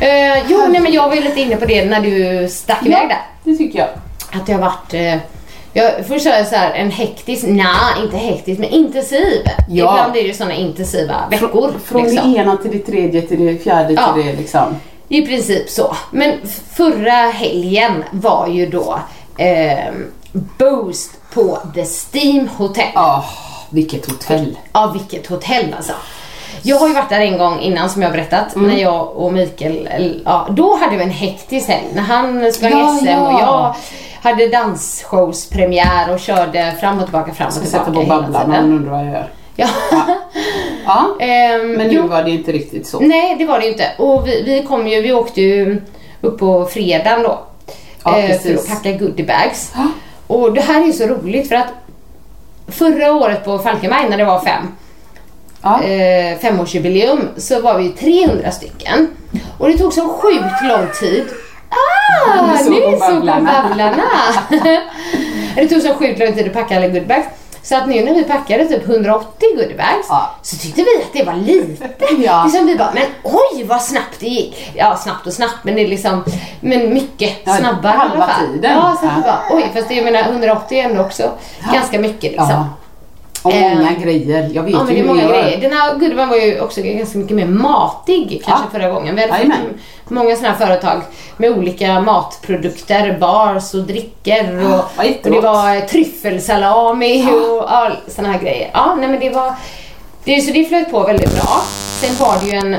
Eh, 0.00 0.44
jo, 0.48 0.66
nej 0.68 0.80
men 0.80 0.92
jag 0.92 1.08
var 1.08 1.14
ju 1.14 1.20
lite 1.22 1.40
inne 1.40 1.56
på 1.56 1.64
det 1.64 1.84
när 1.84 2.00
du 2.00 2.48
stack 2.48 2.86
iväg 2.86 3.08
där. 3.08 3.22
det 3.44 3.56
tycker 3.56 3.78
jag. 3.78 3.88
Att 4.32 4.46
det 4.46 4.52
har 4.52 4.60
varit 4.60 4.94
eh, 4.94 5.16
jag 5.72 6.06
får 6.06 6.18
säga 6.18 6.44
så 6.44 6.56
här, 6.56 6.72
en 6.74 6.90
hektisk, 6.90 7.44
nej 7.46 8.02
inte 8.02 8.16
hektisk 8.16 8.60
men 8.60 8.68
intensiv. 8.68 9.42
Ja. 9.68 9.92
Ibland 9.92 10.16
är 10.16 10.22
det 10.22 10.28
ju 10.28 10.34
sådana 10.34 10.54
intensiva 10.54 11.28
veckor. 11.30 11.72
Från 11.84 12.02
liksom. 12.02 12.32
det 12.32 12.38
ena 12.38 12.56
till 12.56 12.70
det 12.70 12.78
tredje 12.78 13.22
till 13.22 13.46
det 13.46 13.58
fjärde 13.58 13.92
Ja. 13.92 14.12
till 14.14 14.26
det 14.26 14.32
liksom. 14.32 14.76
I 15.08 15.26
princip 15.26 15.70
så. 15.70 15.96
Men 16.10 16.32
förra 16.72 17.12
helgen 17.12 18.04
var 18.10 18.48
ju 18.48 18.66
då 18.66 19.00
eh, 19.36 19.92
Boost 20.32 21.10
på 21.34 21.58
The 21.74 21.84
Steam 21.84 22.48
Hotel. 22.48 22.86
Ja, 22.94 23.24
vilket 23.70 24.10
hotell. 24.10 24.58
Ja, 24.72 24.86
vilket 24.86 25.26
hotell 25.26 25.74
alltså. 25.76 25.92
Jag 26.62 26.76
har 26.76 26.88
ju 26.88 26.94
varit 26.94 27.08
där 27.08 27.20
en 27.20 27.38
gång 27.38 27.58
innan 27.60 27.90
som 27.90 28.02
jag 28.02 28.08
har 28.08 28.16
berättat, 28.16 28.56
Mm. 28.56 28.68
när 28.70 28.76
jag 28.82 29.16
och 29.16 29.32
Mikael, 29.32 29.88
ja, 30.24 30.46
då 30.50 30.76
hade 30.76 30.96
vi 30.96 31.02
en 31.02 31.10
hektisk 31.10 31.68
helg. 31.68 31.84
När 31.94 32.02
han 32.02 32.52
sprang 32.52 32.70
Ja, 32.72 32.96
SM 33.00 33.06
ja. 33.06 33.26
och 33.26 33.40
jag 33.40 33.74
hade 34.30 34.48
dansshowspremiär 34.48 36.12
och 36.14 36.20
körde 36.20 36.74
fram 36.80 36.98
och 36.98 37.04
tillbaka, 37.04 37.34
fram 37.34 37.46
och 37.48 37.54
Jag 37.56 37.66
ska 37.68 37.78
tillbaka 37.84 38.06
sätta 38.06 38.16
på 38.16 38.32
babblan 38.32 38.64
om 38.64 38.72
undrar 38.72 38.90
vad 38.90 39.00
jag 39.00 39.12
gör. 39.12 39.28
Ja. 39.56 39.68
Ja, 40.86 41.06
Ehm, 41.20 41.72
men 41.72 41.86
nu 41.88 42.00
var 42.02 42.22
det 42.22 42.30
inte 42.30 42.52
riktigt 42.52 42.86
så. 42.86 43.00
Nej, 43.00 43.36
det 43.38 43.44
var 43.44 43.58
det 43.58 43.64
ju 43.66 43.72
inte. 43.72 43.90
Och 43.98 44.28
vi, 44.28 44.42
vi 44.42 44.62
kom 44.62 44.88
ju, 44.88 45.02
vi 45.02 45.12
åkte 45.12 45.40
ju 45.40 45.82
upp 46.20 46.38
på 46.38 46.64
fredagen 46.66 47.22
då. 47.22 47.38
Ja, 48.04 48.18
eh, 48.18 48.38
för 48.38 48.54
att 48.54 48.68
packa 48.68 48.92
goodiebags. 48.92 49.72
Och 50.26 50.52
det 50.52 50.60
här 50.60 50.82
är 50.82 50.86
ju 50.86 50.92
så 50.92 51.06
roligt 51.06 51.48
för 51.48 51.54
att 51.56 51.66
förra 52.68 53.12
året 53.12 53.44
på 53.44 53.58
Falkenberg 53.58 54.08
när 54.10 54.16
det 54.18 54.24
var 54.24 54.40
fem, 54.40 54.62
Ja. 55.62 55.82
eh, 55.82 56.38
femårsjubileum 56.38 57.28
så 57.36 57.60
var 57.60 57.78
vi 57.78 57.88
300 57.88 58.50
stycken. 58.50 59.08
Och 59.58 59.68
det 59.68 59.78
tog 59.78 59.92
så 59.92 60.08
sjukt 60.08 60.62
lång 60.64 60.86
tid. 61.00 61.24
Ah, 61.70 62.46
Nu 62.52 62.58
såg 62.64 62.74
hon 62.82 63.00
hon 63.12 63.26
Babblarna. 63.26 64.02
Det 65.54 65.68
tog 65.68 65.82
så 65.82 65.94
sjukt 65.94 66.18
lång 66.20 66.32
tid 66.34 66.46
att 66.46 66.52
packa 66.52 66.76
alla 66.76 66.86
goodiebags. 66.86 67.26
Så 67.62 67.76
att 67.76 67.88
nu 67.88 68.04
när 68.04 68.14
vi 68.14 68.24
packade 68.24 68.64
typ 68.66 68.88
180 68.88 69.28
goodiebags 69.56 70.06
Ja. 70.08 70.30
så 70.42 70.56
tyckte 70.56 70.80
vi 70.82 71.02
att 71.02 71.12
det 71.12 71.24
var 71.24 71.34
lite. 71.34 71.88
Ja. 72.24 72.44
Liksom 72.44 72.66
vi 72.66 72.76
bara, 72.76 72.90
men 72.94 73.04
oj 73.22 73.64
vad 73.64 73.82
snabbt 73.82 74.20
det 74.20 74.26
gick. 74.26 74.70
Ja, 74.74 74.96
snabbt 74.96 75.26
och 75.26 75.32
snabbt 75.32 75.56
men 75.62 75.74
det 75.74 75.80
är 75.84 75.88
liksom, 75.88 76.24
men 76.60 76.94
mycket 76.94 77.32
Ja, 77.44 77.54
snabbare 77.56 77.94
i 77.94 77.96
halva 77.98 78.14
alla 78.24 78.32
fall. 78.32 78.46
tiden. 78.46 78.72
Ja, 78.76 78.96
så 79.00 79.06
att 79.06 79.12
vi 79.16 79.20
Ja. 79.26 79.32
bara, 79.50 79.56
oj 79.56 79.70
fast 79.74 79.88
det, 79.88 79.94
jag 79.94 80.04
menar 80.04 80.20
180 80.32 80.78
är 80.78 80.84
ändå 80.84 81.02
också 81.02 81.30
ganska 81.72 81.98
mycket 81.98 82.30
liksom. 82.32 82.64
Ja. 83.44 83.50
Och 83.50 83.54
många 83.76 83.90
Eh, 83.90 84.02
grejer. 84.02 84.50
Jag 84.54 84.62
vet 84.62 84.72
Ja 84.72 84.84
men 84.84 84.94
det 84.94 85.00
är 85.00 85.04
många 85.04 85.28
grejer. 85.28 85.60
Den 85.60 85.72
här 85.72 85.94
Goodman 85.94 86.28
var 86.28 86.36
ju 86.36 86.60
också 86.60 86.80
ganska 86.82 87.18
mycket 87.18 87.36
mer 87.36 87.46
matig 87.46 88.42
kanske 88.44 88.64
Ja. 88.72 88.78
förra 88.78 88.88
gången. 88.90 89.14
Vi 89.16 89.22
hade 89.22 89.50
många 90.08 90.36
sådana 90.36 90.54
här 90.56 90.66
företag 90.66 91.02
med 91.36 91.50
olika 91.58 92.00
matprodukter, 92.00 93.16
bars 93.20 93.74
och 93.74 93.80
drickor 93.82 94.64
och, 94.64 94.84
vad 94.96 95.06
och 95.24 95.30
det 95.30 95.40
var 95.40 95.80
tryffelsalami 95.86 97.26
och 97.32 97.72
all 97.76 97.92
sådana 98.08 98.32
här 98.32 98.40
grejer. 98.40 98.70
Ja, 98.72 98.94
nej 99.00 99.08
men 99.08 99.20
det 99.20 99.30
var, 99.30 99.52
det, 100.24 100.40
så 100.40 100.52
det 100.52 100.64
flöt 100.64 100.90
på 100.90 101.00
väldigt 101.00 101.34
bra. 101.34 101.62
Sen 102.00 102.16
var 102.26 102.36
det 102.40 102.46
ju 102.46 102.52
en 102.58 102.76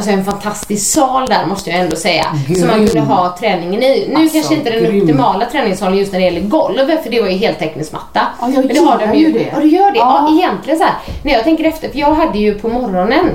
alltså 0.00 0.10
en 0.10 0.24
fantastisk 0.24 0.92
sal 0.92 1.26
där 1.28 1.46
måste 1.46 1.70
jag 1.70 1.80
ändå 1.80 1.96
säga. 1.96 2.26
Som 2.58 2.66
man 2.66 2.86
kunde 2.86 3.00
ha 3.00 3.36
träningen 3.40 3.82
i. 3.82 4.06
Nu 4.08 4.14
Alltså, 4.16 4.34
kanske 4.38 4.54
inte 4.54 4.70
den 4.70 4.84
grym. 4.84 5.02
optimala 5.02 5.46
träningssalen 5.46 5.98
just 5.98 6.12
när 6.12 6.18
det 6.18 6.24
gäller 6.24 6.40
golv, 6.40 6.76
för 7.02 7.10
det 7.10 7.20
var 7.20 7.28
ju 7.28 7.36
heltäckningsmatta. 7.36 8.20
Ja, 8.40 8.46
jag 8.54 8.64
Men 8.64 8.68
det 8.74 8.80
har 8.80 8.98
de 8.98 9.18
ju. 9.18 9.32
det. 9.32 9.46
Ja, 9.54 9.60
du 9.60 9.68
gör 9.68 9.90
det. 9.90 9.98
Ja. 9.98 10.26
Ja. 10.28 10.36
egentligen 10.38 10.78
så 10.78 10.84
här. 10.84 10.94
När 11.24 11.32
jag 11.32 11.44
tänker 11.44 11.64
efter, 11.64 11.88
för 11.88 11.98
jag 11.98 12.14
hade 12.14 12.38
ju 12.38 12.54
på 12.58 12.68
morgonen 12.68 13.30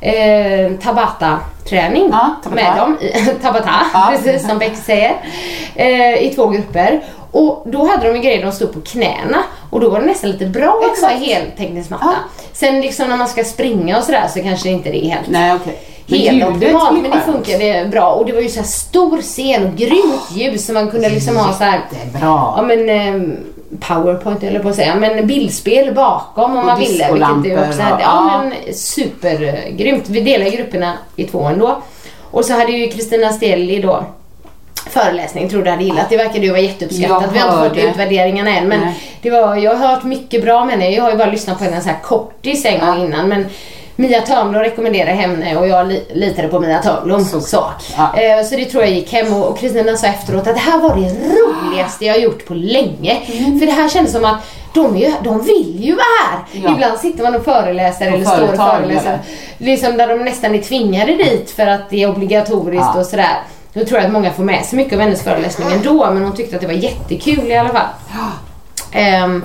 eh, 0.00 0.70
Tabata-träning 0.82 2.08
Ja, 2.12 2.30
Tabata. 2.44 2.54
med 2.64 2.76
dem. 2.76 2.98
Tabata, 3.42 3.70
Ja. 3.92 4.12
precis 4.22 4.48
som 4.48 4.58
Beck 4.58 4.76
säger. 4.76 5.16
Eh, 5.74 6.14
I 6.14 6.32
två 6.36 6.46
grupper. 6.46 7.00
Och 7.32 7.62
då 7.66 7.86
hade 7.86 8.08
de 8.08 8.16
ju 8.16 8.22
grejer 8.22 8.42
de 8.44 8.52
stod 8.52 8.72
på 8.72 8.80
knäna 8.80 9.38
och 9.70 9.80
då 9.80 9.88
var 9.90 10.00
det 10.00 10.06
nästan 10.06 10.30
lite 10.30 10.46
bra 10.46 10.82
att 10.92 11.02
vara 11.02 11.12
heltäckningsmatta. 11.12 12.04
Ja. 12.06 12.42
Sen 12.52 12.80
liksom 12.80 13.08
när 13.08 13.16
man 13.16 13.28
ska 13.28 13.44
springa 13.44 13.98
och 13.98 14.04
sådär 14.04 14.28
så 14.34 14.42
kanske 14.42 14.68
inte 14.68 14.90
det 14.90 15.04
är 15.06 15.10
helt 15.10 15.28
Nej 15.28 15.54
okej. 15.54 15.78
Helt 16.10 16.44
optimalt 16.44 17.02
men 17.02 17.10
det 17.10 17.20
funkade 17.20 17.88
bra 17.90 18.12
och 18.12 18.26
det 18.26 18.32
var 18.32 18.40
ju 18.40 18.48
så 18.48 18.62
stor 18.62 19.22
scen 19.22 19.66
och 19.66 19.76
grymt 19.76 20.30
ljus 20.30 20.66
så 20.66 20.72
man 20.72 20.90
kunde 20.90 21.08
liksom 21.08 21.36
ha 21.36 21.52
så 21.52 21.64
här. 21.64 21.80
Ja 22.20 22.64
men 22.66 22.88
eh, 22.88 23.38
powerpoint 23.80 24.42
eller 24.42 24.60
på 24.60 24.68
att 24.68 24.76
säga 24.76 24.94
men 24.94 25.26
bildspel 25.26 25.94
bakom 25.94 26.50
om 26.50 26.58
Och 26.58 26.64
man 26.64 26.78
ville. 26.78 26.90
Vilket 26.90 27.08
discolampor 27.08 27.68
också 27.68 27.82
hade. 27.82 28.02
Ja 28.02 28.42
men 28.42 28.74
supergrymt. 28.74 30.08
Vi 30.08 30.20
delade 30.20 30.50
grupperna 30.50 30.94
i 31.16 31.24
två 31.24 31.44
ändå. 31.44 31.82
Och 32.30 32.44
så 32.44 32.52
hade 32.52 32.72
ju 32.72 32.88
Kristina 32.88 33.32
Stelli 33.32 33.82
då 33.82 34.04
föreläsning 34.90 35.48
tror 35.48 35.62
du 35.62 35.70
hade 35.70 35.84
gillat. 35.84 36.08
Det 36.08 36.16
verkade 36.16 36.46
ju 36.46 36.50
vara 36.50 36.60
jätteuppskattat. 36.60 37.34
Vi 37.34 37.38
har 37.38 37.66
inte 37.66 37.80
fått 37.80 37.90
utvärderingarna 37.90 38.50
än 38.50 38.68
men 38.68 38.80
Nej. 38.80 38.94
det 39.22 39.30
var, 39.30 39.56
jag 39.56 39.74
har 39.74 39.88
hört 39.88 40.04
mycket 40.04 40.42
bra 40.42 40.64
med 40.64 40.74
henne. 40.74 40.90
Jag 40.90 41.02
har 41.02 41.10
ju 41.10 41.16
bara 41.16 41.30
lyssnat 41.30 41.58
på 41.58 41.64
henne 41.64 41.80
så 41.80 41.88
här 41.88 41.98
kortis 42.02 42.64
en 42.64 42.80
gång 42.80 43.04
innan 43.04 43.28
men 43.28 43.46
Mia 44.00 44.20
Törnblom 44.20 44.62
rekommenderar 44.62 45.12
henne 45.12 45.56
och 45.56 45.68
jag 45.68 45.88
li- 45.88 46.04
litade 46.14 46.48
på 46.48 46.60
Mia 46.60 46.82
Törnblom. 46.82 47.24
Så, 47.24 47.40
Såklart, 47.40 47.84
ja. 47.96 48.20
Eh, 48.20 48.44
så 48.44 48.56
det 48.56 48.64
tror 48.64 48.82
jag 48.82 48.92
gick 48.92 49.12
hem 49.12 49.32
och 49.34 49.48
och 49.48 49.58
Kristina 49.58 49.96
sa 49.96 50.06
efteråt 50.06 50.46
att 50.46 50.54
det 50.54 50.60
här 50.60 50.78
var 50.78 50.96
det 50.96 51.10
roligaste 51.10 52.04
jag 52.04 52.14
har 52.14 52.20
gjort 52.20 52.46
på 52.46 52.54
länge. 52.54 53.16
Mm. 53.26 53.58
För 53.58 53.66
det 53.66 53.72
här 53.72 53.88
kändes 53.88 54.12
som 54.12 54.24
att 54.24 54.36
de, 54.74 54.96
är 54.96 55.00
ju, 55.00 55.12
de 55.24 55.42
vill 55.44 55.76
ju 55.84 55.92
vara 55.94 56.04
här. 56.30 56.38
Ja. 56.64 56.72
Ibland 56.74 56.98
sitter 56.98 57.22
man 57.22 57.34
och 57.34 57.44
föreläser 57.44 58.08
Och 58.08 58.14
eller 58.14 58.24
står 58.24 58.48
och 58.48 58.56
föreläser. 58.56 59.18
Liksom 59.58 59.96
där 59.96 60.08
de 60.08 60.24
nästan 60.24 60.54
är 60.54 60.58
tvingade 60.62 61.14
dit 61.14 61.50
för 61.50 61.66
att 61.66 61.90
det 61.90 62.02
är 62.02 62.10
obligatoriskt 62.10 62.86
Ja. 62.94 63.00
och 63.00 63.06
sådär. 63.06 63.38
Då 63.72 63.84
tror 63.84 63.98
jag 64.00 64.06
att 64.06 64.12
många 64.12 64.30
får 64.32 64.42
med 64.44 64.64
sig 64.64 64.76
mycket 64.76 64.92
av 64.92 65.00
hennes 65.00 65.22
föreläsning 65.22 65.68
ändå 65.72 66.10
men 66.12 66.22
hon 66.22 66.36
tyckte 66.36 66.54
att 66.56 66.60
det 66.62 66.66
var 66.68 66.74
jättekul 66.74 67.50
i 67.50 67.56
alla 67.56 67.68
fall. 67.68 67.86
Ehm, 68.92 69.44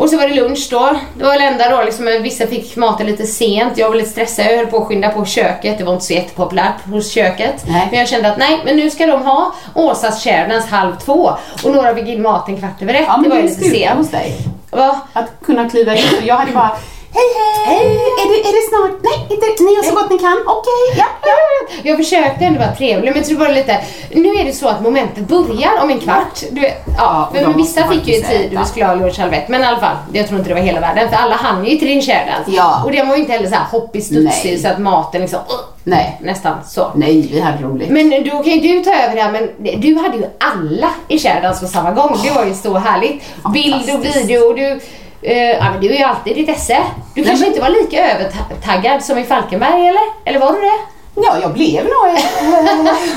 och 0.00 0.10
så 0.10 0.16
var 0.16 0.28
det 0.28 0.34
lunch 0.34 0.68
då. 0.70 0.96
Det 1.14 1.24
var 1.24 1.30
väl 1.30 1.42
enda 1.42 1.70
då 1.70 1.82
liksom, 1.82 2.18
vissa 2.22 2.46
fick 2.46 2.76
maten 2.76 3.06
lite 3.06 3.26
sent. 3.26 3.78
Jag 3.78 3.88
var 3.88 3.96
lite 3.96 4.10
stressad, 4.10 4.46
jag 4.46 4.56
höll 4.56 4.66
på 4.66 4.76
att 4.76 4.88
skynda 4.88 5.08
på 5.08 5.24
köket. 5.24 5.78
Det 5.78 5.84
var 5.84 5.92
inte 5.92 6.04
så 6.04 6.12
jättepopulärt 6.12 6.86
hos 6.86 7.10
köket. 7.10 7.64
Nej. 7.68 7.88
Men 7.90 7.98
jag 7.98 8.08
kände 8.08 8.32
att 8.32 8.38
nej, 8.38 8.60
men 8.64 8.76
nu 8.76 8.90
ska 8.90 9.06
de 9.06 9.22
ha 9.22 9.54
Åsas 9.74 10.26
Sheridan's 10.26 10.68
halv 10.68 10.96
två. 10.96 11.30
Och 11.64 11.70
några 11.70 11.94
fick 11.94 12.08
in 12.08 12.22
maten 12.22 12.56
kvart 12.56 12.82
över 12.82 12.94
ett. 12.94 13.04
Ja, 13.06 13.20
det 13.22 13.28
var 13.28 13.36
ju 13.36 13.42
lite 13.42 13.60
sent. 13.60 13.98
hos 13.98 14.10
dig. 14.10 14.36
Va? 14.70 15.00
Att 15.12 15.30
kunna 15.44 15.70
kliva 15.70 15.94
in. 15.94 16.04
Jag 16.22 16.36
hade 16.36 16.52
bara 16.52 16.70
Hej 17.12 17.28
hej! 17.66 17.86
Är 18.22 18.28
det, 18.28 18.48
är 18.48 18.52
det 18.52 18.68
snart? 18.68 19.00
Nej, 19.02 19.26
inte, 19.30 19.62
ni 19.64 19.74
gör 19.74 19.82
så 19.82 19.94
gott 19.94 20.10
ni 20.10 20.18
kan. 20.18 20.38
Okej, 20.46 20.82
ja, 20.96 21.04
ja. 21.22 21.36
Jag 21.82 21.96
försökte 21.96 22.44
ändå 22.44 22.58
vara 22.58 22.74
trevlig 22.74 23.08
men 23.10 23.16
jag 23.16 23.26
tror 23.26 23.38
bara 23.38 23.48
lite, 23.48 23.80
nu 24.10 24.28
är 24.28 24.44
det 24.44 24.52
så 24.52 24.68
att 24.68 24.82
momentet 24.82 25.28
börjar 25.28 25.82
om 25.82 25.90
en 25.90 26.00
kvart. 26.00 26.40
Du 26.50 26.60
vet, 26.60 26.84
ja, 26.96 27.30
de 27.34 27.56
vissa 27.56 27.88
fick 27.88 28.08
ju 28.08 28.20
tid 28.20 28.58
och 28.60 28.66
skulle 28.66 28.86
ha 28.86 28.94
lunch 28.94 29.18
halv 29.18 29.32
ett. 29.32 29.48
Men 29.48 29.60
i 29.62 29.64
alla 29.64 29.80
fall, 29.80 29.96
jag 30.12 30.26
tror 30.26 30.38
inte 30.38 30.50
det 30.50 30.54
var 30.54 30.62
hela 30.62 30.80
världen 30.80 31.08
för 31.08 31.16
alla 31.16 31.34
hann 31.34 31.64
ju 31.64 31.76
till 31.76 31.88
din 31.88 32.02
Sheridan. 32.02 32.42
Ja. 32.46 32.82
Och 32.84 32.92
den 32.92 33.08
var 33.08 33.16
ju 33.16 33.20
inte 33.20 33.32
heller 33.32 33.48
så 33.48 33.54
här 33.54 33.66
hoppig 33.70 34.04
studsig 34.04 34.50
Nej. 34.50 34.58
så 34.58 34.68
att 34.68 34.78
maten 34.78 35.20
liksom, 35.20 35.40
Nej. 35.84 36.18
nästan 36.22 36.54
så. 36.66 36.90
Nej, 36.94 37.28
vi 37.32 37.40
hade 37.40 37.62
roligt. 37.62 37.90
Men 37.90 38.10
då 38.10 38.42
kan 38.42 38.52
ju 38.52 38.60
du 38.60 38.84
ta 38.84 38.94
över 38.94 39.14
det 39.14 39.22
här, 39.22 39.32
men 39.32 39.50
du 39.80 39.94
hade 39.94 40.16
ju 40.16 40.24
alla 40.38 40.90
i 41.08 41.18
Sheridans 41.18 41.60
på 41.60 41.66
samma 41.66 41.90
gång. 41.90 42.18
Det 42.24 42.30
var 42.30 42.44
ju 42.44 42.54
så 42.54 42.78
härligt. 42.78 43.22
Bild 43.52 43.90
och 43.94 44.04
video 44.04 44.48
och 44.48 44.56
du, 44.56 44.80
ja 45.20 45.70
men 45.70 45.80
du 45.80 45.88
är 45.88 45.98
ju 45.98 46.04
alltid 46.04 46.36
ditt 46.36 46.48
esse. 46.48 46.78
Du 47.14 47.24
kanske 47.24 47.46
inte 47.46 47.60
var 47.60 47.68
lika 47.68 48.14
övertaggad 48.14 49.04
som 49.04 49.18
i 49.18 49.24
Falkenberg 49.24 49.88
eller? 49.88 50.02
Eller 50.24 50.38
var 50.40 50.52
du 50.52 50.60
det? 50.60 50.78
Ja, 51.14 51.38
jag 51.42 51.52
blev 51.52 51.84
nog... 51.84 52.18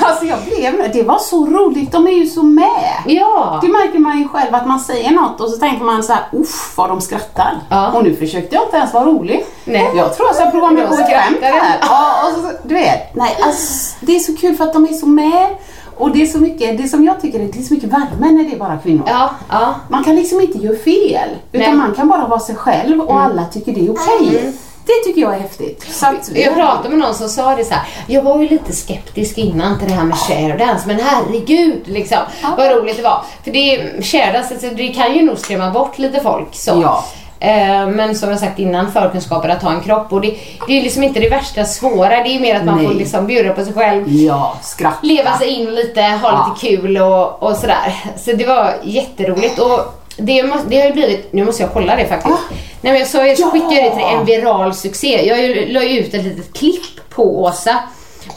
alltså 0.00 0.24
jag 0.24 0.38
blev 0.42 0.74
nog... 0.74 0.90
Det 0.92 1.02
var 1.02 1.18
så 1.18 1.46
roligt, 1.46 1.92
de 1.92 2.06
är 2.06 2.12
ju 2.12 2.26
så 2.26 2.42
med. 2.42 2.92
Ja. 3.06 3.58
Det 3.62 3.68
märker 3.68 3.98
man 3.98 4.18
ju 4.18 4.28
själv 4.28 4.54
att 4.54 4.66
man 4.66 4.80
säger 4.80 5.10
något 5.10 5.40
och 5.40 5.50
så 5.50 5.56
tänker 5.56 5.84
man 5.84 6.02
så 6.02 6.12
här, 6.12 6.22
uff 6.32 6.74
vad 6.76 6.88
de 6.88 7.00
skrattar. 7.00 7.58
Ja. 7.70 7.92
Och 7.92 8.04
nu 8.04 8.16
försökte 8.16 8.54
jag 8.54 8.64
inte 8.64 8.76
ens 8.76 8.94
vara 8.94 9.04
rolig. 9.04 9.46
Nej. 9.64 9.90
Jag 9.96 10.16
tror 10.16 10.28
jag 10.28 10.36
ska 10.36 10.50
prova 10.50 10.70
mig 10.70 10.86
på 10.86 10.94
ett 10.94 11.08
skämt 11.10 11.38
här. 11.42 11.78
Ja, 11.80 12.14
och 12.26 12.34
så, 12.34 12.52
du 12.62 12.74
vet, 12.74 13.14
nej, 13.14 13.36
alltså, 13.42 13.96
det 14.00 14.16
är 14.16 14.20
så 14.20 14.36
kul 14.36 14.56
för 14.56 14.64
att 14.64 14.72
de 14.72 14.84
är 14.84 14.92
så 14.92 15.06
med. 15.06 15.48
Och 15.96 16.10
det 16.10 16.22
är 16.22 16.26
så 16.26 16.38
mycket, 16.38 16.78
det 16.78 16.88
som 16.88 17.04
jag 17.04 17.20
tycker 17.20 17.40
är, 17.40 17.44
det 17.52 17.58
är 17.58 17.62
så 17.62 17.74
mycket 17.74 17.88
värme 17.88 18.30
när 18.32 18.44
det 18.44 18.52
är 18.52 18.58
bara 18.58 18.78
kvinnor. 18.78 19.04
Ja, 19.06 19.30
ja. 19.48 19.74
Man 19.88 20.04
kan 20.04 20.16
liksom 20.16 20.40
inte 20.40 20.58
göra 20.58 20.76
fel. 20.76 21.28
Utan 21.52 21.68
Nej. 21.68 21.76
man 21.76 21.94
kan 21.94 22.08
bara 22.08 22.26
vara 22.26 22.40
sig 22.40 22.54
själv 22.56 23.00
och 23.00 23.20
alla 23.20 23.44
tycker 23.44 23.72
det 23.72 23.80
är 23.80 23.90
okej. 23.90 24.52
Det 24.86 25.04
tycker 25.04 25.20
jag 25.20 25.34
är 25.34 25.38
häftigt. 25.38 25.86
Jag 26.34 26.54
pratade 26.54 26.88
med 26.88 26.98
någon 26.98 27.14
som 27.14 27.28
sa 27.28 27.56
det 27.56 27.64
så 27.64 27.74
här. 27.74 27.88
Jag 28.06 28.22
var 28.22 28.42
ju 28.42 28.48
lite 28.48 28.72
skeptisk 28.72 29.38
innan 29.38 29.78
till 29.78 29.88
det 29.88 29.94
här 29.94 30.04
med 30.04 30.18
Sheridans 30.18 30.86
men 30.86 31.00
herregud 31.00 31.82
liksom 31.88 32.18
vad 32.56 32.70
roligt 32.76 32.96
det 32.96 33.02
var. 33.02 33.24
För 33.44 33.50
det 33.50 33.74
är, 33.74 34.02
Sheridans, 34.02 34.52
alltså, 34.52 34.66
det 34.76 34.88
kan 34.88 35.14
ju 35.14 35.22
nog 35.22 35.38
skrämma 35.38 35.70
bort 35.70 35.98
lite 35.98 36.20
folk 36.20 36.48
så. 36.54 36.70
Ja. 36.82 37.04
Eh, 37.40 37.86
Men 37.88 38.14
som 38.14 38.30
jag 38.30 38.38
sagt 38.40 38.58
innan, 38.58 38.92
förkunskaper 38.92 39.48
att 39.48 39.62
ha 39.62 39.72
en 39.72 39.80
kropp 39.80 40.12
och 40.12 40.20
det, 40.20 40.34
det 40.66 40.78
är 40.78 40.82
liksom 40.82 41.02
inte 41.02 41.20
det 41.20 41.28
värsta 41.28 41.64
svåra. 41.64 42.08
Det 42.08 42.36
är 42.36 42.40
mer 42.40 42.54
att 42.56 42.64
man 42.64 42.76
Nej. 42.76 42.86
får 42.86 42.94
liksom 42.94 43.26
bjuda 43.26 43.52
på 43.54 43.64
sig 43.64 43.72
själv. 43.74 44.08
Ja, 44.08 44.56
skratta. 44.62 44.96
Leva 45.02 45.38
sig 45.38 45.48
in 45.48 45.74
lite, 45.74 46.02
ha 46.02 46.18
Ja. 46.22 46.54
lite 46.60 46.76
kul 46.76 46.96
och, 46.98 47.42
och 47.42 47.56
sådär. 47.56 47.94
Så 48.16 48.32
det 48.32 48.46
var 48.46 48.74
jätteroligt. 48.82 49.58
Och 49.58 49.80
det, 50.16 50.42
det 50.68 50.80
har 50.80 50.86
ju 50.86 50.92
blivit, 50.92 51.32
nu 51.32 51.44
måste 51.44 51.62
jag 51.62 51.72
kolla 51.72 51.96
det 51.96 52.06
faktiskt. 52.06 52.38
Nej 52.80 52.92
men 52.92 52.98
jag, 52.98 53.08
så, 53.08 53.16
jag 53.18 53.38
Ja. 53.38 53.50
skickade 53.50 53.74
det 53.82 53.90
till 53.90 54.18
en 54.18 54.24
viral 54.24 54.74
succé. 54.74 55.26
Jag 55.28 55.68
la 55.72 55.82
ju 55.82 55.98
ut 56.00 56.14
ett 56.14 56.24
litet 56.24 56.52
klipp 56.58 57.10
på 57.10 57.42
Åsa 57.42 57.76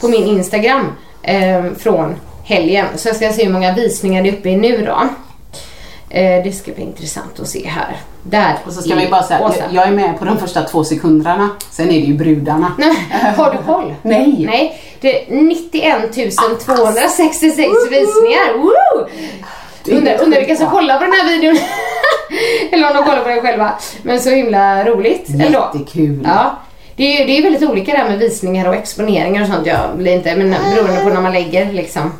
på 0.00 0.08
min 0.08 0.26
Instagram 0.26 0.92
eh, 1.22 1.64
från 1.78 2.14
helgen. 2.44 2.86
Så 2.96 3.08
jag 3.08 3.16
ska 3.16 3.32
se 3.32 3.44
hur 3.44 3.52
många 3.52 3.72
visningar 3.74 4.22
det 4.22 4.28
är 4.28 4.32
uppe 4.32 4.48
i 4.48 4.56
nu 4.56 4.84
då. 4.86 4.98
Eh, 6.10 6.44
det 6.44 6.52
ska 6.52 6.72
bli 6.72 6.82
intressant 6.82 7.40
att 7.40 7.48
se 7.48 7.68
här. 7.68 7.96
Där 8.22 8.56
Och 8.66 8.72
så 8.72 8.82
ska 8.82 8.94
vi 8.94 9.08
bara 9.08 9.22
säga, 9.22 9.40
jag, 9.40 9.74
jag 9.74 9.88
är 9.88 9.92
med 9.92 10.18
på 10.18 10.24
de 10.24 10.38
första 10.38 10.62
två 10.62 10.84
sekunderna. 10.84 11.50
Sen 11.70 11.86
är 11.86 11.92
det 11.92 12.06
ju 12.06 12.14
brudarna. 12.14 12.72
Har 13.36 13.52
du 13.52 13.58
koll? 13.72 13.94
Nej. 14.02 14.44
Nej, 14.46 14.80
det 15.00 15.22
är 15.22 15.42
91 15.42 16.12
266 16.64 17.68
visningar. 17.90 18.58
Woo! 18.58 19.08
Undrar, 19.96 20.22
undrar 20.22 20.38
vilka 20.38 20.56
som 20.56 20.70
kollar 20.70 20.98
på 20.98 21.04
den 21.04 21.12
här 21.12 21.28
videon. 21.28 21.58
Eller 22.72 22.90
om 22.90 22.96
de 22.96 23.04
kollar 23.04 23.22
på 23.22 23.28
den 23.28 23.40
själva. 23.40 23.72
Men 24.02 24.20
så 24.20 24.30
himla 24.30 24.84
roligt 24.84 25.28
ändå. 25.28 25.70
Jättekul. 25.74 26.20
Ja. 26.24 26.58
Det 26.96 27.22
är, 27.22 27.26
det 27.26 27.38
är 27.38 27.42
väldigt 27.42 27.70
olika 27.70 27.92
det 27.92 27.98
här 27.98 28.08
med 28.08 28.18
visningar 28.18 28.68
och 28.68 28.74
exponeringar 28.74 29.42
och 29.42 29.48
sånt. 29.48 29.66
Jag 29.66 29.96
blir 29.96 30.12
inte, 30.12 30.36
men 30.36 30.50
beroende 30.74 31.02
på 31.02 31.08
när 31.08 31.20
man 31.20 31.32
lägger 31.32 31.72
liksom. 31.72 32.12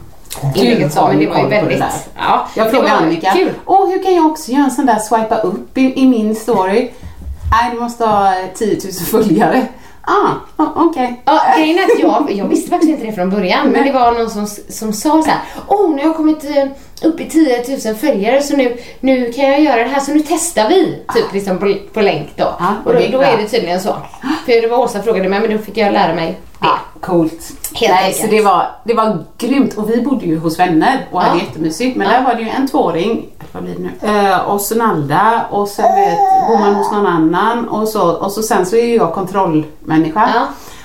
Inlägget 0.55 0.93
så, 0.93 1.07
men 1.07 1.19
det 1.19 1.27
var 1.27 1.39
ju 1.43 1.49
väldigt... 1.49 1.85
Ja, 2.17 2.49
Jag 2.55 2.71
frågade 2.71 2.93
Annika, 2.93 3.31
Kul. 3.31 3.53
åh 3.67 3.89
hur 3.91 4.03
kan 4.03 4.15
jag 4.15 4.27
också 4.27 4.53
göra 4.53 4.65
en 4.65 4.71
sån 4.71 4.87
där 4.87 4.99
swipa 4.99 5.37
upp 5.37 5.79
i, 5.79 6.01
i 6.01 6.07
min 6.09 6.35
story? 6.35 6.91
Nej, 7.51 7.71
du 7.73 7.81
måste 7.81 8.05
ha 8.07 8.35
10 8.55 8.79
000 8.85 8.93
följare. 8.93 9.67
Ah, 10.11 10.33
ah, 10.57 10.67
okej. 10.77 11.23
Ja, 11.25 11.41
grejen 11.57 11.79
är 11.79 11.83
att 11.83 11.99
jag, 12.01 12.33
jag 12.33 12.49
visste 12.49 12.71
faktiskt 12.71 12.91
inte 12.93 13.07
det 13.07 13.13
från 13.13 13.31
början, 13.31 13.69
men 13.69 13.87
det 13.87 13.93
var 13.93 14.13
någon 14.13 14.31
som, 14.31 14.47
som 14.69 14.93
sa 14.93 15.23
så 15.23 15.31
här: 15.31 15.39
Åh, 15.67 15.91
nu 15.91 15.97
har 15.97 16.09
jag 16.09 16.17
kommit 16.17 16.45
eh, 16.45 16.65
upp 17.03 17.21
i 17.21 17.29
10 17.31 17.65
000 17.87 17.95
följare 17.97 18.43
så 18.43 18.57
nu, 18.57 18.77
nu 19.01 19.33
kan 19.33 19.45
jag 19.45 19.61
göra 19.61 19.83
det 19.83 19.89
här 19.89 20.01
så 20.01 20.13
nu 20.13 20.23
testar 20.29 20.69
vi. 20.69 21.03
Typ 21.15 21.33
liksom 21.33 21.59
på, 21.59 21.75
på 21.93 22.01
länk 22.01 22.29
då. 22.37 22.45
Ja, 22.59 22.75
och 22.85 22.93
då, 22.93 23.01
då 23.13 23.21
är 23.21 23.37
det 23.37 23.49
tydligen 23.49 23.81
så. 23.81 23.97
För 24.47 24.63
det 24.63 24.69
var 24.69 24.79
Åsa 24.79 25.03
frågade 25.03 25.29
mig, 25.29 25.41
men 25.41 25.51
då 25.57 25.59
fick 25.59 25.77
jag 25.77 25.93
lära 25.93 26.15
mig 26.15 26.39
det. 26.61 26.67
Ah, 26.67 26.79
coolt. 27.01 27.53
Helt 27.75 27.95
Nej, 27.95 28.05
enkelt. 28.05 28.17
så 28.25 28.27
det 28.31 28.41
var, 28.43 28.67
det 28.85 28.95
var 28.95 29.25
grymt 29.39 29.75
och 29.75 29.91
vi 29.91 30.03
bodde 30.03 30.27
ju 30.27 30.39
hos 30.39 30.59
vänner 30.59 31.07
och 31.13 31.23
hade 31.23 31.39
jättemysigt. 31.41 31.97
Men 31.97 32.07
Ja. 32.11 32.13
där 32.19 32.25
var 32.25 32.35
det 32.35 32.43
ju 32.43 32.49
en 32.49 32.69
tvååring, 32.69 33.27
vad 33.53 33.63
blir 33.63 33.75
det 33.75 33.83
nu? 34.07 34.19
Eh, 34.29 34.39
och 34.39 34.61
så 34.61 34.75
Nalda 34.75 35.47
och 35.51 35.69
sen 35.69 35.85
vet, 35.95 36.19
bor 36.49 36.59
man 36.59 36.75
hos 36.75 36.93
någon 36.93 37.07
annan 37.07 37.69
och 37.69 37.89
så, 37.89 38.11
och 38.13 38.33
så 38.33 38.43
sen 38.43 38.67
så 38.67 38.77
är 38.77 38.85
ju 38.85 38.95
jag 38.97 39.15
kontrollmänniska. 39.15 40.31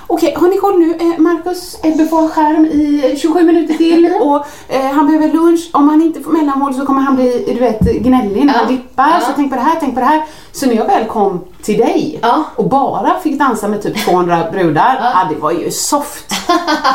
Okej, 0.06 0.34
har 0.36 0.48
ni 0.48 0.56
koll 0.56 0.78
nu? 0.78 0.94
Eh, 1.00 1.18
Marcus 1.20 1.76
Ebbe 1.82 2.06
får 2.06 2.20
ha 2.20 2.28
skärm 2.28 2.64
i 2.66 3.14
27 3.18 3.42
minuter 3.42 3.74
till 3.74 4.12
och 4.20 4.46
eh, 4.68 4.90
han 4.92 5.06
behöver 5.06 5.28
lunch. 5.28 5.70
Om 5.72 5.88
han 5.88 6.02
inte 6.02 6.20
får 6.20 6.30
mellanmål 6.32 6.74
så 6.74 6.86
kommer 6.86 7.00
han 7.02 7.16
bli, 7.16 7.44
du 7.46 7.60
vet, 7.60 7.80
gnällig 7.80 8.44
när 8.46 8.52
han 8.54 8.68
dippar. 8.68 9.08
Ja. 9.08 9.20
Så 9.26 9.32
tänk 9.36 9.50
på 9.50 9.56
det 9.56 9.62
här, 9.62 9.76
tänk 9.80 9.94
på 9.94 10.00
det 10.00 10.06
här. 10.06 10.22
Så 10.52 10.66
när 10.66 10.74
jag 10.74 10.86
väl 10.86 11.04
kom 11.04 11.40
till 11.62 11.78
dig 11.78 12.18
Ja. 12.22 12.44
och 12.56 12.68
bara 12.68 13.20
fick 13.22 13.38
dansa 13.38 13.68
med 13.68 13.82
typ 13.82 14.04
200 14.04 14.38
brudar, 14.52 14.98
ja. 15.14 15.28
det 15.34 15.40
var 15.40 15.52
ju 15.52 15.70
soft. 15.70 16.34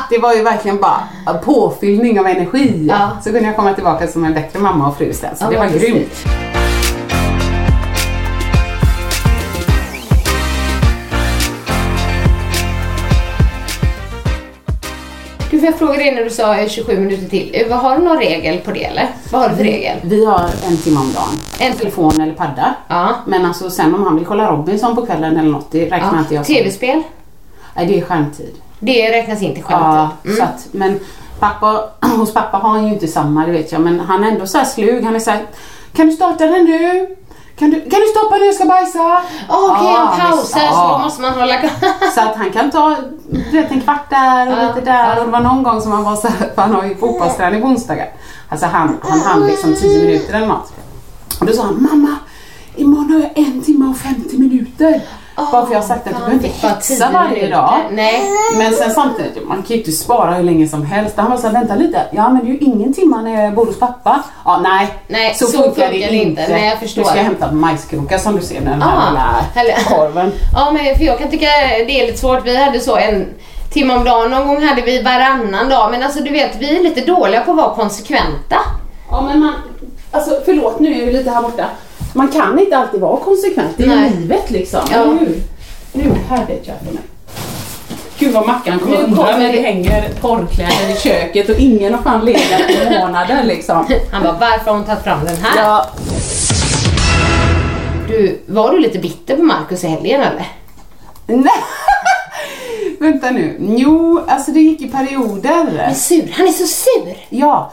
Det 0.10 0.18
var 0.18 0.34
ju 0.34 0.44
verkligen 0.44 0.80
bara 0.80 1.34
påfyllning 1.46 2.20
av 2.20 2.28
energi. 2.28 2.88
Ja. 2.90 3.10
Så 3.24 3.32
kunde 3.32 3.46
jag 3.48 3.56
komma 3.56 3.74
tillbaka 3.74 4.08
som 4.08 4.26
en 4.26 4.34
bättre 4.34 4.60
mamma 4.60 4.88
och 4.88 4.98
fru 4.98 5.06
istället. 5.06 5.38
Så 5.38 5.50
det 5.50 5.58
var 5.58 5.68
precis. 5.68 5.82
grymt. 5.82 6.59
Får 15.60 15.66
jag 15.66 15.78
fråga 15.78 15.94
dig 15.94 16.16
när 16.16 16.24
du 16.24 16.30
sa 16.30 16.56
eh, 16.58 16.68
27 16.70 17.00
minuter 17.00 17.30
till. 17.30 17.50
Eh, 17.70 17.78
Har 17.78 17.98
du 17.98 18.04
någon 18.04 18.18
regel 18.18 18.58
på 18.60 18.72
det 18.72 18.84
eller? 18.86 19.08
Vad 19.32 19.42
har 19.42 19.50
du 19.50 19.56
för 19.56 19.64
regel? 19.64 19.98
Vi 20.04 20.26
har 20.26 20.50
en 20.68 20.78
timme 20.78 21.00
om 21.00 21.14
dagen. 21.14 21.40
En 21.60 21.74
telefon 21.74 22.22
eller 22.22 22.34
padda. 22.34 22.76
Ja. 22.88 23.16
Men 23.28 23.46
alltså 23.46 23.70
sen 23.70 23.96
om 23.96 24.04
han 24.04 24.16
vill 24.16 24.26
kolla 24.26 24.52
Robinson 24.52 24.96
på 24.96 25.06
kvällen 25.06 25.38
eller 25.38 25.50
något, 25.50 25.72
det 25.72 25.84
räknar 25.86 26.14
ja. 26.14 26.20
inte 26.20 26.36
jag 26.36 26.46
som. 26.46 26.56
TV-spel? 26.56 27.02
Nej, 27.76 27.86
det 27.86 28.00
är 28.00 28.02
skärmtid. 28.06 28.56
Det 28.80 29.12
räknas 29.12 29.42
inte 29.42 29.62
Ja, 29.70 30.10
skärmtid. 30.24 30.38
så 30.38 30.44
att, 30.44 30.68
men 30.72 31.00
pappa, 31.40 31.84
hos 32.18 32.34
pappa 32.34 32.58
har 32.58 32.70
han 32.70 32.88
ju 32.88 32.94
inte 32.94 33.08
samma, 33.08 33.46
det 33.46 33.52
vet 33.52 33.72
jag. 33.72 33.82
Men 33.82 34.00
han 34.00 34.24
är 34.24 34.28
ändå 34.32 34.48
så 34.48 34.58
här 34.58 34.66
slug. 34.66 35.04
Han 35.04 35.16
är 35.16 35.20
så 35.20 35.32
här, 35.32 35.42
kan 35.94 36.06
du 36.06 36.12
starta 36.12 36.46
den 36.48 36.66
nu? 36.66 37.16
Kan 37.60 37.70
du, 37.70 37.82
kan 37.82 38.00
du 38.00 38.06
stoppa 38.16 38.38
nu, 38.38 38.46
jag 38.46 38.56
ska 38.56 38.66
bajsa? 38.66 39.22
Okej, 39.50 39.86
Ja, 39.94 40.12
en 40.14 40.20
paus 40.20 40.54
här 40.54 40.62
visst, 40.62 40.74
så 40.80 40.88
då 40.92 40.98
måste 40.98 41.22
man 41.22 41.34
hålla 41.34 41.56
Så 42.16 42.22
att 42.22 42.36
han 42.36 42.52
kan 42.52 42.72
ta 42.72 42.96
du 43.32 43.52
vet, 43.62 43.72
en 43.72 43.82
kvart 43.82 44.10
där 44.10 44.48
och 44.48 44.54
Ja, 44.64 44.68
lite 44.68 44.82
där. 44.92 45.04
ja. 45.16 45.20
Och 45.20 45.26
det 45.26 45.32
var 45.32 45.40
någon 45.40 45.64
gång 45.64 45.82
som 45.82 45.92
han 45.92 46.04
var 46.04 46.16
så 46.16 46.28
här, 46.28 46.52
för 46.56 46.62
han 46.62 46.74
har 46.76 46.84
ju 46.86 46.96
fotbollsträning 46.96 47.62
på 47.62 47.68
onsdagar. 47.68 48.08
Alltså 48.50 48.66
han, 48.66 48.98
han 49.02 49.20
hann 49.22 49.48
liksom 49.48 49.76
10 49.76 50.00
minuter 50.06 50.34
eller 50.34 50.48
något. 50.48 50.74
Och 51.40 51.46
då 51.46 51.54
sa 51.54 51.64
han, 51.64 51.88
mamma, 51.92 52.16
imorgon 52.76 53.12
har 53.14 53.20
jag 53.20 53.38
en 53.38 53.62
timme 53.62 53.90
och 53.90 53.98
50 53.98 54.38
minuter. 54.38 55.02
Bara 55.52 55.66
för 55.66 55.74
jag 55.74 55.80
har 55.82 55.88
sagt 55.88 56.08
att 56.08 56.14
du 56.14 56.20
behöver 56.20 56.34
inte 56.34 56.48
hetsa 56.48 57.08
10 57.08 57.10
varje 57.14 57.48
dag. 57.50 57.74
Nej. 57.92 58.22
Men 58.58 58.74
sen 58.74 58.92
samtidigt, 58.92 59.48
man 59.48 59.58
kan 59.58 59.68
ju 59.68 59.78
inte 59.78 59.92
spara 59.92 60.32
hur 60.34 60.44
länge 60.44 60.68
som 60.68 60.86
helst. 60.86 61.14
Han 61.18 61.32
var 61.32 61.38
såhär, 61.38 61.54
vänta 61.54 61.76
lite. 61.76 62.02
Ja 62.12 62.30
men 62.30 62.46
det 62.46 62.48
är 62.52 62.52
ju 62.52 62.58
ingen 62.58 62.94
timma 62.94 63.22
när 63.22 63.44
jag 63.44 63.54
bor 63.54 63.66
hos 63.66 63.80
pappa. 63.80 64.24
Ja 64.46 64.60
nej, 64.64 64.88
Nej, 65.08 65.34
så, 65.36 65.46
så 65.46 65.52
funkar, 65.52 65.70
funkar 65.72 65.90
det 65.92 65.98
inte. 65.98 66.42
inte. 66.42 66.48
Nej, 66.54 66.70
jag 66.70 66.80
förstår. 66.80 67.02
Nu 67.02 67.06
ska 67.08 67.18
jag 67.18 67.24
hämta 67.24 67.52
majskrokar 67.52 68.18
som 68.18 68.36
du 68.36 68.42
ser, 68.42 68.62
den 68.62 68.82
här 68.82 69.12
Ah, 69.16 69.62
lilla 69.64 69.76
korven. 69.98 70.32
Ja, 70.56 70.72
men 70.72 70.96
för 70.98 71.04
jag 71.06 71.20
kan 71.20 71.30
tycka 71.30 71.46
det 71.88 72.02
är 72.02 72.08
lite 72.08 72.18
svårt. 72.20 72.46
Vi 72.46 72.58
hade 72.64 72.80
så 72.80 72.96
en 72.98 73.26
timme 73.74 73.94
om 73.96 74.04
dagen. 74.04 74.32
Någon 74.32 74.48
gång 74.48 74.64
hade 74.64 74.82
vi 74.82 75.02
varannan 75.02 75.70
dag. 75.70 75.92
Men 75.92 76.04
alltså 76.04 76.20
du 76.24 76.30
vet, 76.32 76.56
vi 76.60 76.78
är 76.78 76.84
lite 76.84 77.02
dåliga 77.02 77.42
på 77.42 77.52
att 77.52 77.58
vara 77.58 77.76
konsekventa. 77.76 78.56
Ja 79.12 79.22
men 79.22 79.40
man, 79.40 79.54
alltså 80.12 80.32
förlåt 80.46 80.80
nu 80.80 81.02
är 81.02 81.06
vi 81.06 81.14
lite 81.14 81.30
här 81.32 81.42
borta. 81.42 81.66
Man 82.14 82.28
kan 82.28 82.60
inte 82.60 82.78
alltid 82.78 83.00
vara 83.02 83.20
konsekvent, 83.20 83.72
det 83.78 83.84
är 83.84 83.88
Nej. 83.88 84.10
livet 84.10 84.52
liksom. 84.52 84.80
Ja. 84.92 85.04
Hur? 85.04 85.42
Nu, 85.94 86.14
här 86.30 86.46
vet 86.46 86.68
jag 86.68 86.76
för 86.78 86.86
mig. 86.94 87.04
Gud 88.20 88.34
vad 88.34 88.48
Mackan 88.48 88.80
kommer 88.80 88.98
Nu 88.98 89.04
undra 89.04 89.38
när 89.38 89.54
det 89.54 89.62
hänger 89.62 90.10
porrkläder 90.22 90.94
i 90.96 91.00
köket 91.00 91.50
och 91.50 91.56
ingen 91.56 91.94
har 91.94 92.02
fan 92.02 92.26
legat 92.26 92.62
på 92.68 92.90
månader 93.00 93.44
liksom. 93.44 93.86
Han 94.12 94.24
bara, 94.24 94.34
varför 94.34 94.66
har 94.72 94.78
hon 94.78 94.84
tagit 94.86 95.04
fram 95.04 95.26
den 95.26 95.38
här? 95.38 95.62
Ja, 95.64 95.86
Du, 98.08 98.40
var 98.48 98.72
du 98.72 98.80
lite 98.80 99.00
bitter 99.00 99.36
på 99.36 99.44
Markus 99.44 99.84
i 99.84 99.88
helgen 99.88 100.22
eller? 100.22 100.48
nej. 101.26 101.44
Vänta 103.00 103.30
nu. 103.32 103.58
Jo, 103.60 104.22
alltså 104.28 104.52
det 104.52 104.60
gick 104.60 104.82
i 104.82 104.88
perioder. 104.88 105.54
Han 105.54 105.78
är 105.78 105.94
sur. 105.94 106.34
Han 106.38 106.48
är 106.48 106.52
så 106.52 106.68
sur. 106.68 107.16
Ja, 107.30 107.72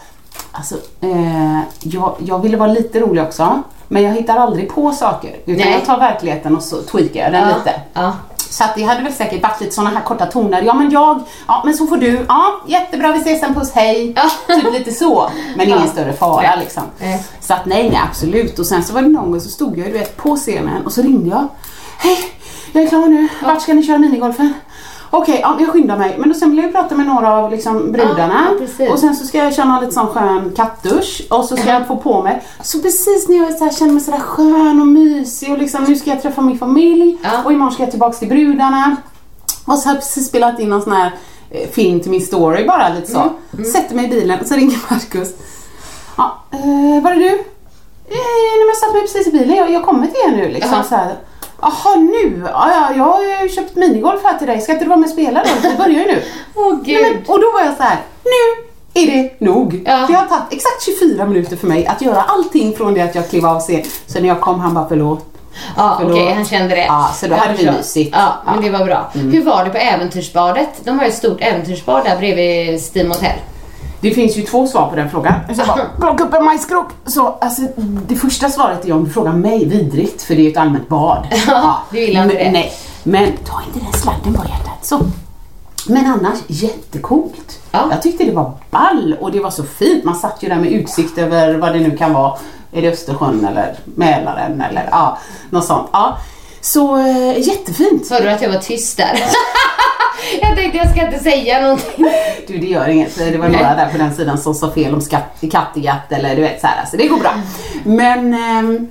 alltså 0.53 0.75
eh, 1.01 1.61
jag, 1.81 2.17
jag 2.27 2.43
ville 2.43 2.57
vara 2.57 2.73
lite 2.73 3.01
rolig 3.01 3.23
också. 3.23 3.63
Men 3.89 4.03
jag 4.03 4.13
hittar 4.13 4.37
aldrig 4.37 4.69
på 4.69 4.93
saker. 4.93 5.31
Utan 5.47 5.55
Nej. 5.67 5.73
jag 5.73 5.85
tar 5.85 5.99
verkligheten 5.99 6.57
och 6.57 6.63
så 6.63 6.83
tweakar 6.83 7.21
jag 7.21 7.33
den 7.33 7.49
ja. 7.49 7.57
lite. 7.57 7.81
Ja. 7.93 8.13
Så 8.51 8.65
att 8.65 8.75
det 8.75 8.83
hade 8.83 9.03
väl 9.03 9.13
säkert 9.13 9.43
varit 9.43 9.61
lite 9.61 9.75
såna 9.75 9.91
här 9.91 10.01
korta 10.01 10.27
toner. 10.27 10.63
Ja 10.63 10.75
men 10.75 10.91
jag, 10.91 11.21
ja 11.49 11.63
men 11.65 11.75
så 11.75 11.87
får 11.87 11.97
du. 11.97 12.25
Ja 12.29 12.45
jättebra 12.67 13.13
vi 13.13 13.19
ses 13.19 13.41
sen 13.41 13.55
puss 13.55 13.73
hej. 13.73 14.13
Ja. 14.17 14.55
Typ 14.55 14.73
lite 14.73 14.93
så. 14.93 15.31
Men 15.57 15.67
ingen 15.67 15.79
Ja. 15.81 15.87
större 15.87 16.13
fara 16.13 16.55
liksom. 16.61 16.83
Nej. 16.99 17.25
Så 17.41 17.55
att 17.55 17.67
nej 17.67 17.91
nej 17.91 18.01
absolut. 18.11 18.59
Och 18.59 18.67
sen 18.67 18.85
så 18.85 18.93
var 18.95 19.03
det 19.03 19.09
någon 19.09 19.31
gång 19.31 19.41
så 19.41 19.49
stod 19.49 19.79
jag 19.79 19.87
du 19.87 19.93
vet 19.93 20.17
på 20.17 20.37
scenen 20.37 20.87
och 20.87 20.93
så 20.93 21.03
ringde 21.03 21.31
jag. 21.31 21.49
Hej 21.99 22.19
jag 22.73 22.85
är 22.85 22.89
klar 22.89 23.07
nu. 23.07 23.29
Vart 23.43 23.63
ska 23.63 23.75
ni 23.75 23.83
köra 23.83 23.99
minigolfen? 23.99 24.55
Okej, 25.17 25.41
ja, 25.43 25.57
jag 25.61 25.69
skyndar 25.69 25.99
mig. 25.99 26.15
Men 26.19 26.29
då 26.29 26.35
sen 26.35 26.51
vill 26.51 26.65
jag 26.65 26.73
prata 26.73 26.95
med 26.95 27.07
några 27.07 27.37
av 27.37 27.51
liksom, 27.51 27.93
brudarna. 27.93 28.47
Precis. 28.59 28.91
och 28.91 28.99
sen 28.99 29.17
så 29.17 29.27
ska 29.27 29.39
jag 29.39 29.55
köra 29.55 29.81
lite 29.81 29.93
sån 29.93 30.07
skön 30.07 30.53
kattdusch. 30.57 31.23
Och 31.31 31.45
så 31.45 31.57
ska 31.57 31.71
jag 31.71 31.87
få 31.87 31.97
på 31.97 32.23
mig. 32.23 32.43
Så 32.63 32.79
precis 32.79 33.29
när 33.29 33.37
jag 33.37 33.49
är 33.49 33.53
så 33.53 33.65
här, 33.65 33.73
känner 33.73 33.93
mig 33.93 34.03
sådär 34.03 34.19
skön 34.19 34.81
och 34.81 34.87
mysig 34.87 35.53
och 35.53 35.59
liksom, 35.59 35.85
nu 35.85 35.97
ska 35.97 36.11
jag 36.11 36.23
träffa 36.23 36.43
min 36.43 36.59
familj. 36.59 37.19
Ja. 37.23 37.43
Och 37.45 37.53
imorgon 37.53 37.73
ska 37.73 37.83
jag 37.83 37.91
tillbaks 37.91 38.19
till 38.19 38.29
brudarna. 38.29 38.97
Och 39.67 39.79
så 39.79 39.89
har 39.89 39.95
jag 39.95 40.03
precis 40.03 40.29
spelat 40.29 40.61
in 40.61 40.69
någon 40.69 40.83
sån 40.83 40.93
här 40.93 41.13
eh, 41.51 41.69
film 41.69 42.01
till 42.01 42.11
min 42.11 42.21
story 42.21 42.67
bara 42.67 42.89
lite 42.89 43.13
så. 43.13 43.31
Sätter 43.73 43.95
mig 43.95 44.05
i 44.05 44.09
bilen 44.09 44.41
och 44.41 44.47
så 44.47 44.55
ringer 44.55 44.79
Marcus. 44.91 45.29
Ja, 46.17 46.43
eh, 46.53 47.03
var 47.03 47.11
är 47.11 47.17
du? 47.17 47.29
Eh, 47.29 47.35
nej, 48.09 48.59
men 48.59 48.67
jag 48.67 48.77
satt 48.77 48.93
mig 48.93 49.03
precis 49.03 49.27
i 49.27 49.31
bilen, 49.31 49.57
jag, 49.57 49.71
jag 49.71 49.85
kommer 49.85 50.07
till 50.07 50.17
er 50.27 50.37
nu 50.37 50.49
liksom. 50.49 50.73
Jaha. 50.73 50.85
Så 50.85 50.95
här. 50.95 51.17
Jaha 51.61 51.95
nu? 51.97 52.43
Ja, 52.53 52.71
ja, 52.71 52.97
jag 52.97 53.05
har 53.05 53.43
ju 53.43 53.49
köpt 53.49 53.77
minigolf 53.77 54.21
här 54.25 54.39
till 54.39 54.47
dig, 54.47 54.61
ska 54.61 54.73
inte 54.73 54.85
du 54.85 54.89
vara 54.89 54.99
med 55.01 55.07
och 55.07 55.13
spela 55.13 55.43
då? 55.45 55.69
Vi 55.69 55.77
börjar 55.77 55.91
ju 56.01 56.07
nu. 56.07 56.23
Åh 56.55 56.73
Nej, 56.73 56.95
gud. 56.95 57.03
men, 57.03 57.35
och 57.35 57.41
då 57.41 57.53
var 57.53 57.61
jag 57.61 57.77
så 57.77 57.83
här. 57.83 57.99
nu 58.25 58.63
är 59.03 59.07
det 59.07 59.41
nog. 59.47 59.83
Ja. 59.87 60.05
Det 60.09 60.13
har 60.15 60.27
tagit 60.27 60.45
exakt 60.51 60.83
24 61.01 61.27
minuter 61.27 61.57
för 61.57 61.67
mig 61.67 61.87
att 61.87 62.03
göra 62.03 62.23
allting 62.23 62.77
från 62.77 62.95
det 62.95 63.01
att 63.01 63.15
jag 63.15 63.29
klev 63.31 63.47
av 63.47 63.61
scen. 63.61 63.83
Så 64.07 64.21
när 64.21 64.29
jag 64.29 64.41
kom 64.41 64.61
han 64.61 64.75
bara 64.75 64.89
förlåt. 64.89 65.25
Ja, 65.77 66.01
okej, 66.05 66.33
han 66.35 66.45
kände 66.45 66.75
det. 66.75 66.85
Ja, 66.85 67.11
så 67.15 67.27
då 67.27 67.33
Jag 67.33 67.39
hade 67.39 67.55
vi 67.55 67.71
mysigt. 67.71 68.11
Ja, 68.17 68.33
men 68.45 68.55
Ja. 68.55 68.59
Mm. 68.61 68.73
det 68.73 68.79
var 68.79 68.87
bra. 68.87 69.11
Hur 69.13 69.45
var 69.45 69.65
det 69.65 69.71
på 69.71 69.79
Äventyrsbadet? 69.79 70.69
De 70.85 70.99
har 70.99 71.05
ju 71.05 71.09
ett 71.11 71.17
stort 71.17 71.39
äventyrsbad 71.41 72.05
där 72.05 72.17
bredvid 72.17 72.81
Steam 72.95 73.09
Hotel. 73.11 73.39
Det 74.07 74.15
finns 74.15 74.37
ju 74.37 74.43
två 74.43 74.67
svar 74.67 74.91
på 74.91 74.97
den 74.97 75.11
frågan. 75.11 75.35
Jag 75.49 75.67
bara 75.67 75.87
plocka 76.01 76.25
upp 76.25 76.35
en 76.35 76.45
majskrok. 76.45 76.89
Så, 77.07 77.27
alltså, 77.27 77.63
det 78.09 78.17
första 78.17 78.49
svaret 78.49 78.87
är 78.87 78.93
om 78.93 79.05
du 79.05 79.11
frågar 79.11 79.33
mig 79.33 79.65
vidrigt, 79.65 80.23
för 80.23 80.35
det 80.35 80.41
är 80.41 80.45
ju 80.45 80.51
ett 80.51 80.57
allmänt 80.57 80.89
bad. 80.89 81.27
Ja, 81.47 81.83
du 81.91 82.01
gillar 82.01 82.23
inte 82.23 82.35
det. 82.35 82.51
Nej, 82.51 82.73
men 83.03 83.33
ta 83.37 83.63
inte 83.67 83.87
den 83.87 83.93
sladden 83.93 84.35
på 84.35 84.45
hjärtat. 84.49 84.87
Så. 84.87 85.01
Men 85.87 86.07
annars 86.07 86.39
jättecoolt. 86.47 87.61
Ja. 87.71 87.89
Jag 87.91 88.03
tyckte 88.03 88.25
det 88.25 88.33
var 88.33 88.53
ball 88.71 89.17
och 89.21 89.33
det 89.33 89.41
var 89.41 89.51
så 89.51 89.63
fint. 89.65 90.05
Man 90.05 90.15
satt 90.15 90.43
ju 90.43 90.49
där 90.49 90.57
med 90.57 90.73
utsikt 90.73 91.19
över 91.19 91.55
vad 91.55 91.73
det 91.73 91.81
nu 91.81 91.97
kan 91.97 92.13
vara. 92.13 92.39
Är 92.73 92.83
det 92.83 92.89
Östersjön 92.89 93.45
eller 93.45 93.77
Mälaren 93.85 94.61
eller 94.61 94.89
ja, 94.91 95.19
något 95.51 95.65
sånt. 95.65 95.89
Ja. 95.93 96.17
Så 96.61 96.97
äh, 96.97 97.39
jättefint. 97.39 98.11
Hörde 98.11 98.25
du 98.25 98.31
att 98.31 98.43
jag 98.43 98.53
var 98.53 98.59
tyst 98.59 98.97
där? 98.97 99.13
jag 100.43 100.57
tänkte 100.57 100.79
jag 100.79 100.91
ska 100.91 101.07
inte 101.07 101.19
säga 101.19 101.61
någonting. 101.61 102.07
Du 102.47 102.59
det 102.59 102.67
gör 102.67 102.89
inget, 102.89 103.19
det 103.19 103.39
var 103.39 103.49
några 103.49 103.75
där 103.75 103.91
på 103.93 103.99
den 103.99 104.15
sidan 104.15 104.39
som 104.39 104.55
sa 104.55 104.71
fel 104.71 104.95
om 104.95 105.01
skatt, 105.01 105.45
Kattegatt 105.51 106.13
eller 106.13 106.37
du 106.37 106.43
vet 106.43 106.61
så 106.61 106.67
här, 106.67 106.81
alltså 106.81 106.97
det 106.97 107.09
går 107.09 107.19
bra. 107.19 107.35
Men 107.85 108.35
ehm, 108.35 108.89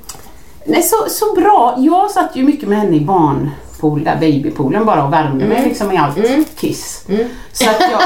nej, 0.65 0.83
så, 0.83 1.09
så 1.09 1.35
bra, 1.35 1.75
jag 1.77 2.11
satt 2.11 2.35
ju 2.35 2.43
mycket 2.43 2.69
med 2.69 2.77
henne 2.77 2.97
i 2.97 2.99
där 4.03 4.15
babypoolen 4.15 4.85
bara 4.85 5.03
och 5.03 5.13
värmde 5.13 5.45
mig 5.45 5.65
liksom 5.65 5.91
i 5.91 5.97
allt 5.97 6.17
kiss. 6.55 7.05
Så 7.53 7.69
att 7.69 7.81
jag, 7.91 8.01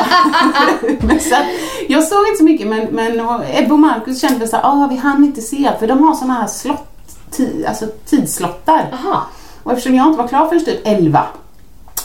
men 1.00 1.20
så 1.20 1.36
att, 1.36 1.46
jag 1.88 2.04
såg 2.04 2.28
inte 2.28 2.38
så 2.38 2.44
mycket 2.44 2.68
men, 2.68 2.86
men 2.86 3.20
Ebbe 3.54 3.74
och 3.74 3.80
Marcus 3.80 4.22
kände 4.22 4.48
så 4.48 4.56
här, 4.56 4.64
ah, 4.66 4.88
vi 4.92 4.96
hann 4.96 5.24
inte 5.24 5.42
se 5.42 5.72
för 5.80 5.88
de 5.88 6.04
har 6.04 6.14
såna 6.14 6.34
här 6.34 6.48
slott, 6.48 6.88
ti, 7.32 7.66
alltså 7.68 7.86
tidslottar. 8.06 8.88
Jaha. 8.92 9.22
Och 9.64 9.72
eftersom 9.72 9.96
jag 9.96 10.08
inte 10.08 10.22
var 10.22 10.28
klar 10.28 10.48
förrän 10.48 10.66
typ 10.66 10.80
11 10.84 11.24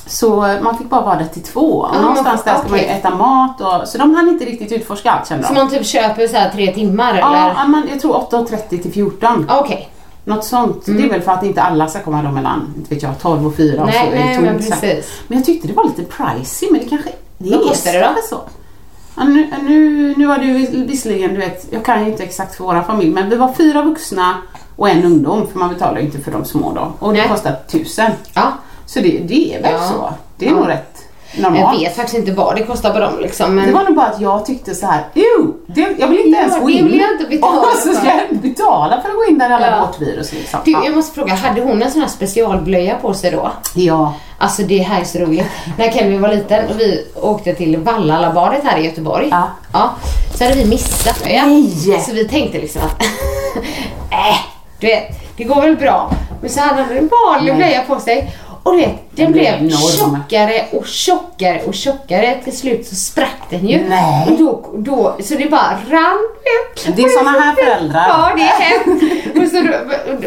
så 0.07 0.37
man 0.63 0.79
fick 0.79 0.91
bara 0.91 1.01
vara 1.01 1.19
där 1.19 1.25
till 1.27 1.43
två. 1.43 1.61
Och 1.81 1.95
Ja, 1.95 2.01
någonstans 2.01 2.45
där 2.45 2.59
ska 2.59 2.69
man 2.69 2.79
ju 2.79 2.85
äta 2.85 3.15
mat 3.15 3.61
och, 3.61 3.89
så 3.89 3.99
de 3.99 4.15
hann 4.15 4.29
inte 4.29 4.45
riktigt 4.45 4.73
utforska 4.73 5.11
allt 5.11 5.29
kände 5.29 5.47
Så 5.47 5.55
de. 5.55 5.61
man 5.61 5.71
typ 5.71 5.87
köper 5.87 6.27
så 6.27 6.37
här 6.37 6.51
tre 6.51 6.73
timmar 6.75 7.19
Ja, 7.19 7.29
eller? 7.29 7.55
ja, 7.57 7.67
men 7.69 7.83
jag 7.91 8.01
tror 8.01 8.13
8.30 8.15 8.83
till 8.83 8.93
14. 8.93 9.47
Ah, 9.49 9.61
Okej. 9.61 9.91
Något 10.25 10.45
sånt. 10.45 10.87
Det 10.87 10.93
är 11.05 11.09
väl 11.11 11.21
för 11.23 11.33
att 11.33 11.45
inte 11.45 11.63
alla 11.63 11.89
ska 11.89 12.01
komma 12.01 12.23
då 12.23 12.31
mellan 12.31 12.75
inte 12.77 12.95
vet 12.95 13.03
jag, 13.03 13.19
12 13.21 13.47
och 13.47 13.57
4 13.57 13.81
och 13.83 13.87
Nej, 13.87 13.95
så 13.95 14.07
är 14.17 14.19
det 14.19 14.25
nej, 14.25 14.41
men 14.41 14.57
precis. 14.57 15.21
Men 15.29 15.39
jag 15.39 15.45
tyckte 15.47 15.69
det 15.69 15.75
var 15.75 15.85
lite 15.85 16.03
pricey 16.03 16.69
men 16.71 16.81
det 16.81 16.89
kanske 16.89 17.11
det 17.39 17.51
Vad 17.51 17.61
är 17.65 17.69
kostar 17.69 17.93
det 17.93 18.01
då? 18.01 18.21
så. 18.31 18.41
Ja, 19.17 19.25
nu, 19.25 19.51
nu, 19.63 20.15
nu 20.17 20.27
var 20.27 20.39
det 20.39 20.45
ju 20.45 20.85
visserligen, 20.87 21.31
du 21.35 21.41
vet, 21.41 21.67
jag 21.71 21.85
kan 21.85 22.05
ju 22.05 22.11
inte 22.11 22.23
exakt 22.23 22.55
för 22.57 22.65
våra 22.65 22.83
familj 22.83 23.11
men 23.11 23.31
vi 23.31 23.37
var 23.37 23.53
fyra 23.53 23.83
vuxna 23.83 24.35
och 24.77 24.89
en 24.89 25.05
ungdom 25.05 25.47
för 25.53 25.59
man 25.59 25.69
betalar 25.69 25.99
ju 25.99 26.05
inte 26.07 26.21
för 26.21 26.31
de 26.33 26.45
små 26.45 26.73
då. 26.73 26.93
Och 27.07 27.13
det 27.15 27.29
kostar 27.29 27.57
tusen. 27.71 28.11
Ja. 28.35 28.53
Så 28.95 29.01
det, 29.01 29.19
det 29.19 29.55
är 29.55 29.63
väl 29.63 29.73
Ja. 29.73 29.89
så. 29.89 30.13
Det 30.37 30.47
är 30.47 30.51
Ja. 30.51 30.57
nog 30.57 30.69
rätt 30.69 30.91
normalt. 31.39 31.61
Jag 31.61 31.81
vet 31.81 31.97
faktiskt 31.97 32.19
inte 32.19 32.33
vad 32.33 32.57
det 32.57 32.63
kostar 32.63 32.93
på 32.93 32.99
dem 32.99 33.13
liksom. 33.21 33.55
Men... 33.55 33.67
Det 33.67 33.73
var 33.73 33.85
nog 33.85 33.95
bara 33.97 34.07
att 34.07 34.21
jag 34.21 34.47
tyckte 34.47 34.75
så 34.75 34.87
här, 34.87 35.05
det, 35.67 35.95
jag 35.99 36.09
vill 36.09 36.19
inte 36.19 36.39
Ja, 36.39 36.45
ens 36.45 36.61
gå 36.61 36.71
in. 36.71 36.87
vill 36.91 37.01
jag 37.01 37.11
inte 37.13 37.25
betala 37.25 37.61
Och 37.73 37.79
så 37.79 37.95
ska 37.95 38.07
jag 38.07 38.37
betala 38.41 39.01
för 39.03 39.09
att 39.09 39.17
gå 39.17 39.25
in 39.31 39.39
där 39.39 39.51
alla 39.51 39.71
Ja. 39.71 39.87
bortvirus 39.87 40.33
liksom. 40.33 40.61
Du, 40.65 40.71
Ja. 40.71 40.81
jag 40.85 40.95
måste 40.95 41.15
fråga, 41.15 41.35
hade 41.35 41.61
hon 41.61 41.83
en 41.83 41.91
sån 41.91 42.01
här 42.01 42.09
specialblöja 42.09 42.95
på 42.97 43.15
sig 43.15 43.31
då? 43.31 43.51
ja. 43.75 44.15
Alltså 44.39 44.63
det 44.63 44.79
här 44.79 45.01
är 45.01 45.05
så 45.05 45.19
roligt. 45.19 45.47
När 45.79 45.91
Kelvin 45.93 46.21
var 46.23 46.29
liten 46.29 46.69
och 46.69 46.81
vi 46.81 47.07
åkte 47.23 47.55
till 47.55 47.77
Vallalabadet 47.77 48.65
här 48.65 48.79
i 48.79 48.85
Göteborg. 48.85 49.29
Ja. 49.31 49.49
ja 49.73 49.91
så 50.35 50.45
hade 50.45 50.57
vi 50.57 50.65
missat 50.65 51.21
det. 51.25 51.43
Nej. 51.47 52.01
Så 52.07 52.13
vi 52.13 52.29
tänkte 52.29 52.59
liksom 52.59 52.83
att, 52.83 53.03
äh, 54.11 54.37
du 54.81 54.87
vet, 54.87 55.03
det 55.37 55.45
går 55.45 55.61
väl 55.63 55.77
bra. 55.77 56.11
Men 56.41 56.51
så 56.51 56.61
hade 56.61 56.83
han 56.83 56.97
en 56.97 57.11
vanlig 57.27 57.57
blöja 57.57 57.83
på 57.83 58.01
sig. 58.01 58.31
Och 58.65 58.79
vet, 58.79 58.89
den 59.11 59.25
Den 59.25 59.33
blev 59.33 59.45
enorm. 59.55 59.71
tjockare 60.27 60.65
och 60.73 60.87
tjockare 60.87 61.63
och 61.67 61.75
tjockare. 61.75 62.37
Till 62.45 62.57
slut 62.57 62.87
så 62.87 62.95
sprack 62.95 63.37
den 63.51 63.69
ju. 63.69 63.89
Nej. 63.89 64.27
Och 64.31 64.39
då, 64.39 64.71
då, 64.79 65.17
så 65.23 65.35
det 65.35 65.47
bara 65.51 65.79
rann. 65.91 66.19
Det 66.97 67.03
är 67.03 67.05
Och 67.05 67.11
såna 67.11 67.33
så 67.33 67.39
här 67.41 67.55
föräldrar. 67.55 68.09
Ja, 68.09 68.33
det 68.37 68.43
är 68.43 68.47
hemskt. 68.47 69.37
Och 69.37 69.49
så 69.49 69.63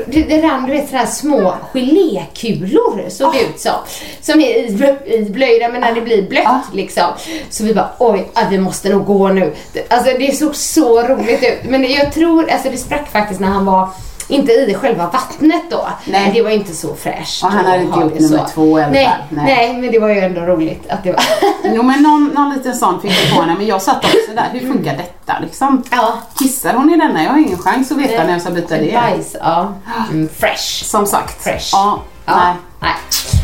det, 0.07 0.21
det 0.23 0.41
rann 0.41 0.65
du 0.65 0.71
vet 0.71 0.85
sådana 0.89 1.05
här 1.05 1.11
små 1.11 1.53
gelékulor 1.73 3.09
såg 3.09 3.33
det 3.33 3.41
ut 3.41 3.59
som. 3.59 3.73
Som 4.21 4.41
är 4.41 4.47
i- 4.47 5.15
iblöjda 5.15 5.69
men 5.69 5.81
när 5.81 5.93
det 5.95 6.01
blir 6.01 6.29
blött 6.29 6.43
Ja. 6.43 6.61
liksom. 6.73 7.03
Så 7.49 7.63
vi 7.63 7.73
bara 7.73 7.89
oj, 7.99 8.27
ja, 8.33 8.41
vi 8.49 8.57
måste 8.59 8.89
nog 8.89 9.05
gå 9.05 9.27
nu. 9.29 9.53
Alltså 9.89 10.17
det 10.19 10.35
såg 10.35 10.55
så 10.55 11.01
roligt 11.03 11.43
ut. 11.43 11.69
Men 11.69 11.91
jag 11.91 12.13
tror, 12.13 12.49
alltså 12.51 12.69
det 12.69 12.77
sprack 12.77 13.11
faktiskt 13.11 13.39
när 13.39 13.47
han 13.47 13.65
var 13.65 13.89
inte 14.27 14.51
i 14.51 14.73
själva 14.73 15.09
vattnet 15.09 15.63
då. 15.69 15.87
Nej. 16.05 16.25
Men 16.25 16.33
det 16.33 16.41
var 16.41 16.49
inte 16.49 16.73
så 16.73 16.95
fräscht. 16.95 17.43
Och 17.43 17.51
han 17.51 17.65
hade 17.65 17.81
inte 17.81 17.99
gjort 17.99 18.19
nummer 18.19 18.37
så. 18.37 18.53
två 18.53 18.79
i 18.79 18.83
alla 18.83 18.91
nej, 18.91 19.05
fall. 19.05 19.15
Nej. 19.29 19.45
Nej. 19.45 19.81
men 19.81 19.91
det 19.91 19.99
var 19.99 20.09
ju 20.09 20.19
ändå 20.19 20.41
roligt 20.41 20.87
att 20.89 21.03
det 21.03 21.11
var... 21.11 21.23
Jo 21.75 21.83
men 21.83 22.03
någon, 22.03 22.27
någon 22.27 22.53
liten 22.53 22.75
sån 22.75 23.01
fick 23.01 23.11
jag 23.11 23.35
på 23.35 23.41
henne 23.41 23.55
men 23.57 23.67
jag 23.67 23.81
satt 23.81 24.05
också 24.05 24.31
där, 24.35 24.49
hur 24.51 24.73
funkar 24.73 24.97
detta 24.97 25.39
liksom? 25.39 25.83
Ja. 25.91 26.17
Kissar 26.39 26.73
hon 26.73 26.89
i 26.93 26.97
denna? 26.97 27.23
Jag 27.23 27.29
har 27.31 27.37
ingen 27.37 27.57
chans 27.57 27.91
att 27.91 27.97
veta 27.97 28.23
när 28.23 28.31
jag 28.31 28.41
ska 28.41 28.51
byta 28.51 28.77
det. 28.77 28.93
Bajs, 28.93 29.35
ja. 29.41 29.73
Mm, 30.11 30.29
fresh. 30.29 30.83
Som 30.83 31.05
sagt. 31.05 31.43
Fresh. 31.43 31.69
Ja, 31.71 31.99
Ja. 32.25 32.35
nej. 32.35 32.53
nej. 32.79 33.36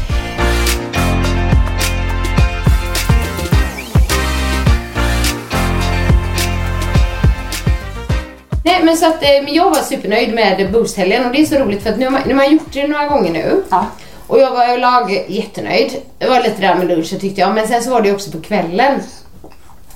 Nej 8.64 8.84
men 8.84 8.98
så 8.98 9.06
att, 9.08 9.24
eh, 9.24 9.44
men 9.44 9.54
jag 9.54 9.66
var 9.70 9.76
supernöjd 9.82 10.34
med 10.34 10.72
boosthelgen 10.72 11.26
och 11.26 11.32
det 11.32 11.42
är 11.42 11.46
så 11.46 11.56
roligt 11.56 11.84
för 11.84 11.90
att 11.90 11.98
nu 11.98 12.06
har 12.06 12.12
man, 12.12 12.22
nu 12.26 12.34
har 12.34 12.44
man 12.44 12.52
gjort 12.52 12.74
det 12.74 12.88
några 12.88 13.08
gånger 13.08 13.32
nu. 13.32 13.64
Ja. 13.70 13.86
Och 14.28 14.40
jag 14.40 14.52
var 14.52 14.64
överlag 14.66 15.26
jättenöjd. 15.28 15.92
Det 16.20 16.30
var 16.30 16.40
lite 16.44 16.62
där 16.62 16.76
med 16.76 16.88
lunchen 16.88 17.20
tyckte 17.20 17.42
jag 17.42 17.54
men 17.56 17.68
sen 17.68 17.84
så 17.84 17.90
var 17.90 18.02
det 18.02 18.12
också 18.14 18.32
på 18.32 18.42
kvällen. 18.42 19.00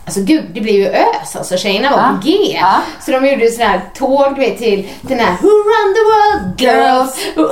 Alltså 0.06 0.22
gud, 0.22 0.44
det 0.54 0.62
blev 0.62 0.76
ju 0.76 0.88
ös 0.88 1.36
alltså. 1.36 1.58
Tjejerna 1.58 1.92
var 1.92 1.98
Ja. 1.98 2.18
på 2.22 2.28
G. 2.28 2.58
Ja. 2.62 2.82
Så 3.06 3.12
de 3.12 3.28
gjorde 3.30 3.48
sån 3.52 3.66
här 3.66 3.82
tåg 3.98 4.36
du 4.36 4.42
vet 4.42 4.58
till 4.58 4.88
den 5.02 5.20
här 5.20 5.32
Who 5.42 5.48
run 5.48 5.94
the 5.96 6.02
world 6.10 6.62
girls. 6.62 7.16
Och, 7.36 7.42
uh, 7.44 7.48
uh, 7.50 7.52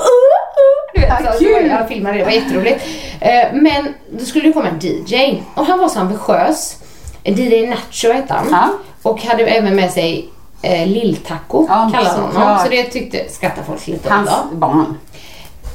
du 0.94 1.02
vet, 1.02 1.10
Ja, 1.10 1.34
så, 1.34 1.40
kul. 1.40 1.70
så 1.70 1.76
jag 1.76 1.88
filmade 1.88 2.14
det, 2.14 2.20
det 2.20 2.26
var 2.26 2.32
jätteroligt. 2.32 2.86
Eh, 3.20 3.46
Men 3.54 3.94
då 4.12 4.26
skulle 4.26 4.48
det 4.48 4.54
komma 4.54 4.68
en 4.70 4.80
DJ 4.82 5.44
och 5.56 5.66
han 5.66 5.80
var 5.80 5.90
så 5.90 6.00
ambitiös. 6.00 6.76
DJ 7.24 7.68
Nacho 7.68 8.12
hette 8.14 8.34
han. 8.34 8.48
Ja. 8.52 8.70
Och 9.02 9.22
hade 9.22 9.46
även 9.46 9.76
med 9.76 9.92
sig 9.92 10.30
eh, 10.66 10.88
Lill-Taco, 10.88 11.66
Ja, 11.70 11.92
kallar 11.94 12.12
honom. 12.12 12.32
såklart. 12.32 12.62
Så 12.64 12.70
det 12.70 12.84
tyckte, 12.84 13.26
skrattade 13.30 13.68
folk 13.68 13.88
lite 13.88 14.08
åt. 14.08 14.14
Hans 14.14 14.30
barn. 14.52 14.98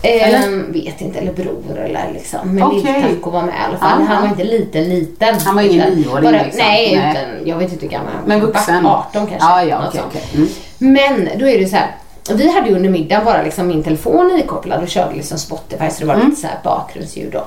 Eh, 0.03 0.41
vet 0.68 1.01
inte, 1.01 1.18
eller 1.18 1.32
bror 1.32 1.78
eller 1.78 2.11
liksom. 2.12 2.38
Men 2.45 2.62
Okej. 2.62 2.80
Lill-Taco 2.82 3.30
var 3.30 3.43
med 3.43 3.55
i 3.55 3.59
alla 3.68 3.78
fall. 3.78 4.01
Ja, 4.01 4.07
han 4.07 4.14
ja. 4.16 4.20
var 4.20 4.28
inte 4.28 4.45
liten 4.45 4.88
liten. 4.88 5.34
Han 5.45 5.55
var 5.57 5.62
ingen 5.62 5.91
nioåring, 5.95 6.30
liksom. 6.32 6.59
Nej, 6.59 6.97
Nej. 6.97 7.11
utan 7.11 7.49
jag 7.49 7.57
vet 7.59 7.72
inte 7.72 7.84
hur 7.86 7.93
gammal 7.93 8.09
han 8.12 8.20
var. 8.22 8.28
Men 8.28 8.41
vuxen. 8.41 8.86
18 8.86 9.26
kanske. 9.26 9.36
Ja, 9.49 9.64
ja, 9.64 9.91
sånt. 9.91 10.05
okej. 10.09 10.22
Mm. 10.34 10.49
Men 10.78 11.38
då 11.38 11.49
är 11.49 11.59
det 11.59 11.66
så 11.66 11.76
här. 11.76 11.97
Vi 12.34 12.51
hade 12.53 12.68
ju 12.68 12.76
under 12.76 12.91
middagen 12.91 13.24
bara 13.24 13.43
liksom 13.43 13.66
min 13.68 13.82
telefon 13.82 14.38
ikopplad 14.45 14.82
och 14.82 14.88
körde 14.88 15.14
liksom 15.14 15.38
Spotify 15.38 15.91
så 15.91 16.01
det 16.01 16.07
var 16.07 16.14
Mm. 16.14 16.28
lite 16.28 16.41
så 16.41 16.47
här 16.47 16.59
bakgrundsljud 16.64 17.32
då. 17.32 17.45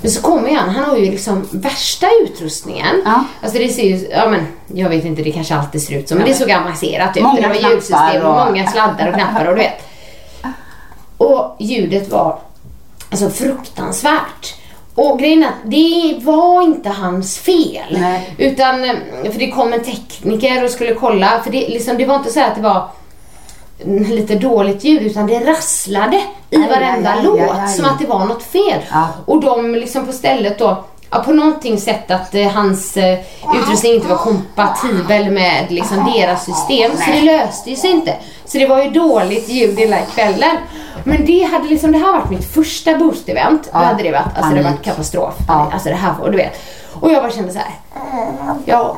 Men 0.00 0.10
så 0.10 0.22
kommer 0.22 0.54
han, 0.54 0.68
han 0.70 0.84
har 0.84 0.96
ju 0.96 1.10
liksom 1.10 1.48
värsta 1.52 2.06
utrustningen. 2.24 3.02
Ja. 3.04 3.24
Alltså 3.42 3.58
det 3.58 3.68
ser 3.68 3.82
ju, 3.82 4.08
ja 4.10 4.28
men 4.28 4.46
jag 4.74 4.88
vet 4.88 5.04
inte, 5.04 5.22
det 5.22 5.32
kanske 5.32 5.54
alltid 5.56 5.82
ser 5.82 5.94
ut 5.98 6.08
så 6.08 6.14
men 6.14 6.24
det 6.24 6.30
är 6.30 6.34
så 6.34 6.56
avancerat 6.56 7.16
ut. 7.16 7.22
Många 7.22 7.40
det 7.40 7.48
var 7.48 7.70
ljudsystem 7.70 8.22
och 8.22 8.40
och- 8.40 8.46
många 8.46 8.66
sladdar 8.66 9.08
och 9.08 9.14
knappar 9.14 9.44
och 9.46 9.54
du 9.56 9.60
vet. 9.62 9.82
Och 11.18 11.56
ljudet 11.58 12.10
var 12.10 12.38
alltså 13.10 13.30
fruktansvärt. 13.30 14.54
Och 14.94 15.18
grejen 15.18 15.42
är 15.42 15.46
att 15.48 15.54
det 15.70 16.18
var 16.22 16.62
inte 16.62 16.88
hans 16.88 17.38
fel. 17.38 17.98
Nej. 18.00 18.34
Utan, 18.38 18.80
för 19.32 19.38
det 19.38 19.50
kom 19.50 19.72
en 19.72 19.82
tekniker 19.84 20.64
och 20.64 20.70
skulle 20.70 20.94
kolla. 20.94 21.40
För 21.44 21.50
det, 21.50 21.68
liksom, 21.68 21.96
det 21.96 22.06
var 22.06 22.16
inte 22.16 22.32
så 22.32 22.40
att 22.40 22.54
det 22.54 22.60
var 22.60 22.88
lite 23.84 24.34
dåligt 24.34 24.84
ljud 24.84 25.02
utan 25.02 25.26
det 25.26 25.40
rasslade 25.40 26.16
i 26.50 26.56
Aj, 26.56 26.68
varenda 26.68 27.10
aj, 27.10 27.18
aj, 27.18 27.24
låt 27.24 27.70
som 27.70 27.84
att 27.84 27.98
det 27.98 28.06
var 28.06 28.24
något 28.24 28.42
fel. 28.42 28.80
Ja. 28.90 29.08
Och 29.26 29.40
de 29.40 29.74
liksom 29.74 30.06
på 30.06 30.12
stället 30.12 30.58
då 30.58 30.84
Ja, 31.10 31.18
på 31.22 31.32
någonting 31.32 31.80
sätt 31.80 32.10
att 32.10 32.34
eh, 32.34 32.48
hans 32.48 32.96
eh, 32.96 33.18
utrustning 33.54 33.92
inte 33.94 34.08
var 34.08 34.16
kompatibel 34.16 35.30
med 35.30 35.66
liksom, 35.68 36.12
deras 36.16 36.44
system. 36.44 36.90
Så 36.96 37.10
det 37.10 37.20
löste 37.22 37.70
ju 37.70 37.76
sig 37.76 37.90
inte. 37.90 38.14
Så 38.44 38.58
det 38.58 38.66
var 38.66 38.82
ju 38.82 38.90
dåligt 38.90 39.48
ljud 39.48 39.78
hela 39.78 39.96
kvällen. 40.00 40.56
Men 41.04 41.24
det 41.26 41.42
hade 41.42 41.68
liksom, 41.68 41.92
det 41.92 41.98
här 41.98 42.12
varit 42.12 42.30
mitt 42.30 42.52
första 42.54 42.90
boost-event. 42.90 43.62
Då 43.62 43.68
Ja, 43.72 43.78
hade 43.78 44.02
det 44.02 44.10
varit, 44.12 44.36
alltså 44.36 44.54
det 44.54 44.62
varit 44.62 44.82
katastrof. 44.82 45.34
Ja. 45.48 45.70
Alltså 45.72 45.88
det 45.88 45.94
här 45.94 46.14
var, 46.20 46.30
du 46.30 46.36
vet. 46.36 46.60
Och 47.00 47.12
jag 47.12 47.22
bara 47.22 47.32
kände 47.32 47.52
så 47.52 47.58
här. 47.58 47.70
ja, 48.64 48.96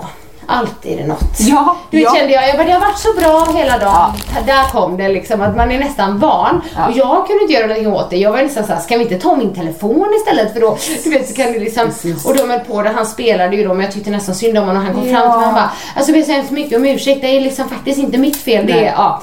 alltid 0.49 0.93
är 0.93 0.97
det 1.03 1.07
något. 1.07 1.39
Ja, 1.39 1.77
Du 1.91 2.01
ja. 2.01 2.15
kände 2.15 2.33
jag, 2.33 2.49
jag 2.49 2.57
bara, 2.57 2.65
det 2.67 2.73
har 2.73 2.81
varit 2.81 2.99
så 2.99 3.13
bra 3.21 3.47
hela 3.59 3.79
dagen. 3.79 4.13
Där 4.47 4.65
kom 4.73 4.97
det 4.97 5.09
liksom, 5.09 5.43
att 5.43 5.57
man 5.57 5.71
är 5.73 5.79
nästan 5.79 6.19
van. 6.19 6.61
Ja. 6.77 6.87
Och 6.89 6.97
jag 6.97 7.27
kunde 7.27 7.43
inte 7.43 7.55
göra 7.55 7.67
någonting 7.67 7.93
åt 7.93 8.11
det. 8.11 8.17
Jag 8.17 8.33
var 8.33 8.43
nästan 8.43 8.67
såhär, 8.67 8.81
ska 8.81 8.97
vi 8.97 9.03
inte 9.03 9.19
ta 9.19 9.37
min 9.37 9.55
telefon 9.55 10.15
istället? 10.21 10.53
För 10.53 10.61
då, 10.61 10.79
du 11.05 11.11
vet, 11.11 11.29
så 11.29 11.35
kan 11.35 11.53
det 11.53 11.59
liksom, 11.59 11.85
Precis. 11.85 12.25
och 12.25 12.37
de 12.37 12.51
höll 12.51 12.61
på 12.61 12.83
det, 12.83 12.91
han 12.91 13.07
spelade 13.07 13.57
ju 13.57 13.65
då, 13.69 13.75
men 13.75 13.85
jag 13.85 13.95
tyckte 13.95 14.11
nästan 14.11 14.35
synd 14.35 14.59
om 14.59 14.67
honom. 14.67 14.85
Han 14.85 14.95
kom 14.95 15.09
Ja. 15.09 15.21
fram 15.21 15.31
till 15.33 15.39
mig 15.41 15.49
och 15.49 15.55
bara, 15.55 15.71
alltså 15.97 16.13
jag 16.13 16.21
ber 16.21 16.27
så 16.27 16.33
hemskt 16.33 16.51
mycket 16.51 16.77
om 16.79 16.85
ursäkt, 16.85 17.21
det 17.21 17.37
är 17.37 17.41
liksom 17.41 17.69
faktiskt 17.69 17.99
inte 17.99 18.19
mitt 18.19 18.37
fel. 18.37 18.67
Det 18.67 18.75
Nej. 18.75 18.85
är, 18.85 18.93
ja, 18.97 19.23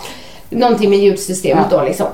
någonting 0.49 0.89
med 0.89 0.99
ljudsystemet 0.99 1.65
Ja. 1.71 1.77
då 1.77 1.83
liksom. 1.83 2.07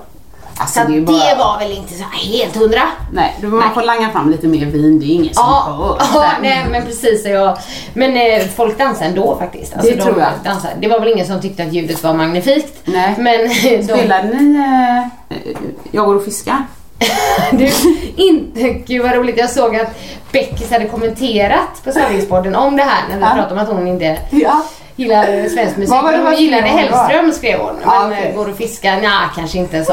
Alltså, 0.61 0.79
Så 0.81 0.87
det 0.87 0.93
det, 0.99 1.01
bara... 1.01 1.35
var 1.35 1.59
väl 1.59 1.71
inte 1.71 1.93
så 1.93 2.03
helt 2.03 2.55
hundra. 2.55 2.81
Nej, 3.13 3.35
man 3.41 3.59
Nej. 3.59 3.69
får 3.73 3.81
langa 3.81 4.09
fram 4.09 4.31
lite 4.31 4.47
mer 4.47 4.65
vin, 4.65 4.99
det 4.99 5.05
är 5.05 5.13
ingen 5.15 5.33
som 5.33 5.43
Ja, 5.45 5.97
hör. 6.13 6.21
ja 6.21 6.31
nej, 6.41 6.65
men 6.71 6.85
precis. 6.85 7.25
Jag, 7.25 7.57
men 7.93 8.17
eh, 8.17 8.47
folk 8.55 8.77
dansar 8.77 9.05
ändå 9.05 9.35
faktiskt. 9.39 9.73
Alltså, 9.73 9.89
Det 9.91 9.95
de 9.97 10.01
tror 10.03 10.19
jag. 10.19 10.29
Dansar. 10.43 10.69
Det 10.79 10.87
var 10.87 10.99
väl 10.99 11.09
ingen 11.11 11.27
som 11.27 11.41
tyckte 11.41 11.63
att 11.63 11.73
ljudet 11.73 12.03
var 12.03 12.13
magnifikt. 12.13 12.81
Nej. 12.85 13.15
Men 13.17 13.47
de, 13.49 13.83
Spelade 13.83 14.27
ni 14.27 14.55
eh, 15.29 15.37
Jag 15.91 16.05
går 16.05 16.15
och 16.15 16.25
fiskar? 16.25 16.57
du, 17.51 17.71
inte, 18.15 18.61
gud 18.69 19.01
vad 19.03 19.11
roligt. 19.15 19.37
Jag 19.37 19.49
såg 19.49 19.75
att 19.75 19.99
Beckis 20.31 20.71
hade 20.71 20.85
kommenterat 20.85 21.83
på 21.83 21.91
Sanningspodden 21.91 22.55
om 22.55 22.75
det 22.77 22.83
här 22.83 23.03
när 23.09 23.15
vi 23.15 23.21
pratade 23.23 23.51
om 23.53 23.57
att 23.59 23.67
hon 23.67 23.87
inte 23.87 24.17
Ja. 24.29 24.63
Gillar 25.01 25.49
svensk 25.49 25.77
musik. 25.77 25.91
Vad 25.93 26.03
var 26.03 26.11
det 26.11 26.17
hon 26.17 26.35
gillade? 26.35 26.63
Hellström 26.67 27.31
skrev 27.31 27.59
hon. 27.59 27.73
Men 27.75 27.83
Ja, 27.85 28.07
okej. 28.07 28.29
eh, 28.29 28.35
går 28.35 28.49
och 28.49 28.57
fiskar, 28.57 29.01
nja 29.01 29.29
kanske 29.35 29.57
inte 29.57 29.85
så. 29.85 29.91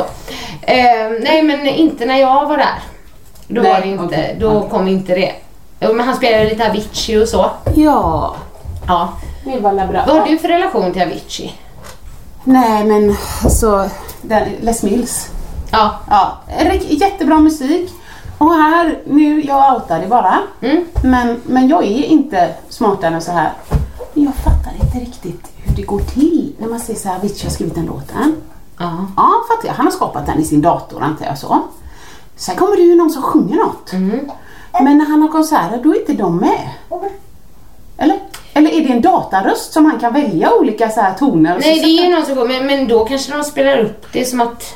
Eh, 0.62 1.10
nej 1.20 1.42
men 1.42 1.66
inte 1.66 2.06
när 2.06 2.16
jag 2.20 2.48
var 2.48 2.56
där. 2.56 2.78
Då 3.48 3.60
Nej, 3.60 3.72
var 3.72 3.80
det 3.80 3.86
inte, 3.88 4.04
okej. 4.04 4.36
då 4.40 4.50
Okej. 4.52 4.70
kom 4.70 4.88
inte 4.88 5.14
det. 5.14 5.32
Men 5.80 6.00
han 6.00 6.16
spelade 6.16 6.44
lite 6.44 6.66
Avicii 6.70 7.22
och 7.24 7.28
så. 7.28 7.50
Ja, 7.74 8.34
Ja. 8.86 9.08
det 9.44 9.60
var 9.60 9.72
bra. 9.86 10.04
Vad 10.06 10.16
har 10.16 10.26
du 10.26 10.38
för 10.38 10.48
relation 10.48 10.92
till 10.92 11.02
Avicii? 11.02 11.54
Nej 12.44 12.84
men 12.84 13.16
alltså, 13.44 13.90
den, 14.22 14.48
Les 14.60 14.82
Mills. 14.82 15.30
Ja. 15.72 15.94
Ja, 16.10 16.38
jättebra 16.88 17.38
musik. 17.38 17.90
Och 18.38 18.54
här, 18.54 18.98
nu, 19.06 19.40
jag 19.40 19.74
outar 19.74 20.00
det 20.00 20.06
bara. 20.06 20.38
Mm. 20.62 20.84
Men, 21.02 21.40
men 21.46 21.68
jag 21.68 21.84
är 21.84 22.04
inte 22.04 22.48
smartare 22.68 23.14
än 23.14 23.22
så 23.22 23.32
här. 23.32 23.52
Jag 24.24 24.34
fattar 24.34 24.72
inte 24.84 24.98
riktigt 24.98 25.52
hur 25.56 25.76
det 25.76 25.82
går 25.82 26.00
till 26.00 26.54
när 26.58 26.68
man 26.68 26.80
ser 26.80 26.94
så 26.94 27.08
här, 27.08 27.16
Avicii 27.16 27.44
har 27.44 27.50
skrivit 27.50 27.74
den 27.74 27.86
låten. 27.86 28.36
Ja. 28.78 29.06
Ja, 29.16 29.32
fattar 29.48 29.68
jag. 29.68 29.74
Han 29.74 29.86
har 29.86 29.92
skapat 29.92 30.26
den 30.26 30.38
i 30.38 30.44
sin 30.44 30.60
dator 30.60 31.02
antar 31.02 31.26
jag 31.26 31.38
så. 31.38 31.62
Sen 32.36 32.56
kommer 32.56 32.76
det 32.76 32.82
ju 32.82 32.94
någon 32.96 33.10
som 33.10 33.22
sjunger 33.22 33.56
något. 33.56 33.92
Mm. 33.92 34.30
Men 34.72 34.98
när 34.98 35.04
han 35.04 35.22
har 35.22 35.28
konserter 35.28 35.80
då 35.82 35.94
är 35.94 36.00
inte 36.00 36.12
de 36.12 36.36
med. 36.36 36.70
Eller? 37.96 38.20
Eller 38.58 38.70
är 38.70 38.80
det 38.80 38.92
en 38.92 39.00
dataröst 39.00 39.72
som 39.72 39.84
han 39.84 40.00
kan 40.00 40.12
välja 40.12 40.52
olika 40.54 40.90
så 40.90 41.00
här 41.00 41.14
toner? 41.14 41.58
Nej 41.60 41.80
det 41.80 41.86
är 41.86 42.04
ju 42.04 42.14
någon 42.14 42.26
som 42.26 42.34
går, 42.34 42.48
men, 42.48 42.66
men 42.66 42.88
då 42.88 43.04
kanske 43.04 43.32
de 43.32 43.44
spelar 43.44 43.78
upp 43.78 44.06
det 44.12 44.24
som 44.24 44.40
att... 44.40 44.74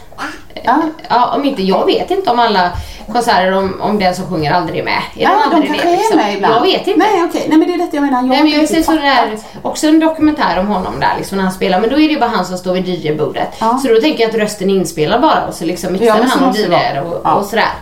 Ja. 0.64 0.82
Ja, 1.08 1.34
om 1.34 1.44
inte, 1.44 1.62
jag 1.62 1.86
vet 1.86 2.10
inte 2.10 2.30
om 2.30 2.38
alla 2.38 2.70
konserter 3.12 3.52
om, 3.52 3.80
om 3.80 3.98
den 3.98 4.14
som 4.14 4.26
sjunger 4.26 4.52
aldrig 4.52 4.80
är 4.80 4.84
med. 4.84 5.02
Är 5.16 5.22
Ja, 5.22 5.30
de 5.50 5.54
aldrig 5.54 5.70
kanske 5.70 5.88
är 5.88 5.96
liksom? 5.96 6.16
med 6.16 6.34
ibland. 6.34 6.54
Jag 6.54 6.60
vet 6.60 6.86
inte. 6.86 6.98
Nej 6.98 7.24
okej, 7.24 7.46
nej 7.48 7.58
men 7.58 7.68
det 7.68 7.74
är 7.74 7.78
detta 7.78 7.96
jag 7.96 8.02
menar. 8.02 8.18
Jag 8.18 8.28
Nej, 8.28 8.42
men 8.42 8.52
jag 8.52 8.68
ser 8.68 8.82
så 8.82 8.92
där, 8.92 9.38
också 9.62 9.86
en 9.86 10.00
dokumentär 10.00 10.58
om 10.58 10.66
honom 10.66 11.00
där 11.00 11.14
liksom 11.18 11.36
när 11.36 11.44
han 11.44 11.52
spelar 11.52 11.80
men 11.80 11.90
då 11.90 11.96
är 11.96 12.08
det 12.08 12.14
ju 12.14 12.20
bara 12.20 12.30
han 12.30 12.44
som 12.44 12.58
står 12.58 12.72
vid 12.72 12.88
DJ-bordet. 12.88 13.48
Ja. 13.58 13.78
Så 13.82 13.88
då 13.88 14.00
tänker 14.00 14.22
jag 14.22 14.30
att 14.30 14.36
rösten 14.36 14.70
är 14.70 14.74
inspelad 14.74 15.20
bara 15.22 15.46
och 15.46 15.54
så 15.54 15.64
liksom 15.64 15.92
mixar 15.92 16.06
Ja, 16.06 16.16
han 16.28 16.48
och 16.48 16.56
DJar 16.56 17.02
och, 17.06 17.38
och 17.38 17.44
sådär. 17.44 17.72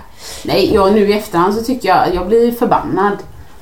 Nej, 0.45 0.75
jag, 0.75 0.93
nu 0.93 1.11
i 1.11 1.19
efterhand 1.19 1.55
så 1.55 1.63
tycker 1.65 1.89
jag, 1.89 2.15
jag 2.15 2.27
blir 2.27 2.53
förbannad. 2.53 3.17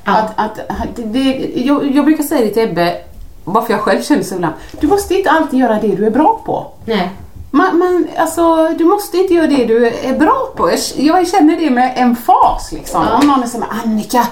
Ja. 0.08 0.18
Att, 0.18 0.32
att, 0.36 0.58
att 0.70 0.88
det, 0.96 1.50
jag, 1.54 1.90
jag 1.96 2.04
brukar 2.04 2.24
säga 2.24 2.40
det 2.40 2.50
till 2.50 2.62
Ebbe, 2.62 2.96
varför 3.44 3.72
jag 3.72 3.80
själv 3.80 4.02
känner 4.02 4.22
så 4.22 4.34
ibland. 4.34 4.54
Du 4.80 4.86
måste 4.86 5.14
inte 5.14 5.30
alltid 5.30 5.60
göra 5.60 5.74
det 5.80 5.88
du 5.96 6.06
är 6.06 6.10
bra 6.10 6.40
på. 6.46 6.66
Nej. 6.84 7.10
Man, 7.50 7.78
man, 7.78 8.06
alltså, 8.16 8.68
du 8.78 8.84
måste 8.84 9.16
inte 9.16 9.34
göra 9.34 9.46
det 9.46 9.64
du 9.64 9.86
är 9.86 10.18
bra 10.18 10.52
på. 10.56 10.70
Jag, 10.70 10.78
jag 10.96 11.28
känner 11.28 11.56
det 11.56 11.70
med 11.70 11.92
en 11.96 12.16
fas 12.16 12.72
liksom. 12.72 13.02
Ja. 13.10 13.18
Om 13.18 13.26
någon 13.26 13.42
är 13.42 13.46
såhär, 13.46 13.66
Annika, 13.84 14.26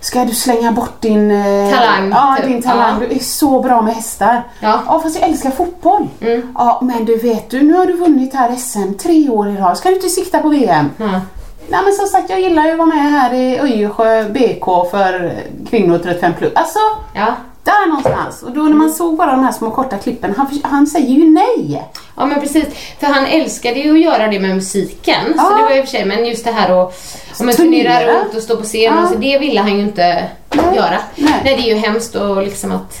ska 0.00 0.24
du 0.24 0.34
slänga 0.34 0.72
bort 0.72 1.00
din 1.00 1.30
eh, 1.30 1.70
Talang, 1.74 2.10
Ja, 2.10 2.36
typ. 2.40 2.46
din 2.46 2.62
talang. 2.62 3.02
Ja. 3.02 3.06
Du 3.08 3.14
är 3.14 3.18
så 3.18 3.60
bra 3.62 3.82
med 3.82 3.94
hästar. 3.94 4.42
Ja. 4.60 4.80
ja 4.86 5.00
fast 5.00 5.20
jag 5.20 5.28
älskar 5.28 5.50
fotboll. 5.50 6.08
Mm. 6.20 6.52
Ja, 6.54 6.78
men 6.82 7.04
du 7.04 7.16
vet 7.16 7.50
du, 7.50 7.62
nu 7.62 7.72
har 7.74 7.86
du 7.86 7.92
vunnit 7.92 8.34
här 8.34 8.56
SM 8.56 8.92
tre 9.02 9.28
år 9.30 9.48
i 9.48 9.56
rad. 9.56 9.78
Ska 9.78 9.88
du 9.88 9.94
inte 9.94 10.08
sikta 10.08 10.38
på 10.38 10.48
VM? 10.48 10.90
Ja. 10.96 11.20
Nej 11.68 11.80
men 11.84 11.92
som 11.92 12.06
sagt 12.06 12.30
jag 12.30 12.40
gillar 12.40 12.64
ju 12.64 12.70
att 12.72 12.78
vara 12.78 12.88
med 12.88 13.12
här 13.12 13.34
i 13.34 13.58
Öjersjö 13.58 14.24
BK 14.28 14.90
för 14.90 15.32
kvinnor 15.70 15.98
35 15.98 16.32
plus. 16.38 16.52
Alltså 16.54 16.78
Ja. 17.14 17.34
där 17.64 17.86
någonstans. 17.88 18.42
Och 18.42 18.50
då 18.52 18.62
när 18.62 18.74
man 18.76 18.92
såg 18.92 19.16
bara 19.16 19.30
de 19.30 19.44
här 19.44 19.52
små 19.52 19.70
korta 19.70 19.98
klippen, 19.98 20.34
han, 20.36 20.60
han 20.62 20.86
säger 20.86 21.08
ju 21.14 21.30
nej. 21.30 21.82
Ja 22.16 22.26
men 22.26 22.40
precis, 22.40 22.64
för 23.00 23.06
han 23.06 23.26
älskade 23.26 23.80
ju 23.80 23.92
att 23.92 24.00
göra 24.00 24.28
det 24.28 24.40
med 24.40 24.54
musiken. 24.56 25.24
Så 25.36 25.44
Ja. 25.50 25.56
det 25.56 25.62
var 25.62 25.76
i 25.76 25.80
och 25.80 25.84
för 25.84 25.90
sig, 25.90 26.04
men 26.04 26.24
just 26.24 26.44
det 26.44 26.50
här 26.52 26.82
att 26.82 26.94
om 27.40 27.46
man 27.46 27.54
Turnera. 27.54 28.14
runt 28.14 28.34
och 28.34 28.42
stå 28.42 28.56
på 28.56 28.62
scen, 28.62 28.80
Ja. 28.96 29.02
och 29.02 29.08
så, 29.08 29.14
det 29.14 29.38
ville 29.38 29.60
han 29.60 29.74
ju 29.76 29.80
inte 29.82 30.24
Nej. 30.52 30.76
göra. 30.76 30.98
Nej. 31.16 31.30
Nej. 31.44 31.56
det 31.56 31.62
är 31.70 31.74
ju 31.74 31.74
hemskt 31.74 32.14
och 32.14 32.42
liksom 32.42 32.72
att 32.72 32.94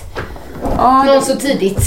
Ja, 0.76 1.02
någon 1.02 1.22
så 1.22 1.36
tidigt 1.36 1.80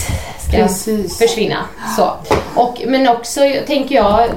ska 0.48 0.58
Precis. 0.58 1.18
försvinna. 1.18 1.58
Så. 1.98 2.12
Och, 2.56 2.82
men 2.88 3.08
också 3.08 3.40
tänker 3.68 3.96
jag 3.96 4.30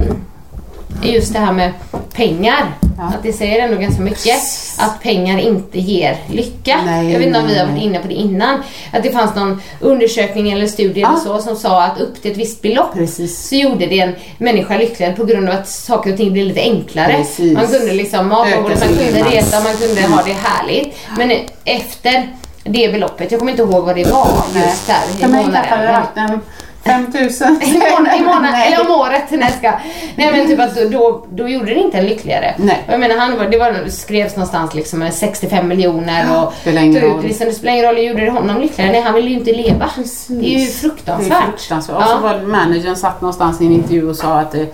just 1.12 1.32
det 1.32 1.38
här 1.38 1.52
med 1.52 1.72
pengar. 2.12 2.72
Ja. 2.98 3.04
Att 3.04 3.22
det 3.22 3.32
säger 3.32 3.62
ändå 3.64 3.76
ganska 3.80 4.02
mycket. 4.02 4.36
Att 4.78 5.02
pengar 5.02 5.38
inte 5.38 5.80
ger 5.80 6.16
lycka. 6.30 6.80
Nej, 6.86 7.12
jag 7.12 7.18
vet 7.18 7.26
inte 7.26 7.38
om 7.40 7.46
vi 7.46 7.58
har 7.58 7.66
varit 7.66 7.82
inne 7.82 7.98
på 7.98 8.08
det 8.08 8.14
innan. 8.14 8.62
Att 8.92 9.02
det 9.02 9.10
fanns 9.10 9.34
någon 9.34 9.62
undersökning 9.80 10.52
eller 10.52 10.66
studie 10.66 11.00
Ja. 11.00 11.08
eller 11.08 11.18
så 11.18 11.38
som 11.38 11.56
sa 11.56 11.82
att 11.82 12.00
upp 12.00 12.22
till 12.22 12.30
ett 12.30 12.36
visst 12.36 12.62
belopp 12.62 12.92
Precis. 12.94 13.48
så 13.48 13.54
gjorde 13.54 13.86
det 13.86 14.00
en 14.00 14.14
människa 14.38 14.76
lyckligare 14.76 15.12
på 15.12 15.24
grund 15.24 15.48
av 15.48 15.54
att 15.54 15.68
saker 15.68 16.10
och 16.12 16.16
ting 16.16 16.32
blev 16.32 16.46
lite 16.46 16.60
enklare. 16.60 17.12
Precis. 17.16 17.52
Man 17.54 17.66
kunde 17.66 17.92
liksom 17.92 18.28
mat 18.28 18.42
på 18.44 18.48
Öka 18.48 18.62
bordet, 18.62 18.80
man 18.80 18.88
kunde 18.88 19.22
resa, 19.30 19.60
man 19.60 19.74
kunde 19.74 20.02
ha 20.02 20.22
det 20.22 20.32
härligt. 20.32 20.96
Men 21.18 21.32
efter 21.64 22.28
det 22.64 22.92
beloppet, 22.92 23.30
jag 23.30 23.38
kommer 23.38 23.52
inte 23.52 23.62
ihåg 23.62 23.84
vad 23.84 23.96
det 23.96 24.04
var 24.04 24.28
just 24.54 24.86
där 24.86 25.26
i 25.26 25.30
månaden. 25.30 26.40
Varit 26.84 27.06
en 27.06 27.12
5000. 27.12 27.58
I 27.62 27.78
månaden, 27.78 28.14
i 28.20 28.24
månaden 28.24 28.54
eller 28.54 28.80
om 28.80 28.90
året. 29.00 29.22
Nej, 29.30 29.52
ska. 29.58 29.72
Nej 30.16 30.32
men 30.32 30.46
typ 30.48 30.60
att 30.60 30.90
då, 30.92 31.26
då, 31.30 31.48
gjorde 31.48 31.66
det 31.66 31.80
inte 31.80 31.98
en 31.98 32.06
lyckligare. 32.06 32.54
Nej. 32.58 32.82
Och 32.86 32.92
Jag 32.92 33.00
menar 33.00 33.16
han 33.16 33.38
var, 33.38 33.44
det 33.44 33.58
var, 33.58 33.72
det 33.72 33.90
skrevs 33.90 34.36
någonstans 34.36 34.74
liksom 34.74 34.98
med 34.98 35.14
65 35.14 35.68
miljoner 35.68 36.42
och 36.46 36.52
spelar 36.60 36.82
ingen 36.82 36.96
ut 37.04 37.10
roll. 37.10 37.22
liksom, 37.22 37.46
det 37.46 37.52
spelar 37.52 37.72
ingen 37.72 37.86
roll, 37.86 37.98
gjorde 37.98 38.24
det 38.24 38.30
honom 38.30 38.60
lyckligare? 38.60 38.92
Nej 38.92 39.00
han 39.00 39.14
ville 39.14 39.28
ju 39.30 39.34
inte 39.38 39.52
leva. 39.52 39.90
Det 40.28 40.34
är 40.54 40.58
ju 40.58 40.64
Det 40.66 40.72
fruktansvärt. 40.72 41.42
är 41.42 41.46
fruktansvärt. 41.46 41.96
Och 41.96 42.02
så 42.02 42.08
Ja. 42.10 42.18
var 42.18 42.34
det 42.34 42.46
managern 42.46 42.96
satt 42.96 43.20
någonstans 43.20 43.60
i 43.60 43.66
en 43.66 43.72
intervju 43.72 44.08
och 44.08 44.16
sa 44.16 44.38
att 44.40 44.52
det, 44.52 44.66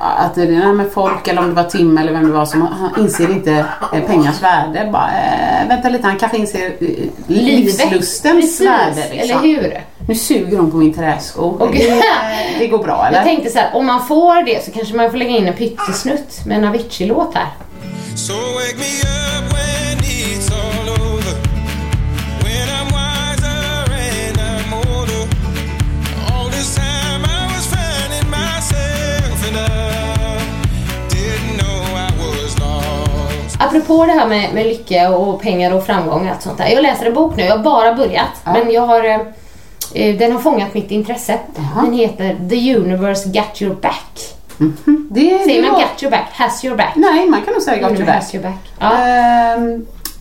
att 0.00 0.34
det 0.34 0.42
är 0.42 0.72
med 0.72 0.86
folk 0.92 1.28
eller 1.28 1.40
om 1.42 1.48
det 1.48 1.54
var 1.54 1.64
Tim 1.64 1.98
eller 1.98 2.12
vem 2.12 2.26
det 2.26 2.32
var 2.32 2.44
som 2.46 2.62
han 2.62 2.90
inser 3.04 3.30
inte 3.30 3.64
eh, 3.92 4.00
pengars 4.06 4.42
värde. 4.42 4.88
Bara, 4.92 5.10
eh, 5.10 5.68
vänta 5.68 5.88
lite, 5.88 6.06
han 6.06 6.18
kanske 6.18 6.38
inser 6.38 6.66
eh, 6.80 6.86
livslustens 7.26 8.40
Precis, 8.40 8.60
värde. 8.66 9.04
Liksom. 9.12 9.38
eller 9.38 9.48
hur? 9.62 9.80
Nu 10.08 10.14
suger 10.14 10.58
hon 10.58 10.70
på 10.70 10.76
min 10.76 10.94
träsko. 10.94 11.42
Och- 11.42 11.72
Det, 11.72 12.02
det 12.58 12.66
går 12.66 12.78
bra 12.78 13.06
eller? 13.06 13.18
Jag 13.18 13.26
tänkte 13.26 13.50
så 13.50 13.58
här, 13.58 13.70
om 13.74 13.86
man 13.86 14.06
får 14.06 14.42
det 14.42 14.64
så 14.64 14.70
kanske 14.70 14.94
man 14.96 15.10
får 15.10 15.18
lägga 15.18 15.30
in 15.30 15.46
en 15.46 15.54
pyttesnutt 15.54 16.44
med 16.46 16.58
en 16.58 16.64
Avicii-låt 16.64 17.34
här. 17.34 17.46
So. 18.14 18.32
Apropå 33.58 34.06
det 34.06 34.12
här 34.12 34.26
med, 34.26 34.54
med 34.54 34.66
lycka 34.66 35.10
och 35.16 35.42
pengar 35.42 35.74
och 35.74 35.86
framgång 35.86 36.24
och 36.26 36.30
allt 36.32 36.42
sånt 36.42 36.58
där. 36.58 36.68
Jag 36.68 36.82
läser 36.82 37.06
en 37.06 37.14
bok 37.14 37.36
nu, 37.36 37.42
jag 37.42 37.56
har 37.56 37.64
bara 37.64 37.94
börjat. 37.94 38.28
Men 38.44 38.70
jag 38.70 38.82
har, 38.82 39.04
eh, 39.04 39.18
den 39.94 40.32
har 40.32 40.38
fångat 40.38 40.74
mitt 40.74 40.90
intresse. 40.90 41.38
Den 41.84 41.92
heter 41.92 42.36
The 42.50 42.76
Universe 42.76 43.28
Got 43.28 43.62
Your 43.62 43.74
Back. 43.74 44.32
Det, 45.10 45.20
Säger 45.44 45.62
det 45.62 45.62
man 45.62 45.72
var- 45.72 45.80
got 45.80 46.02
your 46.02 46.10
back? 46.10 46.26
Has 46.32 46.64
your 46.64 46.76
back? 46.76 46.92
Nej, 46.96 47.26
man 47.26 47.42
kan 47.42 47.52
nog 47.54 47.62
säga 47.62 47.76
got 47.76 47.90
your 47.90 47.96
Universe 48.02 48.12
back. 48.14 48.22
has 48.22 48.34
your 48.34 48.42
back. 48.44 48.58
Ja. 48.78 49.56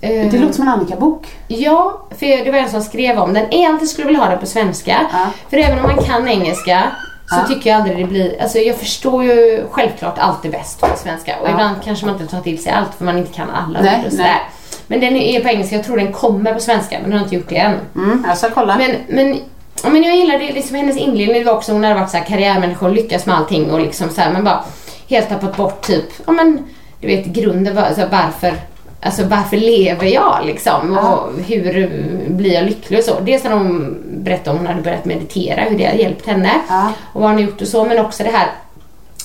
Eh, 0.01 0.31
det 0.31 0.37
låter 0.39 0.53
som 0.53 0.67
en 0.67 0.73
Annika-bok. 0.73 1.27
Ja, 1.47 2.01
för 2.19 2.45
det 2.45 2.51
var 2.51 2.57
en 2.59 2.69
som 2.69 2.81
skrev 2.81 3.17
om 3.19 3.33
den. 3.33 3.45
Egentligen 3.53 3.87
skulle 3.87 4.03
jag 4.03 4.07
vilja 4.07 4.23
ha 4.23 4.29
den 4.29 4.39
på 4.39 4.45
svenska. 4.45 4.97
Ja. 5.11 5.27
För 5.49 5.57
även 5.57 5.85
om 5.85 5.95
man 5.95 6.03
kan 6.05 6.27
engelska 6.27 6.83
så 7.29 7.35
Ja. 7.35 7.47
tycker 7.55 7.69
jag 7.69 7.79
aldrig 7.81 7.97
det 7.97 8.03
blir... 8.03 8.41
Alltså 8.41 8.57
jag 8.59 8.75
förstår 8.75 9.23
ju 9.23 9.63
självklart 9.71 10.19
alltid 10.19 10.51
bäst 10.51 10.81
på 10.81 10.87
svenska. 10.97 11.35
Och 11.41 11.47
Ja. 11.47 11.51
ibland 11.51 11.75
kanske 11.83 12.05
man 12.05 12.15
inte 12.21 12.27
tar 12.35 12.41
till 12.41 12.63
sig 12.63 12.71
allt 12.71 12.95
för 12.97 13.05
man 13.05 13.17
inte 13.17 13.33
kan 13.33 13.49
alla 13.49 13.81
Nej, 13.81 13.99
ord 13.99 14.05
och 14.05 14.11
sådär. 14.11 14.41
Men 14.87 14.99
den 14.99 15.15
är 15.15 15.39
på 15.41 15.49
engelska, 15.49 15.75
jag 15.75 15.85
tror 15.85 15.97
den 15.97 16.13
kommer 16.13 16.53
på 16.53 16.59
svenska 16.59 16.97
men 17.01 17.11
jag 17.11 17.17
har 17.17 17.23
inte 17.23 17.35
gjort 17.35 17.49
det 17.49 17.57
än. 17.57 17.73
Mm, 17.95 18.25
jag 18.27 18.37
ska 18.37 18.49
kolla. 18.49 18.77
Men, 18.77 18.91
men, 19.07 19.39
ja, 19.85 19.91
men 19.91 20.03
jag 20.03 20.15
gillar 20.15 20.39
det, 20.39 20.53
liksom 20.53 20.75
hennes 20.75 20.97
inledning 20.97 21.39
det 21.39 21.43
var 21.43 21.53
också, 21.53 21.71
hon 21.71 21.83
hade 21.83 21.95
varit 21.95 22.09
så 22.09 22.17
här 22.17 22.25
karriärmänniska 22.25 22.85
och 22.85 22.93
lyckats 22.93 23.25
med 23.25 23.35
allting 23.35 23.71
och 23.71 23.79
liksom 23.79 24.09
så 24.09 24.21
här, 24.21 24.33
men 24.33 24.43
bara 24.43 24.63
helt 25.07 25.29
tappat 25.29 25.57
bort 25.57 25.81
typ, 25.81 26.05
ja 26.25 26.31
men 26.31 26.67
du 27.01 27.07
vet 27.07 27.25
grunden 27.25 27.75
var, 27.75 27.83
alltså, 27.83 28.07
varför 28.11 28.53
Alltså 29.01 29.23
varför 29.25 29.57
lever 29.57 30.07
jag 30.07 30.45
liksom? 30.45 30.97
Och 30.97 31.43
hur 31.47 31.89
blir 32.27 32.53
jag 32.53 32.65
lycklig 32.65 32.99
och 32.99 33.05
så. 33.05 33.19
Dels 33.19 33.43
har 33.43 33.51
hon 33.51 33.97
berättat 34.07 34.47
om 34.47 34.57
hon 34.57 34.67
hade 34.67 34.81
börjat 34.81 35.05
meditera, 35.05 35.61
hur 35.61 35.77
det 35.77 35.85
har 35.85 35.93
hjälpt 35.93 36.27
henne. 36.27 36.51
Ja. 36.69 36.91
Och 37.13 37.21
vad 37.21 37.31
hon 37.31 37.41
gjort 37.41 37.61
och 37.61 37.67
så. 37.67 37.85
Men 37.85 38.05
också 38.05 38.23
det 38.23 38.29
här 38.29 38.47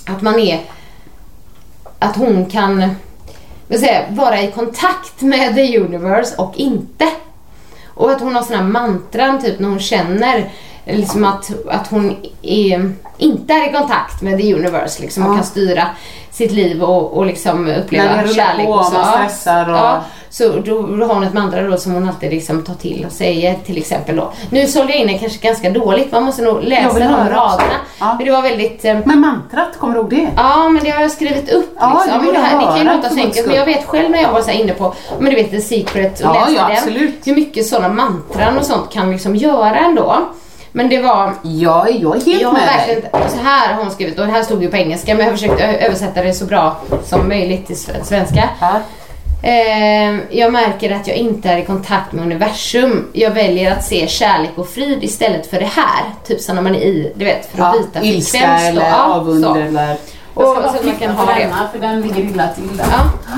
att 0.07 0.23
man 0.23 0.39
är... 0.39 0.61
Att 1.99 2.17
hon 2.17 2.47
kan 2.47 2.95
vad 3.69 3.81
säger, 3.81 4.07
jag, 4.09 4.17
vara 4.17 4.43
i 4.43 4.51
kontakt 4.51 5.21
med 5.21 5.55
the 5.55 5.79
universe 5.79 6.37
och 6.37 6.57
inte. 6.57 7.09
Och 8.01 8.11
att 8.11 8.21
hon 8.21 8.35
har 8.35 8.43
såna 8.43 8.57
här 8.59 8.65
mantran 8.65 9.41
typ 9.43 9.59
när 9.59 9.69
hon 9.69 9.81
känner 9.81 10.51
liksom 10.85 11.25
att, 11.25 11.51
att 11.69 11.87
hon 11.87 12.17
är, 12.43 12.93
inte 13.19 13.53
är 13.53 13.69
i 13.69 13.73
kontakt 13.73 14.23
med 14.23 14.39
the 14.39 14.55
universe 14.55 15.03
liksom, 15.03 15.23
och 15.27 15.31
Ja. 15.33 15.35
kan 15.35 15.45
styra 15.45 15.87
sitt 16.41 16.53
liv 16.53 16.83
och, 16.83 17.17
och 17.17 17.27
liksom 17.27 17.69
uppleva 17.69 18.05
När 18.17 18.23
det 18.23 18.29
kärlek 18.35 18.67
på 18.67 18.73
och 18.73 18.85
så. 18.85 18.93
man 18.93 19.05
stressar 19.13 19.71
och- 19.71 19.77
Ja, 19.77 20.01
så 20.31 20.49
då 20.49 21.07
har 21.07 21.15
hon 21.15 21.23
ett 21.23 21.33
mantra 21.35 21.63
då 21.63 21.77
som 21.77 21.93
hon 21.93 22.09
alltid 22.09 22.31
liksom 22.31 22.63
tar 22.65 22.75
till 22.75 23.05
och 23.07 23.13
säger 23.13 23.55
till 23.67 23.79
exempel 23.79 24.17
då. 24.17 24.33
Nu 24.51 24.67
sålde 24.67 24.93
jag 24.93 25.01
in 25.01 25.07
det 25.07 25.19
kanske 25.19 25.39
ganska 25.47 25.71
dåligt, 25.71 26.13
man 26.13 26.23
måste 26.25 26.43
nog 26.43 26.63
läsa 26.63 26.99
de 26.99 27.05
raderna. 27.09 27.73
Ja. 28.01 28.15
För 28.19 28.25
det 28.25 28.31
var 28.31 28.43
väldigt 28.43 28.85
eh, 28.85 28.97
Men 29.05 29.21
mantrat, 29.21 29.69
kommer 29.79 29.95
du 29.95 30.01
ihåg 30.01 30.11
det? 30.11 30.29
Ja, 30.37 30.69
men 30.69 30.85
det 30.85 30.91
har 30.91 31.03
jag 31.03 31.11
skrivit 31.11 31.53
upp. 31.53 31.75
Ja, 31.81 32.03
liksom. 32.05 32.27
det 32.27 32.33
det, 32.33 32.39
här, 32.39 32.59
det 32.59 32.65
kan 32.67 32.79
ju 32.79 32.85
låta 32.97 33.09
så 33.09 33.17
enkelt, 33.21 33.47
men 33.47 33.57
jag 33.57 33.65
vet 33.67 33.85
själv 33.87 34.11
när 34.11 34.23
jag 34.23 34.33
var 34.33 34.41
så 34.43 34.51
inne 34.51 34.73
på, 34.73 34.95
men 35.19 35.31
du 35.31 35.37
vet 35.37 35.51
The 35.51 35.61
Secret 35.61 36.21
och 36.21 36.27
Ja, 36.27 36.35
läste 36.35 36.53
ja, 36.53 36.69
den. 36.69 36.77
absolut. 36.77 37.15
Hur 37.27 37.35
mycket 37.35 37.67
sådana 37.67 37.89
mantran 37.89 38.59
och 38.59 38.65
sånt 38.65 38.91
kan 38.93 39.11
liksom 39.11 39.37
göra 39.37 39.77
ändå. 39.79 40.17
Men 40.73 40.89
det 40.89 40.99
var... 41.03 41.35
Ja, 41.43 41.89
jag 41.89 42.17
är 42.17 42.21
helt 42.27 42.43
Jag 42.43 42.53
med 42.53 42.63
verkligen, 42.63 43.31
så 43.31 43.39
här 43.45 43.75
har 43.75 43.83
hon 43.83 43.91
skrivit 43.93 44.19
och 44.19 44.27
det 44.27 44.33
här 44.33 44.43
stod 44.43 44.63
ju 44.63 44.71
på 44.71 44.77
engelska 44.77 45.15
men 45.15 45.25
jag 45.27 45.33
har 45.33 45.37
försökt 45.37 45.61
ö- 45.61 45.77
översätta 45.87 46.23
det 46.23 46.33
så 46.35 46.45
bra 46.45 46.77
som 47.05 47.29
möjligt 47.29 47.67
till 47.67 47.77
sve- 47.77 48.03
svenska. 48.05 48.49
Ja. 48.61 48.81
Ehm, 49.43 50.21
jag 50.31 50.53
märker 50.53 50.91
att 50.97 51.07
jag 51.09 51.17
inte 51.17 51.49
är 51.49 51.59
i 51.59 51.65
kontakt 51.65 52.13
med 52.13 52.25
universum. 52.25 53.07
Jag 53.13 53.31
väljer 53.31 53.73
att 53.73 53.85
se 53.85 54.09
kärlek 54.09 54.51
och 54.57 54.69
frid 54.69 55.05
istället 55.05 55.47
för 55.51 55.61
det 55.61 55.67
här. 55.77 56.05
Typ 56.27 56.41
som 56.41 56.55
när 56.55 56.63
man 56.63 56.75
är 56.75 56.81
i, 56.81 57.13
du 57.17 57.25
vet, 57.25 57.47
för 57.55 57.63
att 57.63 57.75
Ja, 57.75 57.81
byta 57.83 58.03
ilska 58.07 58.39
frekvens 58.39 58.63
då. 58.63 58.69
eller 58.69 58.89
Ja, 58.91 59.15
avund 59.15 59.45
eller... 59.57 59.97
Och 60.35 60.43
Jag 60.45 60.53
ska 60.53 60.61
bara 60.63 60.73
så 60.73 60.79
att 60.79 60.85
man 60.85 60.97
kan 60.97 61.11
ha 61.11 61.27
det. 61.35 61.49
för 61.73 61.79
den 61.79 62.01
ligger 62.01 62.21
illa 62.23 62.49
till 62.49 62.77
där. 62.77 62.87
Ja. 62.91 63.37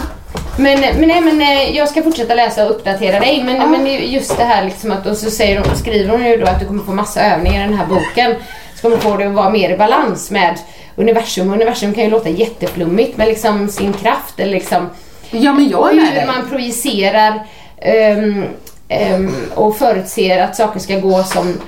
Men, 0.57 0.81
men, 0.81 1.09
nej, 1.09 1.21
men 1.21 1.41
eh, 1.41 1.77
jag 1.77 1.89
ska 1.89 2.03
fortsätta 2.03 2.35
läsa 2.35 2.65
och 2.65 2.71
uppdatera 2.71 3.21
dig. 3.21 3.43
Men, 3.45 3.71
men 3.71 4.11
just 4.11 4.37
det 4.37 4.45
här 4.45 4.65
liksom 4.65 4.93
att, 4.93 5.07
och 5.07 5.17
så 5.17 5.31
säger 5.31 5.59
hon, 5.59 5.77
skriver 5.77 6.11
hon 6.11 6.25
ju 6.27 6.37
då 6.37 6.47
att 6.47 6.61
du 6.61 6.67
kommer 6.67 6.85
få 6.85 6.93
massa 6.93 7.21
övningar 7.23 7.65
i 7.65 7.69
den 7.69 7.79
här 7.79 7.87
boken. 7.87 8.35
Så 8.75 8.83
kommer 8.83 8.97
få 8.97 9.17
det 9.17 9.27
att 9.27 9.35
vara 9.35 9.51
mer 9.51 9.71
i 9.71 9.77
balans 9.77 10.31
med 10.31 10.59
universum. 10.97 11.53
Universum 11.53 11.95
kan 11.95 12.05
ju 12.05 12.11
låta 12.11 12.29
jätteflummigt 12.29 13.17
med 13.17 13.29
liksom 13.29 13.69
sin 13.69 13.93
kraft 13.93 14.41
eller 14.41 14.53
liksom 14.53 14.91
Ja, 15.31 15.53
men 15.53 15.69
jag 15.69 15.91
är 15.91 15.95
med 15.95 16.05
hur 16.05 16.15
dig. 16.15 16.27
man 16.27 16.49
projicerar 16.51 17.47
ehm, 17.79 18.45
ehm, 18.89 19.35
och 19.55 19.77
förutser 19.77 20.39
att 20.43 20.57
saker 20.57 20.81
ska 20.81 20.99
gå 20.99 21.23
som, 21.23 21.61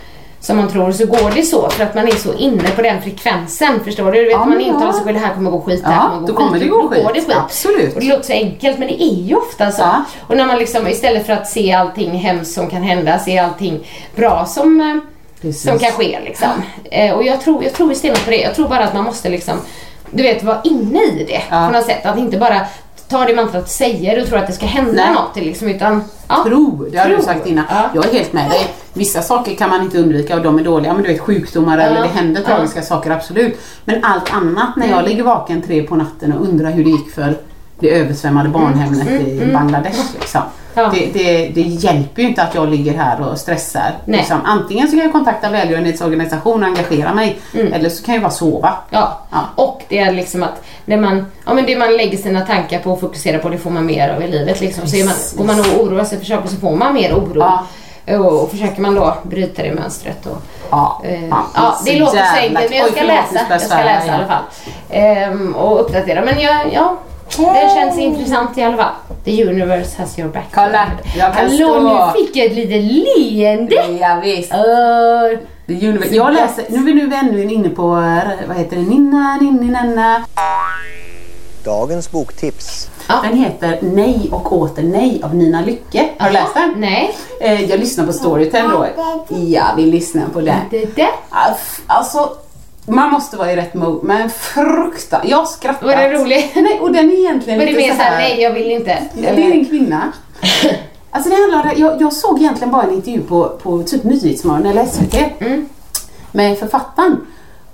som 0.45 0.57
man 0.57 0.69
tror 0.69 0.93
så 0.93 1.07
går 1.07 1.31
det 1.35 1.43
så 1.43 1.71
för 1.71 1.85
att 1.85 1.95
man 1.95 2.07
är 2.09 2.13
så 2.13 2.35
inne 2.35 2.69
på 2.77 2.83
den 2.83 3.03
frekvensen. 3.03 3.81
Förstår 3.85 4.13
du? 4.13 4.19
du 4.19 4.25
vet, 4.25 4.33
Ja, 4.33 4.45
man 4.45 4.61
intalar 4.61 4.93
sig 4.93 5.05
själv 5.05 5.15
det 5.21 5.27
här 5.27 5.35
kommer 5.35 5.51
gå 5.51 5.61
skit, 5.61 5.83
det 5.83 5.89
här 5.91 6.09
kommer 6.09 6.21
gå 6.21 6.27
då 6.27 6.35
kommer 6.35 6.53
skit. 6.53 6.61
det 6.63 6.69
gå 6.69 6.83
Då 6.83 6.89
går 6.89 7.13
skit. 7.15 7.25
det 7.29 7.37
Absolut. 7.37 7.95
Och 7.95 8.01
det 8.01 8.07
låter 8.07 8.23
så 8.23 8.33
enkelt 8.33 8.79
men 8.79 8.89
det 8.89 9.03
är 9.03 9.15
ju 9.23 9.37
ofta 9.37 9.73
så. 9.73 9.83
Ja. 9.83 10.05
Och 10.29 10.37
när 10.37 10.47
man 10.47 10.59
liksom 10.59 10.89
istället 10.89 11.27
för 11.27 11.33
att 11.33 11.49
se 11.49 11.73
allting 11.73 12.11
hemskt 12.11 12.55
som 12.55 12.71
kan 12.71 12.83
hända, 12.83 13.19
se 13.19 13.39
allting 13.39 13.87
bra 14.17 14.47
som 14.47 14.81
eh, 14.81 14.97
Precis. 15.43 15.63
som 15.63 15.79
kan 15.79 15.93
ske 15.93 16.19
liksom. 16.25 16.49
Eh, 16.91 17.13
och 17.15 17.25
jag 17.25 17.41
tror, 17.41 17.65
jag 17.65 17.73
tror 17.73 17.95
stenhårt 17.95 18.25
på 18.25 18.31
det. 18.31 18.41
Jag 18.41 18.55
tror 18.55 18.69
bara 18.69 18.85
att 18.85 18.95
man 18.95 19.05
måste 19.05 19.29
liksom, 19.29 19.59
du 20.11 20.23
vet, 20.23 20.43
vara 20.43 20.61
inne 20.65 20.99
i 21.03 21.25
det 21.29 21.43
Ja. 21.51 21.67
på 21.67 21.73
något 21.79 21.87
sätt. 21.87 22.07
Att 22.07 22.19
inte 22.19 22.37
bara 22.39 22.61
ta 23.09 23.25
det 23.25 23.35
mantrat 23.35 23.71
säger 23.71 24.23
och 24.23 24.29
tro 24.29 24.39
att 24.39 24.47
det 24.47 24.53
ska 24.53 24.67
hända 24.67 24.93
Nej. 25.05 25.15
något 25.15 25.37
liksom, 25.37 25.69
utan 25.69 26.03
ja. 26.29 26.45
Tro, 26.47 26.87
det 26.93 26.99
har 26.99 27.09
du 27.09 27.23
sagt 27.23 27.47
innan. 27.47 27.65
Ja. 27.71 27.91
Jag 27.95 28.07
är 28.07 28.13
helt 28.13 28.33
med 28.33 28.51
dig. 28.51 28.67
Vissa 28.93 29.23
saker 29.23 29.55
kan 29.55 29.71
man 29.71 29.83
inte 29.83 29.99
undvika 29.99 30.37
och 30.37 30.43
de 30.43 30.59
är 30.59 30.65
dåliga. 30.65 30.93
Men 30.95 31.03
du 31.03 31.09
vet 31.09 31.21
sjukdomar 31.21 31.79
eller 31.79 32.03
det 32.03 32.09
händer 32.09 32.43
Ja. 32.49 32.55
tragiska 32.57 32.83
saker, 32.83 33.11
absolut. 33.11 33.61
Men 33.85 34.05
allt 34.05 34.35
annat, 34.35 34.77
när 34.77 34.87
jag 34.87 34.99
Mm. 34.99 35.11
ligger 35.11 35.23
vaken 35.25 35.63
tre 35.63 35.83
på 35.83 35.97
natten 35.97 36.33
och 36.33 36.45
undrar 36.49 36.71
hur 36.71 36.85
det 36.85 36.91
gick 36.91 37.15
för 37.15 37.37
det 37.79 37.91
översvämmade 37.99 38.49
Mm. 38.49 38.61
barnhemmet 38.63 39.09
i 39.11 39.51
Bangladesh. 39.53 40.01
Liksom. 40.21 40.41
Ja. 40.75 40.91
Det, 40.95 41.07
det, 41.13 41.49
det 41.49 41.61
hjälper 41.61 42.23
ju 42.23 42.29
inte 42.29 42.43
att 42.43 42.55
jag 42.55 42.69
ligger 42.69 42.95
här 42.95 43.31
och 43.31 43.39
stressar. 43.39 43.93
Liksom, 44.05 44.39
antingen 44.45 44.89
så 44.89 44.97
kan 44.97 45.05
jag 45.05 45.13
kontakta 45.13 45.51
välgörenhetsorganisation 45.51 46.63
och 46.63 46.69
engagera 46.69 47.15
mig. 47.15 47.39
Eller 47.73 47.89
så 47.89 48.05
kan 48.05 48.15
jag 48.15 48.23
bara 48.23 48.33
sova. 48.33 48.75
Ja. 48.91 49.21
Ja. 49.31 49.39
och 49.55 49.83
det 49.89 49.99
är 49.99 50.13
liksom 50.13 50.43
att 50.43 50.63
det 50.87 50.97
man, 50.97 51.27
ja, 51.47 51.55
men 51.55 51.67
det 51.67 51.77
man 51.77 51.97
lägger 51.97 52.19
sina 52.19 52.41
tankar 52.41 52.79
på 52.79 52.93
och 52.93 53.01
fokuserar 53.01 53.39
på 53.39 53.49
det 53.49 53.59
får 53.59 53.71
man 53.71 53.87
mer 53.87 54.09
av 54.09 54.23
i 54.23 54.29
livet. 54.29 54.61
Liksom. 54.61 54.89
Så 54.89 54.97
man, 54.97 55.15
går 55.37 55.45
man 55.45 55.61
och 55.61 55.85
oroar 55.85 56.05
sig 56.05 56.19
för 56.19 56.27
saker 56.27 56.49
så 56.49 56.57
får 56.57 56.77
man 56.77 56.95
mer 56.95 57.15
oro. 57.15 57.39
Ja. 57.39 57.67
Och, 58.19 58.51
försöker 58.51 58.81
man 58.81 58.95
då 58.95 59.17
bryta 59.23 59.63
det 59.63 59.75
mönstret. 59.75 60.27
Och, 60.27 60.43
Ja, 60.71 61.03
eh, 61.05 61.29
ja, 61.29 61.47
ja, 61.55 61.79
det 61.85 61.99
låter 61.99 62.25
så 62.25 62.37
enkelt 62.37 62.71
men 62.71 62.79
jag 62.79 62.91
ska 62.91 63.03
läsa. 63.03 63.41
Jag 63.51 63.61
ska 63.61 63.77
läsa 63.77 64.07
i 64.07 64.11
alla 64.11 64.27
fall. 64.27 64.43
Ehm, 64.91 65.55
och 65.55 65.81
uppdatera. 65.81 66.25
Men 66.25 66.41
jag, 66.41 66.73
ja, 66.73 66.99
det 67.37 67.71
känns 67.75 67.99
intressant 67.99 68.59
i 68.59 68.63
alla 68.63 68.77
fall. 68.77 68.93
The 69.25 69.45
universe 69.45 69.99
has 70.03 70.19
your 70.19 70.29
back. 70.29 70.45
Kolla, 70.55 70.87
jag 71.17 71.35
kan 71.35 71.47
Hallå, 71.47 71.57
stå. 71.57 71.81
nu 72.17 72.25
fick 72.27 72.37
jag 72.37 72.47
ett 72.47 72.55
litet 72.55 72.83
leende. 72.85 73.75
Ja, 74.01 74.21
visst. 74.25 74.53
Uh, 74.53 74.61
är 75.67 75.89
universe. 75.89 76.15
Jag 76.15 76.33
läser, 76.35 76.65
nu 76.69 76.77
är 76.79 76.83
vi 76.83 76.93
nu 76.95 77.15
ännu 77.15 77.53
inne 77.53 77.69
på, 77.69 77.83
eh, 77.83 78.49
vad 78.49 78.57
heter 78.57 78.77
det, 78.77 78.83
Ninna, 78.83 79.37
Ninni, 79.41 79.67
Nanna. 79.73 80.25
Dagens 81.65 82.11
boktips. 82.11 82.91
Den 83.23 83.39
heter 83.39 83.79
Nej 83.83 84.29
och 84.33 84.53
åter 84.53 84.83
nej 84.83 85.21
av 85.25 85.35
Nina 85.35 85.61
Lycke. 85.61 86.09
Har 86.19 86.27
du 86.27 86.33
läst 86.33 86.55
den? 86.55 86.75
nej. 86.77 87.17
Eh, 87.41 87.65
Jag 87.71 87.81
lyssnar 87.81 88.07
på 88.07 88.13
Storytel 88.13 88.71
då. 88.71 88.87
Ja, 89.29 89.65
vi 89.77 89.83
lyssnar 89.87 90.29
på 90.29 90.41
den. 90.41 90.57
Det. 90.71 91.09
Aff, 91.31 91.81
Alltså, 91.87 92.33
man 92.87 93.11
måste 93.11 93.37
vara 93.37 93.53
i 93.53 93.57
rätt 93.57 93.75
mode, 93.75 94.07
men 94.07 94.31
frukta. 94.31 95.21
Jag 95.25 95.49
skrattar. 95.49 95.87
Var 95.87 95.97
det 95.97 96.13
roligt? 96.13 96.51
Nej, 96.55 96.81
och 96.81 96.93
den 96.93 97.11
är 97.11 97.19
egentligen 97.19 97.59
Var 97.59 97.67
det 97.67 97.73
lite 97.73 97.87
mer 97.89 97.95
såhär, 97.95 98.19
nej 98.19 98.41
jag 98.41 98.53
vill 98.53 98.71
inte? 98.71 98.99
Det 99.15 99.27
är 99.27 99.53
en 99.53 99.65
kvinna. 99.65 100.13
Alltså 101.11 101.31
det 101.31 101.37
handlar 101.37 101.63
om, 101.63 101.81
jag, 101.81 102.03
jag 102.03 102.13
såg 102.13 102.39
egentligen 102.41 102.73
bara 102.73 102.83
en 102.83 102.93
intervju 102.95 103.21
på, 103.23 103.49
på 103.49 103.83
typ 103.83 104.05
Nyhetsmorgon 104.05 104.67
eller 104.67 104.87
SVT 104.87 105.15
Mm. 105.41 105.69
med 106.33 106.59
författaren. 106.59 107.17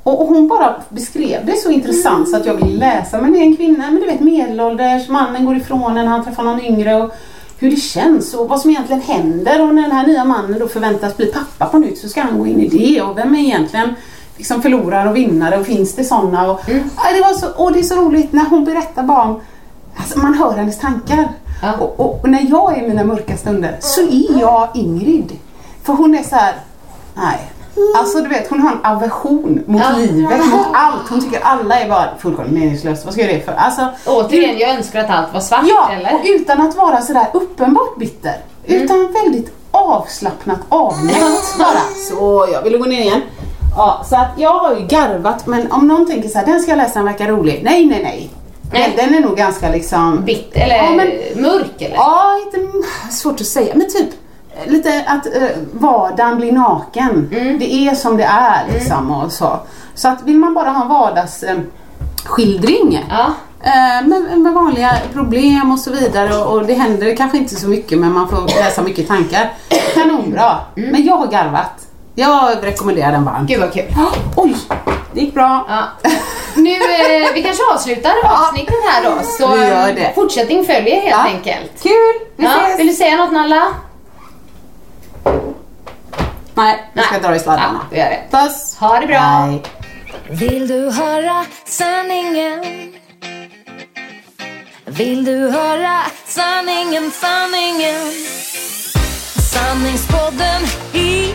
Och, 0.03 0.21
och 0.21 0.27
hon 0.27 0.49
bara 0.49 0.75
beskrev 0.89 1.47
det 1.47 1.57
så 1.57 1.71
intressant 1.71 2.29
så 2.29 2.37
att 2.37 2.47
jag 2.47 2.55
ville 2.55 2.79
läsa. 2.79 3.21
Men 3.21 3.33
det 3.33 3.39
är 3.39 3.43
en 3.43 3.57
kvinna, 3.57 3.91
men 3.91 4.01
du 4.01 4.07
vet 4.07 4.21
medelålders, 4.21 5.09
mannen 5.09 5.45
går 5.45 5.57
ifrån 5.57 5.97
en, 5.97 6.07
han 6.07 6.25
träffar 6.25 6.43
någon 6.43 6.65
yngre. 6.65 6.95
Och 7.03 7.11
hur 7.59 7.71
det 7.71 7.77
känns 7.77 8.35
och 8.35 8.49
vad 8.49 8.61
som 8.61 8.71
egentligen 8.71 9.03
händer. 9.03 9.63
Och 9.63 9.75
när 9.75 9.83
den 9.83 9.93
här 9.93 10.07
nya 10.07 10.25
mannen 10.25 10.59
då 10.61 10.69
förväntas 10.69 11.17
bli 11.17 11.27
pappa 11.27 11.67
på 11.67 11.79
nytt 11.79 11.99
så 11.99 12.09
ska 12.09 12.21
han 12.21 12.39
gå 12.39 12.47
in 12.47 12.61
i 12.61 12.69
det. 12.69 13.03
Och 13.03 13.19
vem 13.19 13.35
är 13.35 13.39
egentligen 13.39 13.95
liksom 14.41 14.63
förlorare 14.63 15.09
och 15.09 15.17
vinnare 15.17 15.59
och 15.59 15.67
finns 15.67 15.95
det 15.95 16.05
sådana? 16.05 16.51
Och, 16.51 16.69
Mm. 16.69 16.91
det 17.15 17.21
var 17.21 17.33
så, 17.33 17.47
och 17.65 17.73
det 17.73 17.79
är 17.79 17.83
så 17.83 17.95
roligt 17.95 18.33
när 18.33 18.45
hon 18.51 18.65
berättar 18.65 19.03
bara 19.03 19.23
om 19.23 19.41
Alltså 19.97 20.19
man 20.19 20.35
hör 20.35 20.53
hennes 20.53 20.79
tankar. 20.79 21.29
Ja. 21.63 21.73
Och, 21.81 22.01
och, 22.01 22.21
och 22.23 22.29
när 22.31 22.47
jag 22.51 22.79
är 22.79 22.85
i 22.85 22.89
mina 22.89 23.05
mörka 23.05 23.37
stunder 23.37 23.77
så 23.81 24.01
är 24.01 24.41
jag 24.41 24.69
Ingrid. 24.75 25.39
För 25.83 25.93
hon 25.93 26.15
är 26.15 26.23
så 26.23 26.37
här, 26.37 26.55
nej. 27.15 27.39
Alltså 27.99 28.21
du 28.21 28.29
vet 28.29 28.51
hon 28.51 28.61
har 28.61 28.71
en 28.73 28.85
aversion 28.85 29.63
mot 29.67 29.83
Ja. 29.91 29.97
livet, 29.97 30.47
mot 30.47 30.67
allt. 30.73 31.09
Hon 31.11 31.21
tycker 31.21 31.41
alla 31.43 31.81
är 31.81 31.89
bara 31.89 32.09
fullkomligt 32.19 32.55
meningslöst. 32.55 33.05
Vad 33.05 33.15
ska 33.15 33.23
jag 33.23 33.31
göra 33.31 33.39
det 33.41 33.45
för? 33.47 33.53
Alltså, 33.53 33.89
Återigen, 34.07 34.59
jag 34.59 34.71
önskar 34.71 35.01
att 35.01 35.11
allt 35.11 35.33
var 35.35 35.41
svart 35.41 35.65
Ja, 35.69 35.91
eller? 35.93 36.15
och 36.15 36.21
utan 36.25 36.61
att 36.61 36.77
vara 36.77 37.01
sådär 37.03 37.27
uppenbart 37.33 37.97
bitter. 37.99 38.35
Utan 38.65 39.13
väldigt 39.13 39.53
avslappnat, 39.71 40.59
avmätt 40.69 41.55
bara. 41.59 41.81
Så, 42.09 42.47
jag 42.53 42.63
ville 42.63 42.79
gå 42.79 42.85
ner 42.85 43.01
igen. 43.01 43.21
Ja, 43.77 44.03
så 44.05 44.17
att 44.17 44.29
jag 44.37 44.59
har 44.59 44.75
ju 44.77 44.87
garvat, 44.87 45.47
men 45.47 45.73
om 45.73 45.89
någon 45.89 46.07
tänker 46.07 46.29
så 46.29 46.39
här, 46.39 46.47
den 46.47 46.61
ska 46.61 46.71
jag 46.71 46.77
läsa, 46.79 46.95
den 46.99 47.05
verkar 47.07 47.29
rolig. 47.29 47.61
Nej, 47.65 47.87
nej, 47.87 48.03
nej. 48.03 48.31
Nej. 48.73 48.95
Den, 48.97 49.07
den 49.11 49.15
är 49.15 49.29
nog 49.29 49.37
ganska 49.37 49.71
liksom... 49.71 50.25
Bitt 50.25 50.51
eller 50.57 50.77
Ja, 50.77 50.91
men- 50.91 51.43
mörk 51.43 51.83
eller? 51.83 51.97
Ja, 51.97 52.39
inte, 52.47 52.73
svårt 53.11 53.41
att 53.41 53.47
säga, 53.47 53.75
men 53.77 53.87
typ 53.91 54.09
lite 54.67 55.05
att 55.07 55.27
uh, 55.27 55.49
vardagen 55.73 56.37
blir 56.37 56.53
naken. 56.53 57.29
Det 57.61 57.73
är 57.75 57.95
som 57.95 58.17
det 58.17 58.25
är 58.25 58.65
liksom 58.73 59.11
och 59.11 59.33
så. 59.33 59.59
Så 59.95 60.09
att 60.09 60.23
vill 60.23 60.39
man 60.39 60.55
bara 60.55 60.71
ha 60.71 60.83
en 60.83 60.89
vardagsskildring 60.89 61.67
skildring 62.25 63.07
Ja. 63.11 63.33
Eh, 63.63 64.07
med, 64.09 64.39
med 64.39 64.53
vanliga 64.55 64.93
problem 65.13 65.73
och 65.73 65.79
så 65.79 65.91
vidare 65.93 66.37
och, 66.37 66.53
och 66.57 66.67
det 66.67 66.75
händer 66.75 67.17
kanske 67.17 67.39
inte 67.39 67.55
så 67.57 67.69
mycket 67.69 67.99
men 67.99 68.13
man 68.13 68.29
får 68.29 68.43
läsa 68.43 68.83
mycket 68.83 69.09
tankar. 69.09 69.53
Kanonbra! 69.95 70.57
Men 70.75 71.05
jag 71.05 71.17
har 71.17 71.27
garvat. 71.27 71.87
Jag 72.15 72.57
rekommenderar 72.63 73.13
den 73.13 73.25
varmt. 73.25 73.49
Gud 73.49 73.61
vad 73.61 73.73
kul. 73.73 73.95
Oj, 74.37 74.57
det 75.15 75.21
gick 75.21 75.35
bra. 75.35 75.67
Ja. 75.69 76.11
Nu, 76.55 76.71
eh, 76.75 77.33
vi 77.35 77.43
kanske 77.43 77.63
avslutar 77.75 78.13
avsnittet 78.25 78.75
här 78.89 79.05
då. 79.05 79.23
Så 79.39 79.49
Vi 79.57 79.61
gör 79.67 79.89
eh, 79.89 79.95
det. 79.95 80.13
fortsättning 80.15 80.65
följer 80.65 81.01
helt 81.01 81.11
Ja. 81.11 81.25
enkelt. 81.25 81.83
Kul! 81.83 81.93
Vi 82.37 82.45
Ja, 82.45 82.51
ses! 82.65 82.79
vill 82.81 82.87
du 82.87 82.93
säga 82.93 83.17
något 83.17 83.33
Nalla? 83.33 83.67
Nej, 86.55 86.91
jag 86.95 87.05
ska 87.05 87.19
dra 87.19 87.37
i 87.37 87.39
sladdarna. 87.39 87.81
Ja, 87.83 87.87
vi 87.91 87.99
gör 87.99 88.11
det. 88.11 88.21
Puss! 88.31 88.77
Ha 88.81 89.01
det 89.01 89.07
bra. 89.07 89.19
Hej. 89.19 89.63
Vill 90.31 90.69
du 90.69 90.91
höra 90.91 91.45
sanningen? 91.65 92.65
Vill 94.85 95.25
du 95.25 95.51
höra 95.51 95.99
sanningen, 96.27 97.11
sanningen? 97.11 98.13
Sanningspodden 99.53 100.63
i 100.93 101.35